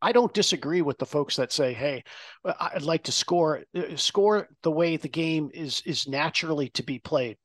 I 0.00 0.12
don't 0.12 0.32
disagree 0.32 0.82
with 0.82 0.98
the 0.98 1.06
folks 1.06 1.36
that 1.36 1.52
say, 1.52 1.72
"Hey, 1.72 2.04
uh, 2.44 2.54
I'd 2.60 2.82
like 2.82 3.02
to 3.04 3.12
score 3.12 3.64
uh, 3.76 3.96
score 3.96 4.48
the 4.62 4.70
way 4.70 4.96
the 4.96 5.08
game 5.08 5.50
is 5.52 5.82
is 5.84 6.06
naturally 6.06 6.68
to 6.70 6.82
be 6.82 6.98
played." 7.00 7.36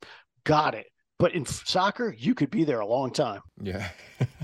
Got 0.43 0.75
it. 0.75 0.85
But 1.19 1.33
in 1.33 1.45
soccer, 1.45 2.13
you 2.17 2.35
could 2.35 2.51
be 2.51 2.63
there 2.63 2.81
a 2.81 2.85
long 2.85 3.11
time. 3.11 3.41
Yeah. 3.61 3.89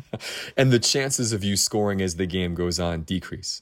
and 0.57 0.71
the 0.71 0.79
chances 0.79 1.33
of 1.33 1.43
you 1.43 1.55
scoring 1.55 2.01
as 2.01 2.15
the 2.15 2.25
game 2.25 2.55
goes 2.55 2.79
on 2.79 3.01
decrease. 3.01 3.61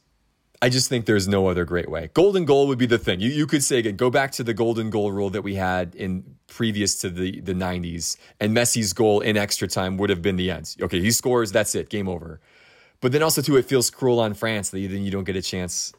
I 0.62 0.70
just 0.70 0.90
think 0.90 1.06
there's 1.06 1.28
no 1.28 1.48
other 1.48 1.66
great 1.66 1.90
way. 1.90 2.10
Golden 2.14 2.46
goal 2.46 2.68
would 2.68 2.80
be 2.80 2.88
the 2.88 2.98
thing. 2.98 3.20
You, 3.20 3.30
you 3.30 3.46
could 3.46 3.64
say 3.64 3.78
again, 3.78 3.96
go 3.96 4.10
back 4.10 4.32
to 4.34 4.44
the 4.44 4.54
golden 4.54 4.90
goal 4.90 5.12
rule 5.12 5.30
that 5.30 5.44
we 5.44 5.56
had 5.56 5.94
in 5.96 6.24
previous 6.48 7.00
to 7.02 7.10
the, 7.10 7.42
the 7.42 7.54
90s, 7.54 8.18
and 8.40 8.56
Messi's 8.56 8.94
goal 8.94 9.22
in 9.22 9.38
extra 9.38 9.68
time 9.68 9.98
would 9.98 10.10
have 10.10 10.22
been 10.22 10.36
the 10.36 10.50
end. 10.50 10.76
Okay, 10.82 11.00
he 11.00 11.12
scores, 11.12 11.52
that's 11.52 11.76
it, 11.76 11.90
game 11.90 12.08
over. 12.08 12.40
But 13.02 13.12
then 13.12 13.22
also 13.22 13.42
too, 13.42 13.58
it 13.58 13.66
feels 13.66 13.90
cruel 13.92 14.20
on 14.20 14.34
France 14.34 14.70
that 14.72 14.80
then 14.80 15.04
you 15.04 15.12
don't 15.12 15.26
get 15.26 15.36
a 15.36 15.42
chance 15.42 15.94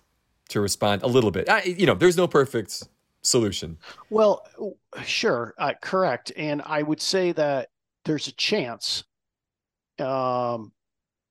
to 0.48 0.60
respond 0.60 1.02
a 1.02 1.06
little 1.06 1.30
bit. 1.30 1.48
I, 1.48 1.62
you 1.62 1.86
know, 1.86 1.94
there's 1.94 2.16
no 2.16 2.26
perfect 2.26 2.82
solution. 3.22 3.78
Well, 4.10 4.44
sure, 5.04 5.54
uh, 5.58 5.74
correct, 5.80 6.32
and 6.36 6.62
I 6.66 6.82
would 6.82 7.00
say 7.00 7.30
that 7.32 7.68
there's 8.04 8.26
a 8.26 8.32
chance 8.32 9.04
um, 10.00 10.72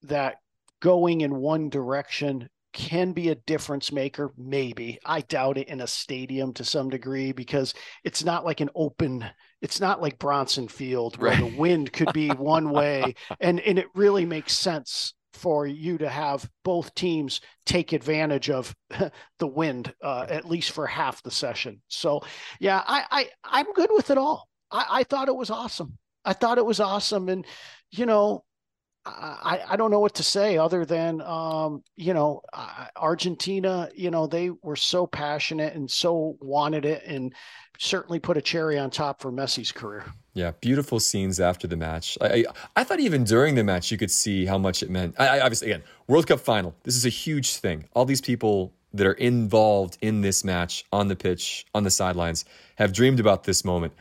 that 0.03 0.41
going 0.79 1.21
in 1.21 1.35
one 1.35 1.69
direction 1.69 2.49
can 2.77 3.11
be 3.11 3.29
a 3.29 3.35
difference 3.35 3.91
maker 3.91 4.31
maybe 4.37 4.99
i 5.03 5.19
doubt 5.21 5.57
it 5.57 5.67
in 5.67 5.81
a 5.81 5.87
stadium 5.87 6.53
to 6.53 6.63
some 6.63 6.89
degree 6.89 7.31
because 7.31 7.73
it's 8.03 8.23
not 8.23 8.45
like 8.45 8.61
an 8.61 8.69
open 8.75 9.25
it's 9.61 9.81
not 9.81 9.99
like 9.99 10.19
bronson 10.19 10.67
field 10.67 11.17
where 11.17 11.31
right. 11.31 11.39
the 11.39 11.57
wind 11.57 11.91
could 11.91 12.13
be 12.13 12.29
one 12.29 12.69
way 12.69 13.15
and 13.39 13.59
and 13.61 13.79
it 13.79 13.87
really 13.95 14.25
makes 14.25 14.53
sense 14.53 15.15
for 15.33 15.65
you 15.67 15.97
to 15.97 16.09
have 16.09 16.49
both 16.63 16.93
teams 16.95 17.41
take 17.65 17.93
advantage 17.93 18.49
of 18.49 18.75
the 19.39 19.47
wind 19.47 19.93
uh, 20.03 20.25
at 20.29 20.49
least 20.49 20.71
for 20.71 20.87
half 20.87 21.21
the 21.23 21.31
session. 21.31 21.81
So, 21.87 22.21
yeah, 22.59 22.83
I, 22.85 23.03
I 23.11 23.29
I'm 23.43 23.71
good 23.73 23.89
with 23.93 24.09
it 24.09 24.17
all. 24.17 24.49
I, 24.71 24.85
I 24.89 25.03
thought 25.03 25.29
it 25.29 25.35
was 25.35 25.49
awesome. 25.49 25.97
I 26.25 26.33
thought 26.33 26.57
it 26.57 26.65
was 26.65 26.79
awesome, 26.79 27.29
and 27.29 27.45
you 27.91 28.05
know, 28.05 28.43
I, 29.07 29.61
I 29.69 29.75
don't 29.75 29.91
know 29.91 29.99
what 29.99 30.13
to 30.15 30.23
say 30.23 30.57
other 30.57 30.85
than 30.85 31.21
um, 31.21 31.83
you 31.95 32.13
know 32.13 32.41
Argentina 32.95 33.89
you 33.95 34.11
know 34.11 34.27
they 34.27 34.49
were 34.49 34.75
so 34.75 35.07
passionate 35.07 35.73
and 35.73 35.89
so 35.89 36.37
wanted 36.41 36.85
it 36.85 37.03
and 37.05 37.33
certainly 37.79 38.19
put 38.19 38.37
a 38.37 38.41
cherry 38.41 38.77
on 38.77 38.89
top 38.89 39.21
for 39.21 39.31
Messi's 39.31 39.71
career. 39.71 40.03
Yeah, 40.33 40.51
beautiful 40.61 40.99
scenes 40.99 41.39
after 41.39 41.67
the 41.67 41.77
match. 41.77 42.17
I, 42.21 42.27
I, 42.27 42.45
I 42.77 42.83
thought 42.83 42.99
even 42.99 43.23
during 43.23 43.55
the 43.55 43.63
match 43.63 43.91
you 43.91 43.97
could 43.97 44.11
see 44.11 44.45
how 44.45 44.57
much 44.57 44.83
it 44.83 44.89
meant. 44.89 45.15
I, 45.17 45.27
I, 45.27 45.39
obviously 45.41 45.71
again 45.71 45.83
World 46.07 46.27
Cup 46.27 46.39
final. 46.39 46.75
This 46.83 46.95
is 46.95 47.05
a 47.05 47.09
huge 47.09 47.55
thing. 47.55 47.85
All 47.93 48.05
these 48.05 48.21
people 48.21 48.73
that 48.93 49.07
are 49.07 49.13
involved 49.13 49.97
in 50.01 50.21
this 50.21 50.43
match 50.43 50.85
on 50.91 51.07
the 51.07 51.15
pitch 51.15 51.65
on 51.73 51.83
the 51.83 51.91
sidelines 51.91 52.45
have 52.75 52.93
dreamed 52.93 53.19
about 53.19 53.43
this 53.43 53.63
moment 53.63 53.93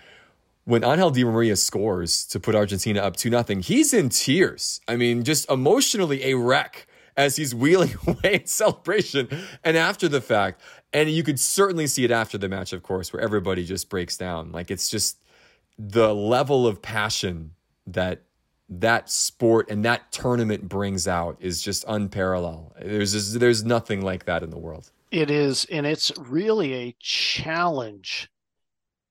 when 0.66 0.82
Angel 0.84 1.10
Di 1.10 1.24
Maria 1.24 1.54
scores 1.54 2.26
to 2.26 2.40
put 2.40 2.56
Argentina 2.56 3.00
up 3.00 3.16
2 3.16 3.30
nothing, 3.30 3.60
he's 3.60 3.94
in 3.94 4.08
tears. 4.08 4.80
I 4.88 4.96
mean, 4.96 5.22
just 5.22 5.48
emotionally 5.48 6.24
a 6.24 6.34
wreck 6.34 6.88
as 7.16 7.36
he's 7.36 7.54
wheeling 7.54 7.94
away 8.06 8.34
in 8.34 8.46
celebration 8.46 9.28
and 9.64 9.76
after 9.76 10.08
the 10.08 10.20
fact. 10.20 10.60
And 10.92 11.08
you 11.08 11.22
could 11.22 11.38
certainly 11.38 11.86
see 11.86 12.04
it 12.04 12.10
after 12.10 12.36
the 12.36 12.48
match, 12.48 12.72
of 12.72 12.82
course, 12.82 13.12
where 13.12 13.22
everybody 13.22 13.64
just 13.64 13.88
breaks 13.88 14.16
down. 14.16 14.50
Like 14.50 14.70
it's 14.70 14.88
just 14.88 15.18
the 15.78 16.12
level 16.12 16.66
of 16.66 16.82
passion 16.82 17.52
that 17.86 18.22
that 18.68 19.08
sport 19.08 19.70
and 19.70 19.84
that 19.84 20.10
tournament 20.10 20.68
brings 20.68 21.06
out 21.06 21.36
is 21.38 21.62
just 21.62 21.84
unparalleled. 21.86 22.72
There's 22.80 23.12
just, 23.12 23.38
there's 23.38 23.64
nothing 23.64 24.02
like 24.02 24.24
that 24.24 24.42
in 24.42 24.50
the 24.50 24.58
world. 24.58 24.90
It 25.12 25.30
is, 25.30 25.64
and 25.66 25.86
it's 25.86 26.10
really 26.18 26.74
a 26.74 26.96
challenge 26.98 28.28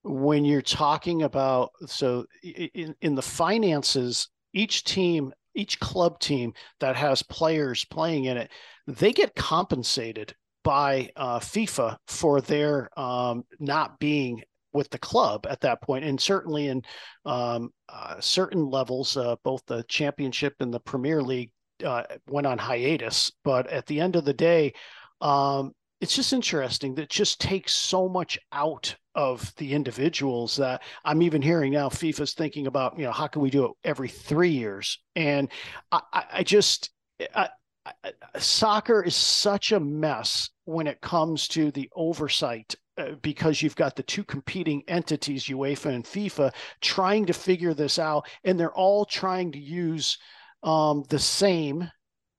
when 0.06 0.46
you're 0.46 0.62
talking 0.62 1.24
about 1.24 1.72
so 1.88 2.26
in, 2.44 2.96
in 3.02 3.16
the 3.16 3.22
finances 3.22 4.30
each 4.54 4.84
team 4.84 5.34
each 5.56 5.80
club 5.80 6.20
team 6.20 6.54
that 6.80 6.96
has 6.96 7.24
players 7.24 7.84
playing 7.86 8.26
in 8.26 8.38
it 8.38 8.52
they 8.88 9.12
get 9.12 9.36
compensated 9.36 10.36
by 10.64 11.10
uh, 11.16 11.40
FIFA 11.40 11.98
for 12.08 12.42
their 12.42 12.90
um, 13.00 13.44
not 13.60 14.00
being 14.00 14.42
with 14.76 14.90
the 14.90 15.00
club 15.00 15.48
at 15.50 15.62
that 15.62 15.82
point, 15.82 16.04
and 16.04 16.20
certainly 16.20 16.68
in 16.68 16.84
um, 17.26 17.70
uh, 17.88 18.20
certain 18.20 18.70
levels, 18.70 19.16
uh, 19.16 19.36
both 19.44 19.64
the 19.66 19.84
championship 19.88 20.54
and 20.60 20.74
the 20.74 20.80
Premier 20.82 21.24
League 21.24 21.52
uh, 21.84 22.04
went 22.28 22.46
on 22.46 22.58
hiatus. 22.58 23.32
But 23.44 23.68
at 23.68 23.86
the 23.86 24.02
end 24.02 24.16
of 24.16 24.26
the 24.26 24.34
day, 24.34 24.74
um, 25.22 25.72
it's 26.02 26.16
just 26.16 26.34
interesting 26.34 26.96
that 26.96 27.04
it 27.04 27.10
just 27.10 27.40
takes 27.40 27.74
so 27.74 28.10
much 28.10 28.38
out 28.52 28.96
of 29.16 29.54
the 29.56 29.74
individuals 29.74 30.58
that 30.58 30.84
I'm 31.06 31.22
even 31.22 31.42
hearing 31.42 31.72
now 31.74 31.90
FIFA's 31.90 32.34
thinking 32.34 32.68
about, 32.68 32.98
you 33.00 33.06
know, 33.06 33.12
how 33.12 33.28
can 33.28 33.42
we 33.42 33.50
do 33.50 33.66
it 33.66 33.72
every 33.84 34.10
three 34.10 34.50
years? 34.50 35.00
And 35.16 35.50
I, 35.92 36.02
I 36.34 36.44
just, 36.44 36.92
I, 37.34 37.50
I, 37.86 38.12
soccer 38.38 39.02
is 39.04 39.16
such 39.16 39.72
a 39.72 39.80
mess 39.80 40.50
when 40.66 40.88
it 40.88 41.00
comes 41.02 41.48
to 41.50 41.72
the 41.72 41.90
oversight 41.96 42.76
uh, 42.98 43.12
because 43.22 43.62
you've 43.62 43.76
got 43.76 43.96
the 43.96 44.04
two 44.04 44.24
competing 44.24 44.84
entities, 44.88 45.46
UEFA 45.46 45.94
and 45.94 46.04
FIFA, 46.04 46.54
trying 46.82 47.26
to 47.26 47.34
figure 47.34 47.74
this 47.74 48.00
out, 48.00 48.28
and 48.44 48.60
they're 48.60 48.74
all 48.74 49.06
trying 49.06 49.52
to 49.54 49.60
use 49.60 50.18
um, 50.64 51.04
the 51.10 51.20
same 51.20 51.90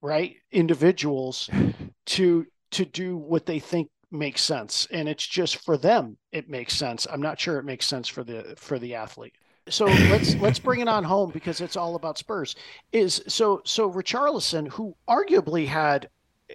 right 0.02 0.36
individuals 0.52 1.48
to 2.06 2.46
to 2.76 2.84
do 2.84 3.16
what 3.16 3.46
they 3.46 3.58
think 3.58 3.88
makes 4.10 4.42
sense. 4.42 4.86
And 4.90 5.08
it's 5.08 5.26
just 5.26 5.64
for 5.64 5.78
them 5.78 6.18
it 6.30 6.48
makes 6.48 6.74
sense. 6.74 7.06
I'm 7.10 7.22
not 7.22 7.40
sure 7.40 7.58
it 7.58 7.64
makes 7.64 7.86
sense 7.86 8.06
for 8.06 8.22
the 8.22 8.54
for 8.58 8.78
the 8.78 8.94
athlete. 8.94 9.34
So 9.68 9.84
let's 10.10 10.34
let's 10.36 10.58
bring 10.58 10.80
it 10.80 10.88
on 10.88 11.02
home 11.02 11.30
because 11.30 11.62
it's 11.62 11.76
all 11.76 11.96
about 11.96 12.18
spurs. 12.18 12.54
Is 12.92 13.22
so 13.28 13.62
so 13.64 13.90
richarlison 13.90 14.68
who 14.68 14.94
arguably 15.08 15.66
had 15.66 16.10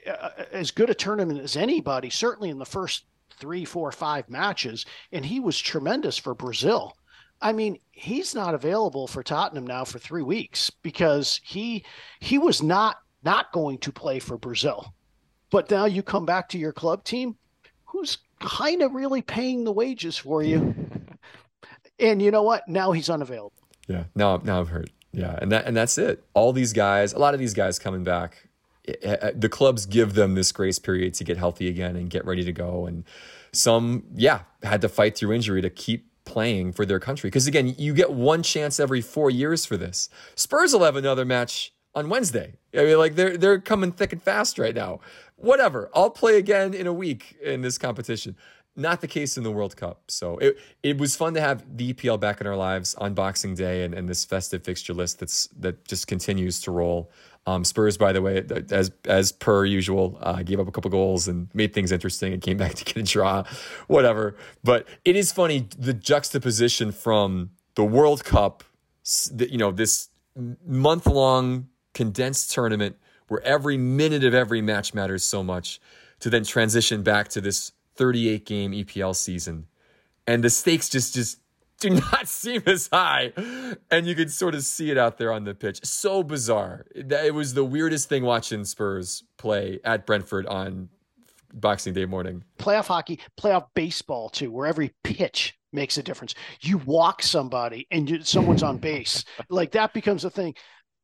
uh, 0.08 0.30
as 0.52 0.70
good 0.70 0.92
a 0.92 0.94
tournament 0.94 1.40
as 1.40 1.58
anybody 1.58 2.12
certainly 2.12 2.50
in 2.50 2.60
the 2.60 2.66
first 2.66 3.06
three 3.40 3.66
four 3.66 3.92
five 3.92 4.30
matches 4.30 4.86
and 5.12 5.26
he 5.26 5.40
was 5.40 5.60
tremendous 5.60 6.18
for 6.18 6.36
brazil. 6.36 6.96
I 7.42 7.54
mean, 7.54 7.80
he's 7.92 8.36
not 8.36 8.54
available 8.54 9.08
for 9.08 9.24
Tottenham 9.24 9.66
now 9.66 9.84
for 9.84 9.98
three 9.98 10.22
weeks 10.22 10.70
because 10.70 11.42
he 11.44 11.84
he 12.20 12.38
was 12.38 12.62
not 12.62 12.98
not 13.24 13.52
going 13.52 13.80
to 13.80 13.92
play 13.92 14.20
for 14.20 14.38
Brazil. 14.38 14.94
But 15.52 15.70
now 15.70 15.86
you 15.86 16.02
come 16.02 16.26
back 16.26 16.50
to 16.50 16.58
your 16.58 16.74
club 16.74 17.04
team, 17.04 17.36
who's 17.86 18.18
kind 18.40 18.82
of 18.82 18.94
really 18.94 19.22
paying 19.22 19.64
the 19.64 19.72
wages 19.72 20.18
for 20.18 20.42
you. 20.42 20.74
and 22.00 22.22
you 22.22 22.32
know 22.32 22.44
what? 22.44 22.68
Now 22.68 22.92
he's 22.92 23.10
unavailable. 23.10 23.54
Yeah. 23.88 24.06
Now, 24.16 24.38
now 24.44 24.62
I've 24.62 24.70
heard. 24.70 24.90
Yeah, 25.14 25.38
and 25.42 25.52
that 25.52 25.66
and 25.66 25.76
that's 25.76 25.98
it. 25.98 26.24
All 26.34 26.54
these 26.54 26.74
guys, 26.74 27.14
a 27.14 27.20
lot 27.20 27.34
of 27.34 27.40
these 27.40 27.54
guys 27.54 27.78
coming 27.80 28.04
back. 28.04 28.48
Eh, 28.88 28.94
eh, 29.02 29.18
eh, 29.22 29.32
the 29.36 29.50
clubs 29.50 29.86
give 29.86 30.14
them 30.14 30.36
this 30.36 30.52
grace 30.52 30.80
period 30.80 31.14
to 31.16 31.24
get 31.24 31.38
healthy 31.38 31.68
again 31.68 31.96
and 31.96 32.10
get 32.10 32.26
ready 32.26 32.44
to 32.44 32.54
go. 32.54 32.86
And 32.86 33.04
some, 33.52 34.04
yeah, 34.16 34.42
had 34.64 34.82
to 34.82 34.90
fight 34.90 35.18
through 35.18 35.34
injury 35.34 35.62
to 35.62 35.70
keep 35.70 36.08
playing 36.24 36.72
for 36.72 36.86
their 36.86 37.00
country. 37.00 37.30
Because 37.30 37.46
again, 37.46 37.76
you 37.78 37.94
get 37.94 38.12
one 38.14 38.42
chance 38.42 38.80
every 38.80 39.02
four 39.02 39.30
years 39.30 39.66
for 39.66 39.76
this. 39.76 40.10
Spurs 40.36 40.74
will 40.74 40.84
have 40.84 40.96
another 40.96 41.26
match 41.26 41.74
on 41.94 42.08
Wednesday. 42.08 42.54
I 42.74 42.86
mean, 42.86 42.98
like 42.98 43.16
they're 43.16 43.38
they're 43.38 43.60
coming 43.60 43.92
thick 43.92 44.14
and 44.14 44.24
fast 44.24 44.58
right 44.58 44.74
now. 44.74 45.02
Whatever, 45.42 45.90
I'll 45.96 46.12
play 46.12 46.38
again 46.38 46.74
in 46.74 46.86
a 46.86 46.94
week 46.94 47.36
in 47.42 47.62
this 47.62 47.80
competition. 47.80 48.36
Not 48.76 49.02
the 49.02 49.08
case 49.08 49.38
in 49.38 49.44
the 49.44 49.52
World 49.52 49.76
Cup. 49.76 50.04
So 50.08 50.38
it 50.38 50.58
it 50.82 50.98
was 50.98 51.16
fun 51.16 51.34
to 51.34 51.42
have 51.42 51.66
the 51.78 51.94
EPL 51.94 52.20
back 52.20 52.40
in 52.40 52.48
our 52.48 52.56
lives 52.56 52.96
on 52.96 53.14
Boxing 53.14 53.56
Day 53.56 53.84
and, 53.84 53.94
and 53.94 54.08
this 54.08 54.24
festive 54.24 54.64
fixture 54.64 54.94
list 54.94 55.20
that's 55.20 55.48
that 55.60 55.86
just 55.86 56.08
continues 56.08 56.62
to 56.62 56.72
roll. 56.72 57.12
Um, 57.48 57.66
Spurs, 57.66 57.98
by 57.98 58.14
the 58.14 58.22
way, 58.22 58.46
as 58.70 58.92
as 59.06 59.32
per 59.32 59.66
usual, 59.66 60.18
uh, 60.22 60.44
gave 60.44 60.60
up 60.60 60.68
a 60.68 60.72
couple 60.72 60.92
goals 60.92 61.28
and 61.28 61.50
made 61.56 61.74
things 61.74 61.92
interesting 61.92 62.34
and 62.34 62.42
came 62.42 62.58
back 62.64 62.76
to 62.76 62.86
get 62.86 62.98
a 62.98 63.04
draw, 63.04 63.44
whatever. 63.88 64.38
But 64.64 64.88
it 65.04 65.16
is 65.16 65.32
funny 65.32 65.68
the 65.78 65.94
juxtaposition 65.94 66.92
from 66.92 67.50
the 67.76 67.84
World 67.84 68.24
Cup, 68.24 68.64
you 69.38 69.58
know, 69.58 69.72
this 69.72 70.10
month 70.66 71.08
long 71.08 71.68
condensed 71.94 72.52
tournament 72.52 72.96
where 73.32 73.42
every 73.44 73.78
minute 73.78 74.26
of 74.26 74.34
every 74.34 74.62
match 74.62 74.94
matters 74.94 75.24
so 75.24 75.42
much, 75.42 75.80
to 76.20 76.30
then 76.30 76.44
transition 76.44 77.02
back 77.02 77.30
to 77.30 77.40
this 77.40 77.72
38 77.96 78.46
game 78.46 78.74
EPL 78.74 79.16
season. 79.16 79.68
And 80.28 80.44
the 80.44 80.50
stakes 80.50 80.90
just 80.90 81.14
just 81.14 81.40
do 81.80 81.90
not 82.12 82.28
seem 82.28 82.62
as 82.66 82.90
high. 82.92 83.32
And 83.90 84.06
you 84.06 84.16
can 84.16 84.28
sort 84.28 84.54
of 84.54 84.64
see 84.64 84.92
it 84.92 84.98
out 84.98 85.18
there 85.18 85.32
on 85.32 85.46
the 85.46 85.56
pitch. 85.56 85.80
So 85.86 86.24
bizarre. 86.24 86.86
It 86.94 87.34
was 87.34 87.54
the 87.54 87.64
weirdest 87.64 88.10
thing 88.10 88.26
watching 88.26 88.66
Spurs 88.66 89.24
play 89.38 89.80
at 89.86 90.06
Brentford 90.06 90.46
on 90.46 90.90
Boxing 91.54 91.94
Day 91.94 92.06
morning. 92.06 92.44
Playoff 92.60 92.88
hockey, 92.88 93.22
playoff 93.40 93.68
baseball 93.74 94.28
too, 94.28 94.52
where 94.52 94.68
every 94.68 94.94
pitch 95.04 95.58
makes 95.72 95.98
a 95.98 96.04
difference. 96.04 96.36
You 96.60 96.80
walk 96.80 97.24
somebody 97.24 97.88
and 97.92 98.10
you, 98.10 98.24
someone's 98.24 98.62
on 98.62 98.78
base. 98.78 99.24
Like 99.50 99.72
that 99.72 99.94
becomes 99.94 100.26
a 100.26 100.30
thing. 100.30 100.54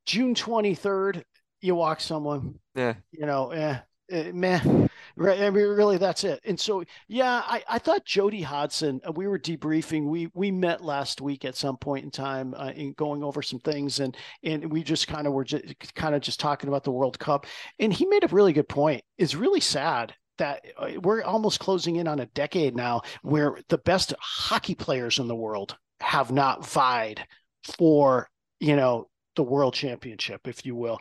June 0.05 0.35
23rd, 0.35 1.23
you 1.61 1.75
walk 1.75 2.01
someone. 2.01 2.59
Yeah. 2.75 2.95
You 3.11 3.25
know, 3.25 3.51
eh, 3.51 3.79
eh 4.09 4.31
meh. 4.33 4.87
Right. 5.15 5.41
I 5.41 5.49
mean, 5.49 5.65
really, 5.65 5.97
that's 5.97 6.23
it. 6.23 6.39
And 6.45 6.59
so, 6.59 6.83
yeah, 7.07 7.41
I, 7.45 7.63
I 7.67 7.79
thought 7.79 8.05
Jody 8.05 8.43
Hodgson, 8.43 9.01
uh, 9.03 9.11
we 9.11 9.27
were 9.27 9.39
debriefing. 9.39 10.05
We 10.05 10.29
we 10.35 10.51
met 10.51 10.83
last 10.83 11.21
week 11.21 11.43
at 11.43 11.55
some 11.55 11.75
point 11.77 12.05
in 12.05 12.11
time 12.11 12.53
uh, 12.55 12.71
in 12.75 12.93
going 12.93 13.23
over 13.23 13.41
some 13.41 13.59
things, 13.59 13.99
and 13.99 14.15
and 14.43 14.71
we 14.71 14.83
just 14.83 15.07
kind 15.07 15.25
of 15.25 15.33
were 15.33 15.43
just 15.43 15.95
kind 15.95 16.13
of 16.13 16.21
just 16.21 16.39
talking 16.39 16.67
about 16.67 16.83
the 16.83 16.91
World 16.91 17.17
Cup. 17.17 17.47
And 17.79 17.91
he 17.91 18.05
made 18.05 18.23
a 18.23 18.27
really 18.27 18.53
good 18.53 18.69
point. 18.69 19.03
It's 19.17 19.33
really 19.33 19.59
sad 19.59 20.13
that 20.37 20.63
uh, 20.77 20.91
we're 21.01 21.23
almost 21.23 21.59
closing 21.59 21.95
in 21.95 22.07
on 22.07 22.19
a 22.19 22.27
decade 22.27 22.75
now 22.75 23.01
where 23.23 23.57
the 23.69 23.79
best 23.79 24.13
hockey 24.19 24.75
players 24.75 25.17
in 25.17 25.27
the 25.27 25.35
world 25.35 25.75
have 25.99 26.31
not 26.31 26.63
vied 26.63 27.25
for 27.63 28.29
you 28.59 28.75
know 28.75 29.09
the 29.35 29.43
world 29.43 29.73
championship, 29.73 30.47
if 30.47 30.65
you 30.65 30.75
will. 30.75 30.99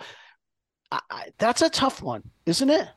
I, 0.92 1.00
I, 1.10 1.26
that's 1.38 1.62
a 1.62 1.70
tough 1.70 2.02
one, 2.02 2.30
isn't 2.46 2.70
it? 2.70 2.88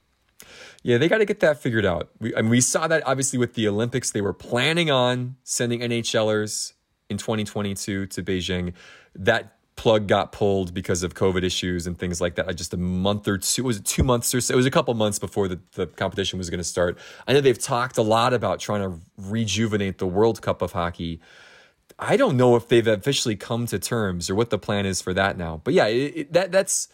Yeah, 0.83 0.97
they 0.97 1.09
got 1.09 1.17
to 1.17 1.25
get 1.25 1.41
that 1.41 1.61
figured 1.61 1.85
out. 1.85 2.09
We, 2.19 2.35
I 2.35 2.41
mean, 2.41 2.51
we 2.51 2.61
saw 2.61 2.87
that 2.87 3.05
obviously 3.05 3.37
with 3.37 3.55
the 3.55 3.67
Olympics. 3.67 4.11
They 4.11 4.21
were 4.21 4.33
planning 4.33 4.89
on 4.89 5.35
sending 5.43 5.81
NHLers 5.81 6.73
in 7.09 7.17
2022 7.17 8.07
to 8.07 8.23
Beijing. 8.23 8.73
That 9.15 9.57
plug 9.75 10.07
got 10.07 10.33
pulled 10.33 10.73
because 10.73 11.03
of 11.03 11.13
COVID 11.13 11.43
issues 11.43 11.87
and 11.87 11.97
things 11.97 12.19
like 12.19 12.35
that. 12.35 12.53
Just 12.55 12.73
a 12.73 12.77
month 12.77 13.27
or 13.27 13.37
two, 13.37 13.63
was 13.63 13.77
it 13.77 13.85
two 13.85 14.03
months 14.03 14.33
or 14.35 14.41
so? 14.41 14.53
It 14.53 14.57
was 14.57 14.65
a 14.65 14.71
couple 14.71 14.93
months 14.93 15.19
before 15.19 15.47
the, 15.47 15.59
the 15.73 15.87
competition 15.87 16.37
was 16.37 16.49
going 16.49 16.59
to 16.59 16.65
start. 16.65 16.97
I 17.27 17.33
know 17.33 17.41
they've 17.41 17.57
talked 17.57 17.97
a 17.97 18.01
lot 18.01 18.33
about 18.33 18.59
trying 18.59 18.81
to 18.81 18.99
rejuvenate 19.17 19.97
the 19.97 20.07
World 20.07 20.41
Cup 20.41 20.61
of 20.61 20.73
hockey. 20.73 21.21
I 21.97 22.17
don't 22.17 22.35
know 22.35 22.55
if 22.55 22.67
they've 22.67 22.85
officially 22.85 23.37
come 23.37 23.65
to 23.67 23.79
terms 23.79 24.29
or 24.29 24.35
what 24.35 24.49
the 24.49 24.59
plan 24.59 24.85
is 24.85 25.01
for 25.01 25.13
that 25.13 25.37
now. 25.37 25.61
But 25.63 25.73
yeah, 25.73 25.87
it, 25.87 26.13
it, 26.15 26.33
that 26.33 26.51
that's 26.51 26.89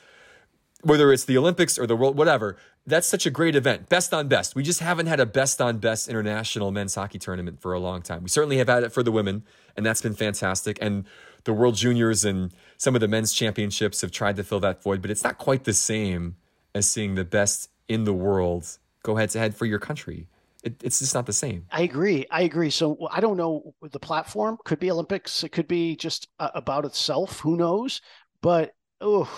whether 0.86 1.12
it's 1.12 1.26
the 1.26 1.38
Olympics 1.38 1.78
or 1.78 1.88
the 1.88 1.96
world, 1.96 2.18
whatever 2.18 2.58
that's 2.88 3.08
such 3.08 3.26
a 3.26 3.32
great 3.32 3.56
event. 3.56 3.90
Best 3.90 4.14
on 4.14 4.28
best. 4.28 4.56
We 4.56 4.64
just 4.64 4.80
haven't 4.80 5.08
had 5.08 5.20
a 5.20 5.26
best 5.26 5.60
on 5.62 5.80
best 5.80 6.08
international 6.08 6.72
men's 6.72 6.94
hockey 6.94 7.18
tournament 7.18 7.60
for 7.60 7.74
a 7.74 7.80
long 7.80 8.02
time. 8.02 8.24
We 8.24 8.30
certainly 8.30 8.58
have 8.58 8.68
had 8.68 8.84
it 8.84 8.92
for 8.92 9.02
the 9.02 9.12
women, 9.12 9.44
and 9.76 9.86
that's 9.86 10.02
been 10.02 10.14
fantastic. 10.14 10.78
And 10.82 11.06
the 11.46 11.54
World 11.54 11.76
Juniors 11.76 12.24
and 12.24 12.52
some 12.78 12.96
of 12.96 13.02
the 13.02 13.08
men's 13.08 13.34
championships 13.34 14.02
have 14.02 14.12
tried 14.12 14.36
to 14.36 14.44
fill 14.44 14.60
that 14.62 14.84
void, 14.84 15.02
but 15.02 15.10
it's 15.10 15.24
not 15.24 15.38
quite 15.38 15.64
the 15.64 15.74
same 15.74 16.36
as 16.74 16.88
seeing 16.88 17.16
the 17.16 17.26
best 17.26 17.70
in 17.88 18.04
the 18.04 18.14
world 18.14 18.78
go 19.04 19.16
head 19.16 19.30
to 19.32 19.40
head 19.40 19.56
for 19.56 19.66
your 19.66 19.80
country. 19.80 20.28
It, 20.64 20.82
it's 20.84 21.00
just 21.00 21.14
not 21.14 21.28
the 21.28 21.34
same. 21.34 21.66
I 21.72 21.84
agree. 21.84 22.26
I 22.32 22.42
agree. 22.42 22.72
So 22.72 23.08
I 23.12 23.20
don't 23.20 23.38
know 23.38 23.74
the 23.82 24.00
platform 24.00 24.58
could 24.66 24.80
be 24.80 24.90
Olympics. 24.90 25.44
It 25.44 25.50
could 25.50 25.68
be 25.68 25.96
just 25.96 26.28
uh, 26.40 26.50
about 26.56 26.86
itself. 26.86 27.40
Who 27.40 27.56
knows? 27.56 28.02
But 28.42 28.74
oh, 29.00 29.30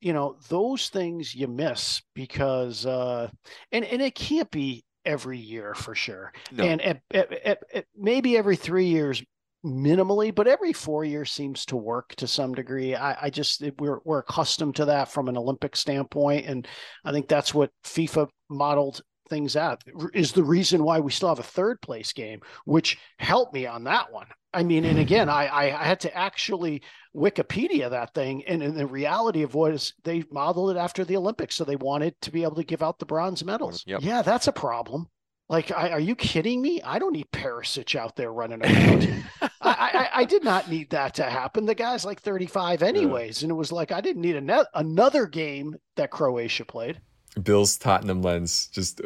you 0.00 0.12
know 0.12 0.36
those 0.48 0.88
things 0.88 1.34
you 1.34 1.46
miss 1.46 2.02
because 2.14 2.86
uh 2.86 3.28
and 3.72 3.84
and 3.84 4.02
it 4.02 4.14
can't 4.14 4.50
be 4.50 4.84
every 5.04 5.38
year 5.38 5.74
for 5.74 5.94
sure. 5.94 6.32
No. 6.52 6.64
and 6.64 6.82
at, 6.82 7.00
at, 7.12 7.64
at, 7.74 7.84
maybe 7.96 8.36
every 8.36 8.56
three 8.56 8.86
years 8.86 9.22
minimally 9.64 10.34
but 10.34 10.46
every 10.46 10.72
four 10.72 11.04
years 11.04 11.30
seems 11.30 11.66
to 11.66 11.76
work 11.76 12.14
to 12.16 12.26
some 12.26 12.54
degree. 12.54 12.94
I, 12.94 13.26
I 13.26 13.30
just 13.30 13.62
we're, 13.78 14.00
we're 14.04 14.20
accustomed 14.20 14.76
to 14.76 14.86
that 14.86 15.10
from 15.10 15.28
an 15.28 15.36
olympic 15.36 15.76
standpoint 15.76 16.46
and 16.46 16.66
i 17.04 17.12
think 17.12 17.28
that's 17.28 17.52
what 17.52 17.70
fifa 17.84 18.28
modeled 18.48 19.02
things 19.28 19.56
out 19.56 19.84
is 20.14 20.32
the 20.32 20.42
reason 20.42 20.82
why 20.82 20.98
we 20.98 21.12
still 21.12 21.28
have 21.28 21.38
a 21.38 21.42
third 21.42 21.80
place 21.82 22.14
game 22.14 22.40
which 22.64 22.98
helped 23.18 23.52
me 23.52 23.66
on 23.66 23.84
that 23.84 24.10
one 24.10 24.26
I 24.52 24.64
mean, 24.64 24.84
and 24.84 24.98
again, 24.98 25.28
I, 25.28 25.48
I 25.48 25.84
had 25.84 26.00
to 26.00 26.16
actually 26.16 26.82
Wikipedia 27.14 27.90
that 27.90 28.14
thing, 28.14 28.44
and, 28.46 28.62
and 28.62 28.76
the 28.76 28.86
reality 28.86 29.42
of 29.42 29.54
what 29.54 29.72
is 29.72 29.94
they 30.02 30.24
modeled 30.30 30.76
it 30.76 30.78
after 30.78 31.04
the 31.04 31.16
Olympics, 31.16 31.54
so 31.54 31.64
they 31.64 31.76
wanted 31.76 32.20
to 32.22 32.32
be 32.32 32.42
able 32.42 32.56
to 32.56 32.64
give 32.64 32.82
out 32.82 32.98
the 32.98 33.06
bronze 33.06 33.44
medals. 33.44 33.84
Yep. 33.86 34.00
Yeah, 34.02 34.22
that's 34.22 34.48
a 34.48 34.52
problem. 34.52 35.08
Like, 35.48 35.72
I, 35.72 35.90
are 35.90 36.00
you 36.00 36.14
kidding 36.14 36.62
me? 36.62 36.80
I 36.82 36.98
don't 37.00 37.12
need 37.12 37.30
Perisic 37.32 37.96
out 37.96 38.14
there 38.14 38.32
running 38.32 38.64
around. 38.64 39.24
I, 39.42 39.48
I, 39.62 40.08
I, 40.14 40.24
did 40.24 40.44
not 40.44 40.70
need 40.70 40.90
that 40.90 41.14
to 41.14 41.24
happen. 41.24 41.66
The 41.66 41.74
guy's 41.74 42.04
like 42.04 42.20
35 42.20 42.84
anyways, 42.84 43.42
yeah. 43.42 43.46
and 43.46 43.50
it 43.50 43.56
was 43.56 43.72
like 43.72 43.90
I 43.90 44.00
didn't 44.00 44.22
need 44.22 44.36
a 44.36 44.66
another 44.78 45.26
game 45.26 45.76
that 45.96 46.12
Croatia 46.12 46.64
played. 46.64 47.00
Bill's 47.42 47.76
Tottenham 47.76 48.22
lens 48.22 48.68
just 48.72 49.00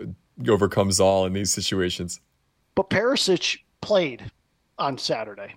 overcomes 0.47 1.01
all 1.01 1.25
in 1.27 1.33
these 1.33 1.51
situations. 1.51 2.21
But 2.75 2.91
Perisic 2.91 3.61
played 3.81 4.31
on 4.79 4.99
Saturday. 4.99 5.55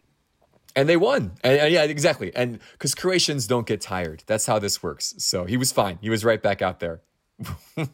And 0.76 0.88
they 0.88 0.98
won. 0.98 1.32
And, 1.44 1.60
and 1.60 1.74
yeah, 1.74 1.84
exactly. 1.84 2.36
And 2.36 2.60
because 2.74 2.94
Croatians 2.94 3.48
don't 3.48 3.66
get 3.66 3.82
tired. 3.82 4.24
That's 4.28 4.46
how 4.46 4.60
this 4.60 4.84
works. 4.84 5.16
So 5.18 5.46
he 5.46 5.58
was 5.58 5.72
fine. 5.72 5.98
He 6.02 6.10
was 6.10 6.24
right 6.24 6.42
back 6.42 6.62
out 6.62 6.80
there. 6.80 7.02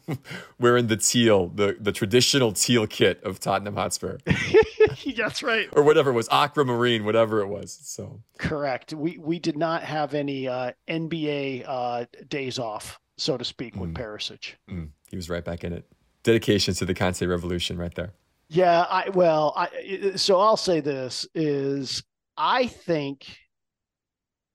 wearing 0.58 0.86
the 0.86 0.96
teal, 0.96 1.48
the, 1.48 1.76
the 1.78 1.92
traditional 1.92 2.52
teal 2.52 2.86
kit 2.86 3.22
of 3.24 3.40
Tottenham 3.40 3.74
Hotspur. 3.74 4.18
That's 5.16 5.42
right. 5.42 5.68
Or 5.72 5.82
whatever 5.82 6.10
it 6.10 6.14
was, 6.14 6.28
aquamarine, 6.30 7.04
whatever 7.04 7.40
it 7.40 7.48
was. 7.48 7.78
So 7.82 8.20
correct. 8.38 8.92
We 8.92 9.18
we 9.18 9.38
did 9.38 9.56
not 9.56 9.82
have 9.82 10.14
any 10.14 10.48
uh, 10.48 10.72
NBA 10.88 11.64
uh, 11.66 12.06
days 12.28 12.58
off, 12.58 12.98
so 13.16 13.36
to 13.36 13.44
speak, 13.44 13.76
with 13.76 13.94
mm. 13.94 13.98
Perisic. 13.98 14.54
Mm. 14.70 14.90
He 15.10 15.16
was 15.16 15.28
right 15.28 15.44
back 15.44 15.64
in 15.64 15.72
it. 15.72 15.86
Dedication 16.22 16.74
to 16.74 16.84
the 16.84 16.94
Conte 16.94 17.24
revolution, 17.24 17.76
right 17.76 17.94
there. 17.94 18.12
Yeah, 18.48 18.82
I 18.82 19.08
well, 19.10 19.52
I 19.56 20.12
so 20.16 20.38
I'll 20.38 20.56
say 20.56 20.80
this 20.80 21.26
is 21.34 22.02
I 22.36 22.66
think 22.66 23.26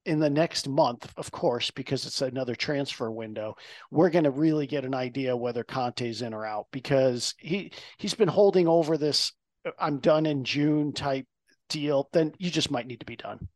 in 0.05 0.19
the 0.19 0.29
next 0.29 0.67
month, 0.67 1.11
of 1.17 1.31
course, 1.31 1.71
because 1.71 2.05
it's 2.05 2.21
another 2.21 2.55
transfer 2.55 3.11
window, 3.11 3.55
we're 3.91 4.09
going 4.09 4.23
to 4.23 4.31
really 4.31 4.65
get 4.65 4.85
an 4.85 4.95
idea 4.95 5.35
whether 5.35 5.63
Conte's 5.63 6.21
in 6.21 6.33
or 6.33 6.45
out 6.45 6.67
because 6.71 7.35
he 7.37 7.71
he's 7.97 8.13
been 8.13 8.27
holding 8.27 8.67
over 8.67 8.97
this 8.97 9.33
uh, 9.65 9.71
I'm 9.79 9.99
done 9.99 10.25
in 10.25 10.43
June 10.43 10.93
type 10.93 11.27
deal. 11.67 12.09
Then 12.11 12.33
you 12.37 12.49
just 12.49 12.71
might 12.71 12.87
need 12.87 12.99
to 13.01 13.05
be 13.05 13.15
done. 13.15 13.47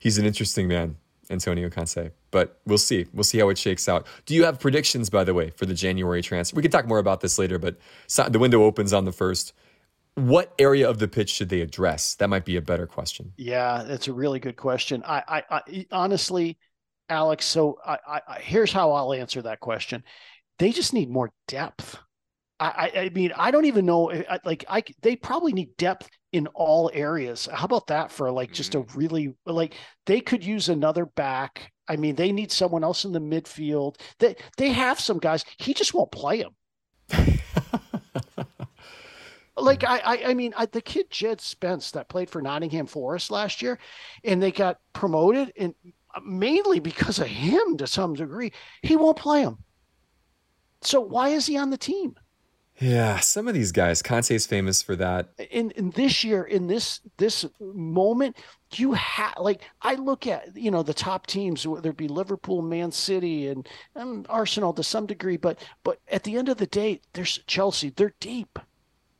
He's 0.00 0.18
an 0.18 0.26
interesting 0.26 0.68
man. 0.68 0.96
Antonio 1.30 1.70
Conte. 1.70 2.10
But 2.30 2.60
we'll 2.66 2.78
see. 2.78 3.06
We'll 3.12 3.24
see 3.24 3.38
how 3.38 3.48
it 3.48 3.58
shakes 3.58 3.88
out. 3.88 4.06
Do 4.26 4.34
you 4.34 4.44
have 4.44 4.60
predictions, 4.60 5.08
by 5.08 5.24
the 5.24 5.32
way, 5.32 5.50
for 5.50 5.64
the 5.64 5.74
January 5.74 6.22
transfer? 6.22 6.56
We 6.56 6.62
can 6.62 6.70
talk 6.70 6.86
more 6.86 6.98
about 6.98 7.20
this 7.20 7.38
later, 7.38 7.58
but 7.58 7.76
the 8.28 8.38
window 8.38 8.64
opens 8.64 8.92
on 8.92 9.04
the 9.04 9.12
first. 9.12 9.52
What 10.16 10.52
area 10.58 10.90
of 10.90 10.98
the 10.98 11.08
pitch 11.08 11.30
should 11.30 11.48
they 11.48 11.60
address? 11.60 12.16
That 12.16 12.28
might 12.28 12.44
be 12.44 12.56
a 12.56 12.60
better 12.62 12.86
question. 12.86 13.32
Yeah, 13.36 13.84
that's 13.84 14.08
a 14.08 14.12
really 14.12 14.40
good 14.40 14.56
question. 14.56 15.02
I, 15.06 15.22
I, 15.28 15.42
I 15.50 15.86
honestly, 15.92 16.58
Alex. 17.08 17.46
So 17.46 17.78
I, 17.86 17.98
I, 18.06 18.40
here's 18.40 18.72
how 18.72 18.92
I'll 18.92 19.14
answer 19.14 19.40
that 19.42 19.60
question. 19.60 20.02
They 20.58 20.72
just 20.72 20.92
need 20.92 21.08
more 21.08 21.32
depth. 21.46 21.96
I, 22.60 22.92
I 22.94 23.08
mean, 23.14 23.32
I 23.36 23.50
don't 23.50 23.64
even 23.64 23.86
know. 23.86 24.12
Like, 24.44 24.66
I 24.68 24.82
they 25.00 25.16
probably 25.16 25.52
need 25.52 25.76
depth 25.78 26.10
in 26.32 26.46
all 26.48 26.90
areas. 26.92 27.48
How 27.52 27.64
about 27.64 27.86
that 27.86 28.12
for 28.12 28.30
like 28.30 28.52
just 28.52 28.74
a 28.74 28.80
mm-hmm. 28.80 28.98
really 28.98 29.34
like 29.46 29.74
they 30.06 30.20
could 30.20 30.44
use 30.44 30.68
another 30.68 31.06
back. 31.06 31.72
I 31.88 31.96
mean, 31.96 32.14
they 32.14 32.32
need 32.32 32.52
someone 32.52 32.84
else 32.84 33.04
in 33.04 33.12
the 33.12 33.20
midfield. 33.20 33.96
They 34.18 34.36
they 34.58 34.68
have 34.70 35.00
some 35.00 35.18
guys. 35.18 35.44
He 35.58 35.74
just 35.74 35.94
won't 35.94 36.12
play 36.12 36.42
them. 36.42 36.54
like 39.56 39.82
I, 39.82 39.98
I, 39.98 40.24
I 40.26 40.34
mean, 40.34 40.52
I, 40.56 40.66
the 40.66 40.82
kid 40.82 41.10
Djed 41.10 41.40
Spence 41.40 41.92
that 41.92 42.08
played 42.08 42.30
for 42.30 42.42
Nottingham 42.42 42.86
Forest 42.86 43.30
last 43.30 43.62
year, 43.62 43.78
and 44.22 44.42
they 44.42 44.52
got 44.52 44.78
promoted, 44.92 45.52
and 45.56 45.74
mainly 46.24 46.78
because 46.78 47.18
of 47.18 47.26
him 47.26 47.78
to 47.78 47.86
some 47.86 48.14
degree, 48.14 48.52
he 48.82 48.96
won't 48.96 49.16
play 49.16 49.40
him. 49.42 49.58
So 50.82 51.00
why 51.00 51.30
is 51.30 51.46
he 51.46 51.56
on 51.56 51.70
the 51.70 51.78
team? 51.78 52.14
Yeah, 52.80 53.20
some 53.20 53.46
of 53.46 53.52
these 53.52 53.72
guys, 53.72 54.00
Conte's 54.00 54.46
famous 54.46 54.80
for 54.80 54.96
that. 54.96 55.28
In 55.50 55.70
in 55.72 55.90
this 55.90 56.24
year, 56.24 56.42
in 56.42 56.66
this 56.66 57.00
this 57.18 57.44
moment, 57.60 58.36
you 58.72 58.94
have 58.94 59.34
like 59.38 59.60
I 59.82 59.96
look 59.96 60.26
at 60.26 60.56
you 60.56 60.70
know 60.70 60.82
the 60.82 60.94
top 60.94 61.26
teams, 61.26 61.66
whether 61.66 61.90
it 61.90 61.98
be 61.98 62.08
Liverpool, 62.08 62.62
Man 62.62 62.90
City, 62.90 63.48
and, 63.48 63.68
and 63.94 64.26
Arsenal 64.30 64.72
to 64.72 64.82
some 64.82 65.04
degree, 65.04 65.36
but 65.36 65.58
but 65.84 66.00
at 66.10 66.24
the 66.24 66.36
end 66.38 66.48
of 66.48 66.56
the 66.56 66.66
day, 66.66 67.02
there's 67.12 67.38
Chelsea. 67.46 67.90
They're 67.90 68.14
deep, 68.18 68.58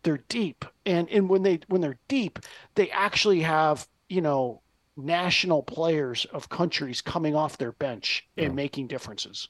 they're 0.05 0.25
deep, 0.29 0.65
and 0.87 1.07
and 1.11 1.29
when 1.29 1.43
they 1.43 1.61
when 1.69 1.83
they're 1.83 1.99
deep, 2.09 2.39
they 2.77 2.91
actually 2.91 3.41
have 3.41 3.87
you 4.09 4.23
know 4.23 4.63
national 4.97 5.63
players 5.63 6.25
of 6.33 6.49
countries 6.49 7.03
coming 7.03 7.35
off 7.35 7.59
their 7.59 7.73
bench 7.73 8.27
and 8.39 8.47
yeah. 8.47 8.53
making 8.53 8.87
differences. 8.87 9.49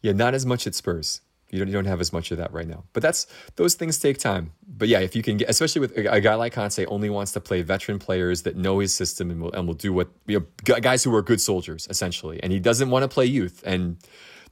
Yeah, 0.00 0.12
not 0.12 0.32
as 0.32 0.46
much 0.46 0.66
at 0.66 0.74
Spurs. 0.74 1.20
You 1.50 1.58
don't, 1.58 1.68
you 1.68 1.74
don't 1.74 1.86
have 1.86 2.00
as 2.00 2.12
much 2.12 2.30
of 2.30 2.38
that 2.38 2.52
right 2.52 2.66
now. 2.66 2.84
But 2.92 3.02
that's 3.02 3.26
those 3.56 3.74
things 3.74 3.98
take 3.98 4.18
time. 4.18 4.52
But 4.66 4.88
yeah, 4.88 5.00
if 5.00 5.16
you 5.16 5.22
can 5.22 5.36
get, 5.36 5.50
especially 5.50 5.80
with 5.80 5.96
a, 5.96 6.20
guy 6.20 6.34
like 6.34 6.52
Conte, 6.52 6.84
only 6.86 7.10
wants 7.10 7.32
to 7.32 7.40
play 7.40 7.62
veteran 7.62 7.98
players 7.98 8.42
that 8.42 8.56
know 8.56 8.78
his 8.78 8.94
system 8.94 9.30
and 9.30 9.42
will, 9.42 9.52
and 9.52 9.66
will 9.66 9.74
do 9.74 9.92
what 9.92 10.08
you 10.26 10.40
know, 10.40 10.80
guys 10.80 11.04
who 11.04 11.14
are 11.14 11.22
good 11.22 11.40
soldiers 11.40 11.86
essentially. 11.90 12.42
And 12.42 12.52
he 12.52 12.60
doesn't 12.60 12.90
want 12.90 13.02
to 13.02 13.08
play 13.08 13.26
youth, 13.26 13.62
and 13.66 13.96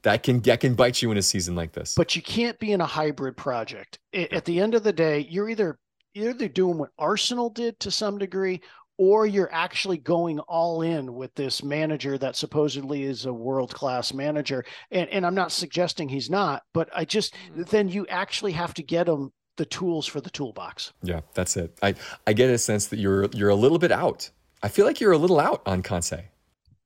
that 0.03 0.23
can 0.23 0.41
that 0.41 0.59
can 0.59 0.75
bite 0.75 1.01
you 1.01 1.11
in 1.11 1.17
a 1.17 1.21
season 1.21 1.55
like 1.55 1.73
this. 1.73 1.95
But 1.95 2.15
you 2.15 2.21
can't 2.21 2.59
be 2.59 2.71
in 2.71 2.81
a 2.81 2.85
hybrid 2.85 3.37
project. 3.37 3.99
At 4.13 4.45
the 4.45 4.59
end 4.59 4.75
of 4.75 4.83
the 4.83 4.93
day, 4.93 5.27
you're 5.29 5.49
either 5.49 5.77
you're 6.13 6.31
either 6.31 6.47
doing 6.47 6.77
what 6.77 6.89
Arsenal 6.97 7.49
did 7.49 7.79
to 7.81 7.91
some 7.91 8.17
degree, 8.17 8.61
or 8.99 9.25
you're 9.25 9.51
actually 9.53 9.97
going 9.97 10.39
all 10.39 10.81
in 10.81 11.15
with 11.15 11.33
this 11.33 11.63
manager 11.63 12.17
that 12.17 12.35
supposedly 12.35 13.03
is 13.03 13.25
a 13.25 13.31
world 13.31 13.73
class 13.73 14.13
manager. 14.13 14.65
And, 14.91 15.09
and 15.09 15.25
I'm 15.25 15.33
not 15.33 15.53
suggesting 15.53 16.09
he's 16.09 16.29
not, 16.29 16.63
but 16.73 16.89
I 16.93 17.05
just 17.05 17.33
mm-hmm. 17.33 17.63
then 17.63 17.87
you 17.87 18.05
actually 18.07 18.51
have 18.51 18.73
to 18.73 18.83
get 18.83 19.07
him 19.07 19.31
the 19.55 19.65
tools 19.65 20.05
for 20.05 20.19
the 20.19 20.29
toolbox. 20.29 20.91
Yeah, 21.01 21.21
that's 21.33 21.55
it. 21.55 21.77
I, 21.81 21.95
I 22.27 22.33
get 22.33 22.49
a 22.49 22.57
sense 22.57 22.87
that 22.87 22.99
you're 22.99 23.29
you're 23.33 23.49
a 23.49 23.55
little 23.55 23.79
bit 23.79 23.93
out. 23.93 24.29
I 24.61 24.67
feel 24.67 24.85
like 24.85 24.99
you're 24.99 25.13
a 25.13 25.17
little 25.17 25.39
out 25.39 25.61
on 25.65 25.81
Conte. 25.81 26.17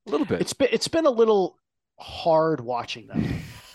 A 0.06 0.10
little 0.10 0.26
bit. 0.26 0.40
It's 0.40 0.52
been 0.52 0.68
it's 0.70 0.88
been 0.88 1.06
a 1.06 1.10
little 1.10 1.58
hard 1.98 2.60
watching 2.60 3.08
them. 3.08 3.40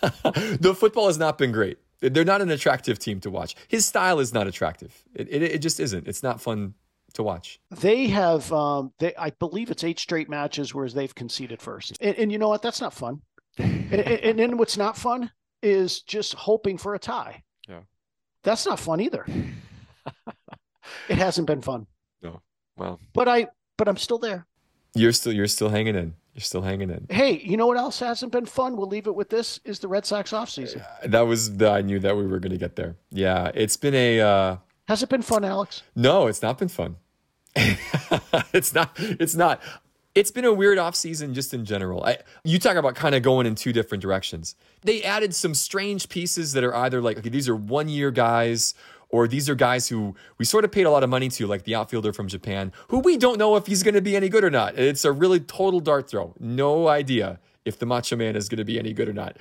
the 0.60 0.74
football 0.74 1.08
has 1.08 1.18
not 1.18 1.36
been 1.36 1.52
great. 1.52 1.76
They're 2.00 2.24
not 2.24 2.40
an 2.40 2.50
attractive 2.50 2.98
team 2.98 3.20
to 3.20 3.30
watch. 3.30 3.54
His 3.68 3.84
style 3.84 4.18
is 4.18 4.32
not 4.32 4.46
attractive. 4.46 5.04
It, 5.14 5.28
it, 5.30 5.42
it 5.42 5.58
just 5.58 5.78
isn't. 5.78 6.08
It's 6.08 6.22
not 6.22 6.40
fun 6.40 6.72
to 7.14 7.22
watch? 7.22 7.60
They 7.70 8.08
have, 8.08 8.52
um, 8.52 8.92
they 8.98 9.14
I 9.16 9.30
believe 9.30 9.70
it's 9.70 9.84
eight 9.84 9.98
straight 9.98 10.28
matches 10.28 10.74
where 10.74 10.88
they've 10.88 11.14
conceded 11.14 11.60
first, 11.60 11.96
and, 12.00 12.16
and 12.16 12.32
you 12.32 12.38
know 12.38 12.48
what? 12.48 12.62
That's 12.62 12.80
not 12.80 12.94
fun. 12.94 13.22
and, 13.58 13.94
and 13.94 14.38
then 14.38 14.56
what's 14.56 14.76
not 14.76 14.96
fun 14.96 15.30
is 15.62 16.02
just 16.02 16.34
hoping 16.34 16.78
for 16.78 16.94
a 16.94 16.98
tie. 16.98 17.42
Yeah, 17.68 17.80
that's 18.42 18.66
not 18.66 18.78
fun 18.78 19.00
either. 19.00 19.26
it 21.08 21.18
hasn't 21.18 21.46
been 21.46 21.62
fun. 21.62 21.86
No, 22.22 22.40
well, 22.76 23.00
but 23.12 23.28
I, 23.28 23.48
but 23.76 23.88
I'm 23.88 23.96
still 23.96 24.18
there. 24.18 24.46
You're 24.94 25.12
still, 25.12 25.32
you're 25.32 25.46
still 25.46 25.68
hanging 25.68 25.94
in. 25.94 26.14
You're 26.34 26.42
still 26.42 26.62
hanging 26.62 26.90
in. 26.90 27.06
Hey, 27.10 27.40
you 27.40 27.56
know 27.56 27.66
what 27.66 27.76
else 27.76 27.98
hasn't 27.98 28.32
been 28.32 28.46
fun? 28.46 28.76
We'll 28.76 28.88
leave 28.88 29.06
it 29.06 29.14
with 29.14 29.30
this: 29.30 29.58
is 29.64 29.80
the 29.80 29.88
Red 29.88 30.06
Sox 30.06 30.30
offseason. 30.30 30.80
Uh, 30.80 31.08
that 31.08 31.22
was 31.22 31.56
the 31.56 31.70
I 31.70 31.82
knew 31.82 31.98
that 32.00 32.16
we 32.16 32.26
were 32.26 32.38
going 32.38 32.52
to 32.52 32.58
get 32.58 32.76
there. 32.76 32.96
Yeah, 33.10 33.50
it's 33.54 33.76
been 33.76 33.94
a. 33.94 34.20
Uh, 34.20 34.56
has 34.90 35.04
it 35.04 35.08
been 35.08 35.22
fun, 35.22 35.44
Alex? 35.44 35.84
No, 35.94 36.26
it's 36.26 36.42
not 36.42 36.58
been 36.58 36.66
fun. 36.66 36.96
it's 38.52 38.74
not. 38.74 38.90
It's 38.98 39.36
not. 39.36 39.62
It's 40.16 40.32
been 40.32 40.44
a 40.44 40.52
weird 40.52 40.78
off 40.78 40.96
season 40.96 41.32
just 41.32 41.54
in 41.54 41.64
general. 41.64 42.02
I, 42.02 42.18
you 42.42 42.58
talk 42.58 42.74
about 42.74 42.96
kind 42.96 43.14
of 43.14 43.22
going 43.22 43.46
in 43.46 43.54
two 43.54 43.72
different 43.72 44.02
directions. 44.02 44.56
They 44.82 45.04
added 45.04 45.32
some 45.32 45.54
strange 45.54 46.08
pieces 46.08 46.54
that 46.54 46.64
are 46.64 46.74
either 46.74 47.00
like, 47.00 47.18
okay, 47.18 47.28
these 47.28 47.48
are 47.48 47.54
one 47.54 47.88
year 47.88 48.10
guys, 48.10 48.74
or 49.10 49.28
these 49.28 49.48
are 49.48 49.54
guys 49.54 49.88
who 49.88 50.16
we 50.38 50.44
sort 50.44 50.64
of 50.64 50.72
paid 50.72 50.86
a 50.86 50.90
lot 50.90 51.04
of 51.04 51.08
money 51.08 51.28
to, 51.28 51.46
like 51.46 51.62
the 51.62 51.76
outfielder 51.76 52.12
from 52.12 52.26
Japan, 52.26 52.72
who 52.88 52.98
we 52.98 53.16
don't 53.16 53.38
know 53.38 53.54
if 53.54 53.68
he's 53.68 53.84
going 53.84 53.94
to 53.94 54.00
be 54.00 54.16
any 54.16 54.28
good 54.28 54.42
or 54.42 54.50
not. 54.50 54.76
It's 54.76 55.04
a 55.04 55.12
really 55.12 55.38
total 55.38 55.78
dart 55.78 56.10
throw. 56.10 56.34
No 56.40 56.88
idea 56.88 57.38
if 57.64 57.78
the 57.78 57.86
Macho 57.86 58.16
Man 58.16 58.34
is 58.34 58.48
going 58.48 58.58
to 58.58 58.64
be 58.64 58.76
any 58.76 58.92
good 58.92 59.08
or 59.08 59.12
not. 59.12 59.36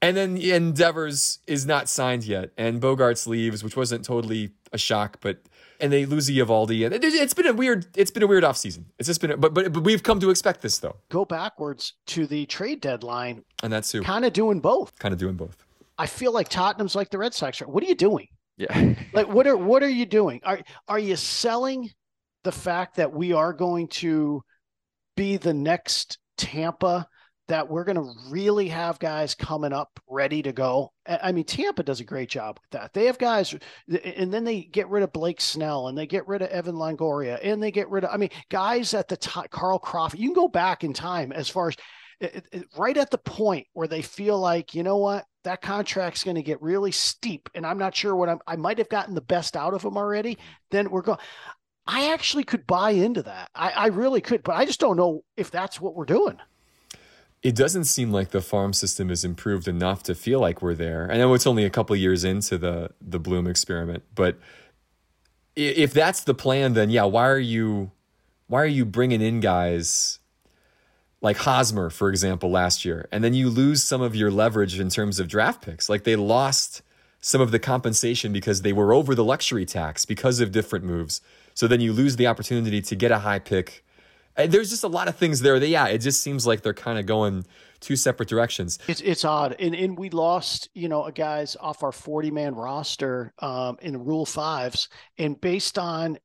And 0.00 0.16
then 0.16 0.72
Devers 0.72 1.40
is 1.48 1.66
not 1.66 1.88
signed 1.88 2.22
yet, 2.22 2.50
and 2.56 2.80
Bogaerts 2.80 3.26
leaves, 3.26 3.64
which 3.64 3.76
wasn't 3.76 4.04
totally 4.04 4.52
a 4.72 4.78
shock, 4.78 5.18
but 5.20 5.38
and 5.80 5.92
they 5.92 6.06
lose 6.06 6.28
Eovaldi, 6.30 6.86
and 6.86 6.94
it's 6.94 7.34
been 7.34 7.46
a 7.46 7.52
weird 7.52 7.86
it's 7.96 8.10
been 8.10 8.22
a 8.22 8.26
weird 8.26 8.44
offseason. 8.44 8.84
It's 8.98 9.06
just 9.08 9.20
been, 9.20 9.32
a, 9.32 9.36
but, 9.36 9.52
but 9.52 9.72
but 9.72 9.84
we've 9.84 10.02
come 10.02 10.20
to 10.20 10.30
expect 10.30 10.62
this 10.62 10.78
though. 10.78 10.96
Go 11.08 11.24
backwards 11.24 11.94
to 12.08 12.26
the 12.26 12.46
trade 12.46 12.80
deadline, 12.80 13.44
and 13.62 13.72
that's 13.72 13.90
too 13.90 14.02
kind 14.02 14.24
of 14.24 14.32
doing 14.32 14.60
both. 14.60 14.98
Kind 14.98 15.12
of 15.12 15.18
doing 15.18 15.34
both. 15.34 15.64
I 15.98 16.06
feel 16.06 16.32
like 16.32 16.48
Tottenham's 16.48 16.94
like 16.94 17.10
the 17.10 17.18
Red 17.18 17.34
Sox. 17.34 17.60
What 17.60 17.82
are 17.82 17.86
you 17.86 17.94
doing? 17.94 18.28
Yeah, 18.56 18.94
like 19.12 19.28
what 19.28 19.46
are 19.46 19.56
what 19.56 19.82
are 19.82 19.88
you 19.88 20.06
doing? 20.06 20.40
Are 20.44 20.60
are 20.88 20.98
you 20.98 21.16
selling 21.16 21.90
the 22.44 22.52
fact 22.52 22.96
that 22.96 23.12
we 23.12 23.32
are 23.32 23.52
going 23.52 23.88
to 23.88 24.42
be 25.16 25.36
the 25.36 25.54
next 25.54 26.18
Tampa? 26.36 27.08
That 27.48 27.68
we're 27.68 27.84
going 27.84 27.96
to 27.96 28.14
really 28.28 28.68
have 28.68 28.98
guys 28.98 29.34
coming 29.34 29.72
up 29.72 30.00
ready 30.08 30.42
to 30.42 30.52
go. 30.52 30.92
I 31.06 31.32
mean, 31.32 31.44
Tampa 31.44 31.82
does 31.82 32.00
a 32.00 32.04
great 32.04 32.28
job 32.28 32.58
with 32.60 32.70
that. 32.70 32.92
They 32.92 33.06
have 33.06 33.18
guys, 33.18 33.54
and 34.04 34.32
then 34.32 34.44
they 34.44 34.62
get 34.62 34.88
rid 34.88 35.02
of 35.02 35.12
Blake 35.12 35.40
Snell 35.40 35.88
and 35.88 35.98
they 35.98 36.06
get 36.06 36.26
rid 36.28 36.42
of 36.42 36.48
Evan 36.48 36.76
Longoria 36.76 37.38
and 37.42 37.62
they 37.62 37.70
get 37.70 37.90
rid 37.90 38.04
of, 38.04 38.10
I 38.12 38.16
mean, 38.16 38.30
guys 38.48 38.94
at 38.94 39.08
the 39.08 39.16
top, 39.16 39.50
Carl 39.50 39.78
Crawford. 39.78 40.20
You 40.20 40.28
can 40.28 40.34
go 40.34 40.48
back 40.48 40.84
in 40.84 40.92
time 40.92 41.32
as 41.32 41.48
far 41.48 41.68
as 41.68 41.76
it, 42.20 42.46
it, 42.52 42.66
right 42.78 42.96
at 42.96 43.10
the 43.10 43.18
point 43.18 43.66
where 43.72 43.88
they 43.88 44.02
feel 44.02 44.38
like, 44.38 44.74
you 44.74 44.84
know 44.84 44.98
what, 44.98 45.24
that 45.44 45.60
contract's 45.60 46.22
going 46.22 46.36
to 46.36 46.42
get 46.42 46.62
really 46.62 46.92
steep, 46.92 47.48
and 47.54 47.66
I'm 47.66 47.78
not 47.78 47.96
sure 47.96 48.14
what 48.14 48.28
I'm. 48.28 48.38
I 48.46 48.54
might 48.54 48.78
have 48.78 48.88
gotten 48.88 49.16
the 49.16 49.20
best 49.20 49.56
out 49.56 49.74
of 49.74 49.82
them 49.82 49.96
already. 49.96 50.38
Then 50.70 50.88
we're 50.88 51.02
going. 51.02 51.18
I 51.84 52.12
actually 52.12 52.44
could 52.44 52.64
buy 52.64 52.92
into 52.92 53.24
that. 53.24 53.50
I, 53.56 53.70
I 53.70 53.86
really 53.88 54.20
could, 54.20 54.44
but 54.44 54.54
I 54.54 54.64
just 54.64 54.78
don't 54.78 54.96
know 54.96 55.24
if 55.36 55.50
that's 55.50 55.80
what 55.80 55.96
we're 55.96 56.04
doing 56.04 56.38
it 57.42 57.56
doesn't 57.56 57.84
seem 57.84 58.12
like 58.12 58.30
the 58.30 58.40
farm 58.40 58.72
system 58.72 59.10
is 59.10 59.24
improved 59.24 59.66
enough 59.66 60.02
to 60.04 60.14
feel 60.14 60.40
like 60.40 60.62
we're 60.62 60.74
there. 60.74 61.08
I 61.10 61.16
know 61.16 61.34
it's 61.34 61.46
only 61.46 61.64
a 61.64 61.70
couple 61.70 61.96
years 61.96 62.24
into 62.24 62.56
the 62.56 62.90
the 63.00 63.18
Bloom 63.18 63.46
experiment, 63.46 64.04
but 64.14 64.38
if 65.56 65.92
that's 65.92 66.24
the 66.24 66.34
plan, 66.34 66.74
then 66.74 66.88
yeah, 66.90 67.04
why 67.04 67.28
are 67.28 67.38
you 67.38 67.90
why 68.46 68.62
are 68.62 68.66
you 68.66 68.84
bringing 68.84 69.20
in 69.20 69.40
guys 69.40 70.18
like 71.20 71.36
Hosmer, 71.38 71.90
for 71.90 72.08
example, 72.08 72.50
last 72.50 72.84
year, 72.84 73.08
and 73.10 73.24
then 73.24 73.34
you 73.34 73.48
lose 73.48 73.82
some 73.82 74.02
of 74.02 74.14
your 74.14 74.30
leverage 74.30 74.78
in 74.78 74.88
terms 74.88 75.18
of 75.18 75.28
draft 75.28 75.62
picks? 75.62 75.88
Like 75.88 76.04
they 76.04 76.16
lost 76.16 76.82
some 77.20 77.40
of 77.40 77.50
the 77.50 77.58
compensation 77.58 78.32
because 78.32 78.62
they 78.62 78.72
were 78.72 78.92
over 78.92 79.14
the 79.14 79.24
luxury 79.24 79.64
tax 79.64 80.04
because 80.04 80.40
of 80.40 80.52
different 80.52 80.84
moves. 80.84 81.20
So 81.54 81.68
then 81.68 81.80
you 81.80 81.92
lose 81.92 82.16
the 82.16 82.26
opportunity 82.26 82.80
to 82.82 82.96
get 82.96 83.10
a 83.10 83.20
high 83.20 83.38
pick 83.38 83.84
there's 84.36 84.70
just 84.70 84.84
a 84.84 84.88
lot 84.88 85.08
of 85.08 85.16
things 85.16 85.40
there 85.40 85.58
that 85.58 85.68
yeah, 85.68 85.86
it 85.86 85.98
just 85.98 86.22
seems 86.22 86.46
like 86.46 86.62
they're 86.62 86.74
kind 86.74 86.98
of 86.98 87.06
going 87.06 87.44
two 87.80 87.96
separate 87.96 88.28
directions. 88.28 88.78
It's 88.88 89.00
it's 89.02 89.24
odd, 89.24 89.56
and 89.58 89.74
and 89.74 89.98
we 89.98 90.10
lost 90.10 90.70
you 90.74 90.88
know 90.88 91.04
a 91.04 91.12
guys 91.12 91.56
off 91.60 91.82
our 91.82 91.92
40 91.92 92.30
man 92.30 92.54
roster 92.54 93.32
um, 93.40 93.76
in 93.82 94.02
Rule 94.02 94.24
Fives, 94.24 94.88
and 95.18 95.40
based 95.40 95.78
on 95.78 96.18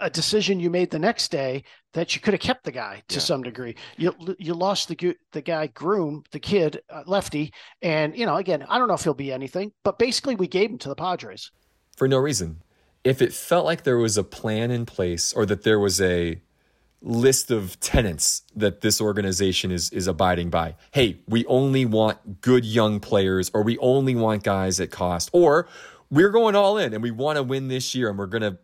a 0.00 0.10
decision 0.10 0.60
you 0.60 0.70
made 0.70 0.90
the 0.90 0.98
next 0.98 1.30
day 1.30 1.64
that 1.94 2.14
you 2.14 2.20
could 2.20 2.34
have 2.34 2.40
kept 2.40 2.64
the 2.64 2.72
guy 2.72 3.02
to 3.08 3.14
yeah. 3.16 3.20
some 3.20 3.42
degree. 3.42 3.74
You 3.96 4.14
you 4.38 4.54
lost 4.54 4.88
the 4.88 5.16
the 5.32 5.40
guy 5.40 5.68
Groome, 5.68 6.22
the 6.30 6.40
kid 6.40 6.80
uh, 6.90 7.02
lefty, 7.06 7.52
and 7.82 8.16
you 8.16 8.26
know 8.26 8.36
again 8.36 8.64
I 8.68 8.78
don't 8.78 8.88
know 8.88 8.94
if 8.94 9.04
he'll 9.04 9.14
be 9.14 9.32
anything, 9.32 9.72
but 9.84 9.98
basically 9.98 10.36
we 10.36 10.48
gave 10.48 10.70
him 10.70 10.78
to 10.78 10.88
the 10.88 10.94
Padres 10.94 11.50
for 11.96 12.08
no 12.08 12.18
reason. 12.18 12.62
If 13.04 13.22
it 13.22 13.32
felt 13.32 13.64
like 13.64 13.84
there 13.84 13.98
was 13.98 14.18
a 14.18 14.24
plan 14.24 14.70
in 14.70 14.84
place 14.84 15.32
or 15.32 15.46
that 15.46 15.62
there 15.62 15.78
was 15.78 16.00
a 16.00 16.40
list 17.02 17.50
of 17.50 17.78
tenants 17.80 18.42
that 18.54 18.80
this 18.80 19.00
organization 19.00 19.70
is 19.70 19.90
is 19.90 20.06
abiding 20.06 20.50
by. 20.50 20.74
Hey, 20.92 21.20
we 21.28 21.44
only 21.46 21.84
want 21.84 22.40
good 22.40 22.64
young 22.64 23.00
players 23.00 23.50
or 23.54 23.62
we 23.62 23.78
only 23.78 24.14
want 24.14 24.42
guys 24.42 24.80
at 24.80 24.90
cost 24.90 25.30
or 25.32 25.68
we're 26.10 26.30
going 26.30 26.54
all 26.54 26.78
in 26.78 26.94
and 26.94 27.02
we 27.02 27.10
want 27.10 27.36
to 27.36 27.42
win 27.42 27.68
this 27.68 27.94
year 27.94 28.08
and 28.08 28.18
we're 28.18 28.26
going 28.26 28.42
to 28.42 28.58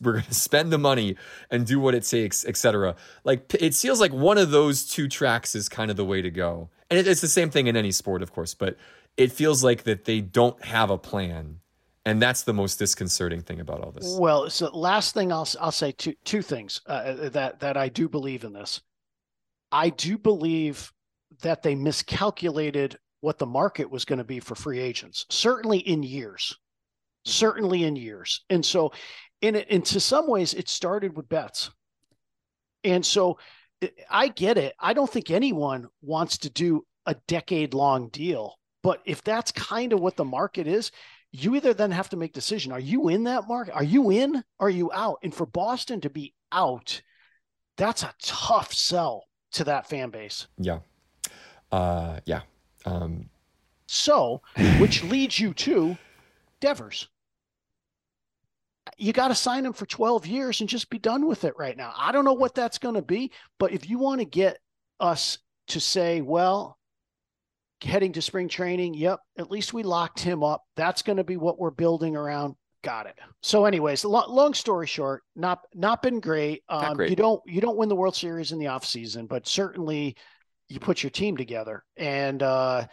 we're 0.00 0.12
going 0.12 0.24
to 0.24 0.34
spend 0.34 0.72
the 0.72 0.78
money 0.78 1.16
and 1.50 1.66
do 1.66 1.80
what 1.80 1.94
it 1.94 2.04
takes, 2.04 2.44
etc. 2.44 2.94
Like 3.24 3.54
it 3.54 3.74
feels 3.74 4.00
like 4.00 4.12
one 4.12 4.38
of 4.38 4.50
those 4.50 4.86
two 4.86 5.08
tracks 5.08 5.54
is 5.54 5.68
kind 5.68 5.90
of 5.90 5.96
the 5.96 6.04
way 6.04 6.22
to 6.22 6.30
go. 6.30 6.70
And 6.90 7.06
it's 7.06 7.20
the 7.20 7.28
same 7.28 7.50
thing 7.50 7.66
in 7.66 7.76
any 7.76 7.92
sport, 7.92 8.22
of 8.22 8.32
course, 8.32 8.54
but 8.54 8.76
it 9.16 9.32
feels 9.32 9.64
like 9.64 9.82
that 9.82 10.04
they 10.04 10.20
don't 10.20 10.64
have 10.64 10.90
a 10.90 10.96
plan 10.96 11.60
and 12.08 12.22
that's 12.22 12.42
the 12.42 12.54
most 12.54 12.78
disconcerting 12.78 13.42
thing 13.42 13.60
about 13.60 13.80
all 13.80 13.90
this. 13.90 14.16
Well, 14.18 14.48
so 14.50 14.70
the 14.70 14.76
last 14.76 15.14
thing 15.14 15.32
I'll 15.32 15.48
I'll 15.60 15.72
say 15.72 15.92
two 15.92 16.14
two 16.24 16.42
things 16.42 16.80
uh, 16.86 17.28
that 17.30 17.60
that 17.60 17.76
I 17.76 17.88
do 17.88 18.08
believe 18.08 18.44
in 18.44 18.52
this. 18.52 18.80
I 19.70 19.90
do 19.90 20.16
believe 20.16 20.92
that 21.42 21.62
they 21.62 21.74
miscalculated 21.74 22.98
what 23.20 23.38
the 23.38 23.46
market 23.46 23.90
was 23.90 24.04
going 24.04 24.18
to 24.18 24.24
be 24.24 24.40
for 24.40 24.54
free 24.54 24.78
agents, 24.78 25.26
certainly 25.28 25.78
in 25.78 26.02
years, 26.02 26.56
certainly 27.24 27.84
in 27.84 27.96
years. 27.96 28.44
And 28.48 28.64
so, 28.64 28.92
in 29.42 29.56
it, 29.56 29.84
to 29.86 30.00
some 30.00 30.28
ways, 30.28 30.54
it 30.54 30.68
started 30.68 31.16
with 31.16 31.28
Betts, 31.28 31.70
And 32.84 33.04
so, 33.04 33.38
I 34.10 34.28
get 34.28 34.58
it. 34.58 34.74
I 34.80 34.92
don't 34.92 35.10
think 35.10 35.30
anyone 35.30 35.88
wants 36.02 36.38
to 36.38 36.50
do 36.50 36.84
a 37.06 37.14
decade 37.26 37.74
long 37.74 38.08
deal, 38.08 38.58
but 38.82 39.00
if 39.04 39.22
that's 39.22 39.52
kind 39.52 39.92
of 39.92 40.00
what 40.00 40.16
the 40.16 40.24
market 40.24 40.66
is, 40.66 40.90
you 41.30 41.54
either 41.56 41.74
then 41.74 41.90
have 41.90 42.08
to 42.10 42.16
make 42.16 42.32
decision: 42.32 42.72
Are 42.72 42.80
you 42.80 43.08
in 43.08 43.24
that 43.24 43.48
market? 43.48 43.74
Are 43.74 43.84
you 43.84 44.10
in? 44.10 44.42
Are 44.58 44.70
you 44.70 44.90
out? 44.92 45.18
And 45.22 45.34
for 45.34 45.46
Boston 45.46 46.00
to 46.02 46.10
be 46.10 46.34
out, 46.52 47.02
that's 47.76 48.02
a 48.02 48.14
tough 48.22 48.72
sell 48.72 49.24
to 49.52 49.64
that 49.64 49.88
fan 49.88 50.10
base. 50.10 50.46
Yeah. 50.58 50.80
Uh, 51.70 52.20
yeah. 52.26 52.42
Um, 52.84 53.28
so, 53.86 54.42
which 54.78 55.02
leads 55.04 55.38
you 55.38 55.54
to 55.54 55.96
Devers. 56.60 57.08
You 58.96 59.12
got 59.12 59.28
to 59.28 59.34
sign 59.34 59.66
him 59.66 59.74
for 59.74 59.86
12 59.86 60.26
years 60.26 60.60
and 60.60 60.68
just 60.68 60.88
be 60.88 60.98
done 60.98 61.26
with 61.26 61.44
it 61.44 61.54
right 61.58 61.76
now. 61.76 61.92
I 61.96 62.10
don't 62.10 62.24
know 62.24 62.32
what 62.32 62.54
that's 62.54 62.78
going 62.78 62.94
to 62.94 63.02
be, 63.02 63.30
but 63.58 63.70
if 63.70 63.88
you 63.88 63.98
want 63.98 64.20
to 64.20 64.24
get 64.24 64.58
us 64.98 65.38
to 65.68 65.78
say, 65.78 66.20
well, 66.22 66.77
heading 67.82 68.12
to 68.12 68.22
spring 68.22 68.48
training, 68.48 68.94
yep, 68.94 69.20
at 69.38 69.50
least 69.50 69.72
we 69.72 69.82
locked 69.82 70.20
him 70.20 70.42
up. 70.42 70.64
That's 70.76 71.02
going 71.02 71.18
to 71.18 71.24
be 71.24 71.36
what 71.36 71.58
we're 71.58 71.70
building 71.70 72.16
around. 72.16 72.56
Got 72.82 73.06
it. 73.06 73.18
So, 73.42 73.64
anyways, 73.64 74.04
long, 74.04 74.26
long 74.28 74.54
story 74.54 74.86
short, 74.86 75.22
not 75.34 75.60
not 75.74 76.00
been 76.00 76.20
great. 76.20 76.62
Um, 76.68 76.82
not 76.82 76.96
great. 76.96 77.10
You 77.10 77.16
don't 77.16 77.42
you 77.44 77.60
don't 77.60 77.76
win 77.76 77.88
the 77.88 77.96
World 77.96 78.14
Series 78.14 78.52
in 78.52 78.58
the 78.58 78.68
off 78.68 78.84
season, 78.84 79.26
but 79.26 79.48
certainly 79.48 80.16
you 80.68 80.78
put 80.78 81.02
your 81.02 81.10
team 81.10 81.36
together. 81.36 81.84
And 81.96 82.42
uh, 82.42 82.86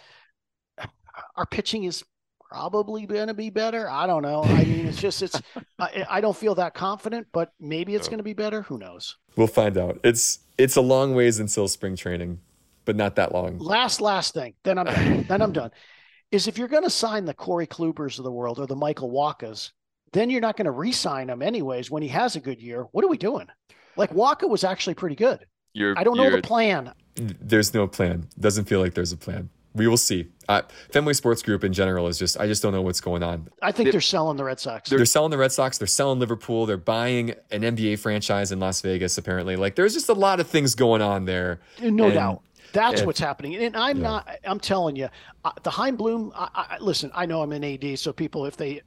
our 1.36 1.45
pitching 1.45 1.83
is 1.83 2.03
probably 2.49 3.05
going 3.05 3.27
to 3.27 3.33
be 3.33 3.49
better. 3.49 3.89
I 3.89 4.07
don't 4.07 4.21
know. 4.21 4.43
I 4.43 4.63
mean, 4.63 4.88
it's 4.88 4.99
just 4.99 5.21
it's. 5.21 5.41
I, 5.79 6.05
I, 6.09 6.21
don't 6.21 6.36
feel 6.36 6.55
that 6.55 6.73
confident, 6.73 7.27
but 7.33 7.51
maybe 7.59 7.95
it's 7.95 8.07
going 8.07 8.19
to 8.19 8.23
be 8.23 8.33
better. 8.33 8.61
Who 8.63 8.77
knows? 8.77 9.17
We'll 9.36 9.47
find 9.47 9.77
out. 9.77 9.99
It's 10.03 10.39
it's 10.57 10.75
a 10.75 10.81
long 10.81 11.15
ways 11.15 11.39
until 11.39 11.67
spring 11.67 11.95
training, 11.95 12.39
but 12.86 12.95
not 12.95 13.15
that 13.15 13.33
long. 13.33 13.57
Last 13.57 14.01
last 14.01 14.33
thing. 14.33 14.53
Then 14.63 14.77
I'm 14.77 14.86
done. 14.86 15.25
then 15.27 15.41
I'm 15.41 15.51
done. 15.51 15.71
Is 16.31 16.47
if 16.47 16.57
you're 16.57 16.67
going 16.67 16.83
to 16.83 16.89
sign 16.89 17.25
the 17.25 17.33
Corey 17.33 17.67
Klubers 17.67 18.17
of 18.17 18.25
the 18.25 18.31
world 18.31 18.59
or 18.59 18.65
the 18.65 18.75
Michael 18.75 19.11
Wachas, 19.11 19.71
then 20.11 20.29
you're 20.29 20.41
not 20.41 20.57
going 20.57 20.65
to 20.65 20.71
re-sign 20.71 21.29
him 21.29 21.41
anyways 21.41 21.91
when 21.91 22.01
he 22.01 22.09
has 22.09 22.36
a 22.36 22.39
good 22.39 22.59
year. 22.59 22.88
What 22.91 23.05
are 23.05 23.07
we 23.07 23.17
doing? 23.17 23.47
Like 23.95 24.11
Wacha 24.11 24.49
was 24.49 24.63
actually 24.63 24.95
pretty 24.95 25.15
good. 25.15 25.45
You're, 25.73 25.97
I 25.97 26.03
don't 26.03 26.17
know 26.17 26.29
the 26.29 26.41
plan. 26.41 26.93
There's 27.15 27.73
no 27.73 27.88
plan. 27.88 28.27
Doesn't 28.39 28.65
feel 28.65 28.79
like 28.79 28.95
there's 28.95 29.11
a 29.11 29.17
plan 29.17 29.49
we 29.75 29.88
will 29.88 29.97
see. 29.97 30.29
Uh, 30.47 30.61
Fenway 30.91 31.13
Sports 31.13 31.41
Group 31.41 31.63
in 31.63 31.73
general 31.73 32.07
is 32.07 32.17
just, 32.17 32.39
I 32.39 32.47
just 32.47 32.63
don't 32.63 32.71
know 32.71 32.81
what's 32.81 33.01
going 33.01 33.21
on. 33.21 33.49
I 33.61 33.71
think 33.71 33.91
they, 33.91 33.97
are 33.97 34.01
selling 34.01 34.38
the 34.38 34.43
Red 34.43 34.59
Sox. 34.59 34.89
They're, 34.89 34.97
they're, 34.97 35.05
selling 35.05 35.31
the 35.31 35.38
Red 35.38 35.51
Sox. 35.51 35.77
They're 35.77 35.88
selling 35.88 36.19
Liverpool. 36.19 36.65
They're 36.65 36.77
buying 36.77 37.31
an 37.51 37.61
NBA 37.61 37.99
franchise 37.99 38.51
in 38.51 38.59
Las 38.59 38.81
Vegas, 38.81 39.17
apparently. 39.17 39.57
Like, 39.57 39.75
there's 39.75 39.93
just 39.93 40.09
a 40.09 40.13
lot 40.13 40.39
of 40.39 40.47
things 40.47 40.75
going 40.75 41.01
on 41.01 41.25
there. 41.25 41.59
No 41.81 42.05
and, 42.05 42.13
doubt. 42.13 42.41
That's 42.76 43.01
and, 43.01 43.07
what's 43.07 43.19
happening. 43.19 43.55
And 43.55 43.76
I'm 43.76 43.97
yeah. 43.97 44.03
not, 44.03 44.30
I'm 44.43 44.59
telling 44.59 44.95
you, 44.95 45.09
uh, 45.43 45.51
the 45.63 45.71
Chaim 45.71 45.95
Bloom, 45.95 46.32
I, 46.36 46.49
I, 46.53 46.78
listen, 46.80 47.09
I 47.15 47.26
know 47.26 47.41
I'm 47.41 47.51
in 47.53 47.63
AD, 47.63 47.97
so 47.97 48.13
people, 48.13 48.45
if 48.45 48.57
they, 48.57 48.82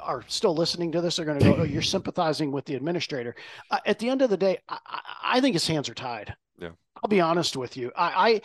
are 0.00 0.24
still 0.28 0.54
listening 0.54 0.92
to 0.92 1.00
this 1.00 1.16
they're 1.16 1.24
going 1.24 1.38
to 1.38 1.44
go, 1.44 1.56
oh, 1.60 1.62
you're 1.62 1.82
sympathizing 1.96 2.52
with 2.52 2.64
the 2.66 2.74
administrator. 2.74 3.34
Uh, 3.70 3.78
at 3.86 3.98
the 3.98 4.08
end 4.08 4.22
of 4.22 4.30
the 4.30 4.36
day, 4.36 4.58
I, 4.68 5.00
I, 5.22 5.40
think 5.40 5.54
his 5.54 5.66
hands 5.66 5.88
are 5.88 5.94
tied. 5.94 6.34
Yeah. 6.58 6.70
I'll 7.02 7.08
be 7.08 7.20
honest 7.20 7.56
with 7.56 7.76
you. 7.76 7.90
I, 7.96 8.42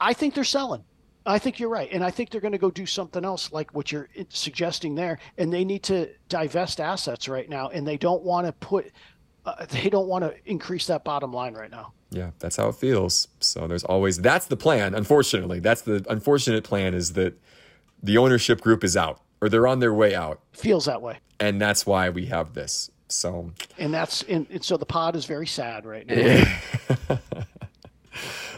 I, 0.00 0.08
I 0.10 0.12
think 0.14 0.34
they're 0.34 0.44
selling. 0.44 0.84
I 1.24 1.38
think 1.38 1.60
you're 1.60 1.68
right. 1.68 1.88
And 1.92 2.02
I 2.02 2.10
think 2.10 2.30
they're 2.30 2.40
going 2.40 2.52
to 2.52 2.58
go 2.58 2.70
do 2.70 2.86
something 2.86 3.24
else 3.24 3.52
like 3.52 3.72
what 3.74 3.92
you're 3.92 4.08
suggesting 4.28 4.94
there. 4.94 5.18
And 5.38 5.52
they 5.52 5.64
need 5.64 5.82
to 5.84 6.10
divest 6.28 6.80
assets 6.80 7.28
right 7.28 7.48
now. 7.48 7.68
And 7.68 7.86
they 7.86 7.96
don't 7.96 8.22
want 8.22 8.46
to 8.46 8.52
put, 8.52 8.90
uh, 9.44 9.66
they 9.66 9.88
don't 9.88 10.08
want 10.08 10.24
to 10.24 10.34
increase 10.46 10.86
that 10.88 11.04
bottom 11.04 11.32
line 11.32 11.54
right 11.54 11.70
now. 11.70 11.92
Yeah, 12.12 12.30
that's 12.38 12.56
how 12.56 12.68
it 12.68 12.74
feels. 12.74 13.28
So 13.40 13.66
there's 13.66 13.84
always, 13.84 14.18
that's 14.18 14.46
the 14.46 14.56
plan. 14.56 14.94
Unfortunately, 14.94 15.60
that's 15.60 15.82
the 15.82 16.04
unfortunate 16.08 16.62
plan 16.62 16.94
is 16.94 17.14
that 17.14 17.34
the 18.02 18.18
ownership 18.18 18.60
group 18.60 18.84
is 18.84 18.96
out 18.96 19.20
or 19.40 19.48
they're 19.48 19.66
on 19.66 19.80
their 19.80 19.94
way 19.94 20.14
out. 20.14 20.40
Feels 20.52 20.84
that 20.84 21.00
way. 21.00 21.18
And 21.40 21.60
that's 21.60 21.86
why 21.86 22.10
we 22.10 22.26
have 22.26 22.52
this. 22.54 22.90
So, 23.08 23.52
and 23.78 23.92
that's, 23.92 24.22
and, 24.22 24.46
and 24.50 24.62
so 24.64 24.76
the 24.76 24.86
pod 24.86 25.16
is 25.16 25.24
very 25.24 25.46
sad 25.46 25.84
right 25.86 26.06
now. 26.06 27.18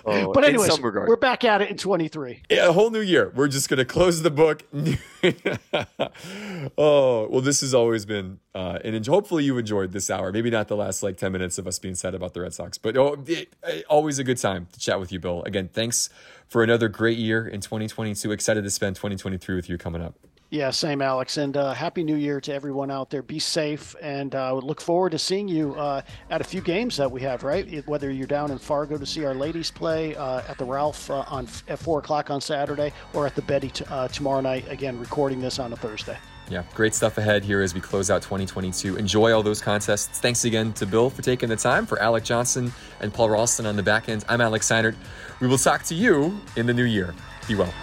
Oh, 0.07 0.33
but 0.33 0.45
anyways, 0.45 0.81
we're 0.81 1.17
back 1.17 1.45
at 1.45 1.63
it 1.63 1.71
in 1.71 1.77
23. 1.77 2.43
Yeah, 2.51 2.69
a 2.69 2.73
whole 2.73 2.91
new 2.91 3.01
year. 3.01 3.33
We're 3.35 3.49
just 3.49 3.69
going 3.69 3.79
to 3.79 3.85
close 3.85 4.23
the 4.23 4.31
book. 4.31 4.63
oh, 6.79 7.29
well, 7.29 7.41
this 7.41 7.61
has 7.63 7.75
always 7.75 8.05
been, 8.05 8.41
uh, 8.55 8.79
and 8.85 9.07
hopefully 9.07 9.45
you 9.45 9.57
enjoyed 9.57 9.93
this 9.93 10.11
hour. 10.11 10.33
Maybe 10.33 10.51
not 10.51 10.69
the 10.69 10.77
last 10.77 11.03
like 11.03 11.17
10 11.17 11.33
minutes 11.33 11.59
of 11.59 11.67
us 11.67 11.79
being 11.79 11.95
sad 11.95 12.15
about 12.15 12.35
the 12.35 12.43
Red 12.43 12.53
Sox, 12.53 12.77
but 12.77 12.97
oh, 12.97 13.23
it, 13.27 13.55
it, 13.65 13.85
always 13.89 14.19
a 14.19 14.25
good 14.25 14.39
time 14.39 14.69
to 14.73 14.81
chat 14.81 15.01
with 15.01 15.11
you, 15.11 15.19
Bill. 15.19 15.43
Again, 15.45 15.71
thanks 15.73 16.11
for 16.49 16.63
another 16.63 16.89
great 16.89 17.19
year 17.19 17.47
in 17.47 17.61
2022. 17.61 18.31
Excited 18.31 18.65
to 18.65 18.71
spend 18.71 18.97
2023 18.97 19.55
with 19.55 19.69
you 19.69 19.79
coming 19.79 20.03
up. 20.03 20.15
Yeah, 20.55 20.71
same, 20.71 21.03
Alex. 21.03 21.37
And 21.37 21.57
uh, 21.57 21.75
happy 21.75 22.05
New 22.05 22.15
Year 22.15 22.41
to 22.43 22.55
everyone 22.55 22.89
out 22.89 23.11
there. 23.11 23.23
Be 23.23 23.41
safe, 23.41 23.97
and 24.01 24.37
uh, 24.37 24.55
look 24.55 24.81
forward 24.81 25.11
to 25.11 25.19
seeing 25.19 25.49
you 25.49 25.75
uh, 25.75 26.03
at 26.31 26.41
a 26.41 26.45
few 26.45 26.61
games 26.61 26.97
that 26.97 27.11
we 27.11 27.23
have. 27.23 27.43
Right, 27.43 27.85
whether 27.89 28.09
you're 28.09 28.29
down 28.29 28.53
in 28.53 28.59
Fargo 28.59 28.97
to 28.97 29.05
see 29.05 29.25
our 29.25 29.35
ladies 29.35 29.73
play 29.73 30.15
uh, 30.15 30.43
at 30.49 30.57
the 30.57 30.65
Ralph 30.65 31.11
uh, 31.11 31.25
on 31.27 31.49
at 31.67 31.81
four 31.81 31.99
o'clock 31.99 32.31
on 32.31 32.41
Saturday, 32.41 32.93
or 33.15 33.27
at 33.27 33.35
the 33.35 33.43
Betty 33.43 33.71
t- 33.71 33.85
uh, 33.91 34.07
tomorrow 34.07 34.41
night. 34.41 34.71
Again, 34.71 34.97
recording 35.01 35.41
this 35.41 35.59
on 35.59 35.73
a 35.73 35.77
Thursday. 35.77 36.17
Yeah, 36.49 36.63
great 36.73 36.95
stuff 36.95 37.19
ahead 37.19 37.43
here 37.43 37.61
as 37.61 37.75
we 37.75 37.81
close 37.81 38.09
out 38.09 38.23
2022. 38.23 38.95
Enjoy 38.95 39.33
all 39.33 39.43
those 39.43 39.61
contests. 39.61 40.21
Thanks 40.21 40.45
again 40.45 40.73
to 40.75 40.87
Bill 40.87 41.11
for 41.11 41.23
taking 41.23 41.49
the 41.49 41.57
time. 41.57 41.85
For 41.85 42.01
Alec 42.01 42.23
Johnson 42.23 42.73
and 43.01 43.13
Paul 43.13 43.31
Ralston 43.31 43.67
on 43.67 43.75
the 43.75 43.83
back 43.83 44.09
end, 44.09 44.25
I'm 44.29 44.41
Alex 44.41 44.69
Seinert. 44.69 44.95
We 45.41 45.49
will 45.49 45.59
talk 45.59 45.83
to 45.85 45.97
you 45.97 46.41
in 46.55 46.67
the 46.67 46.75
new 46.75 46.85
year. 46.85 47.13
Be 47.49 47.57
well. 47.57 47.75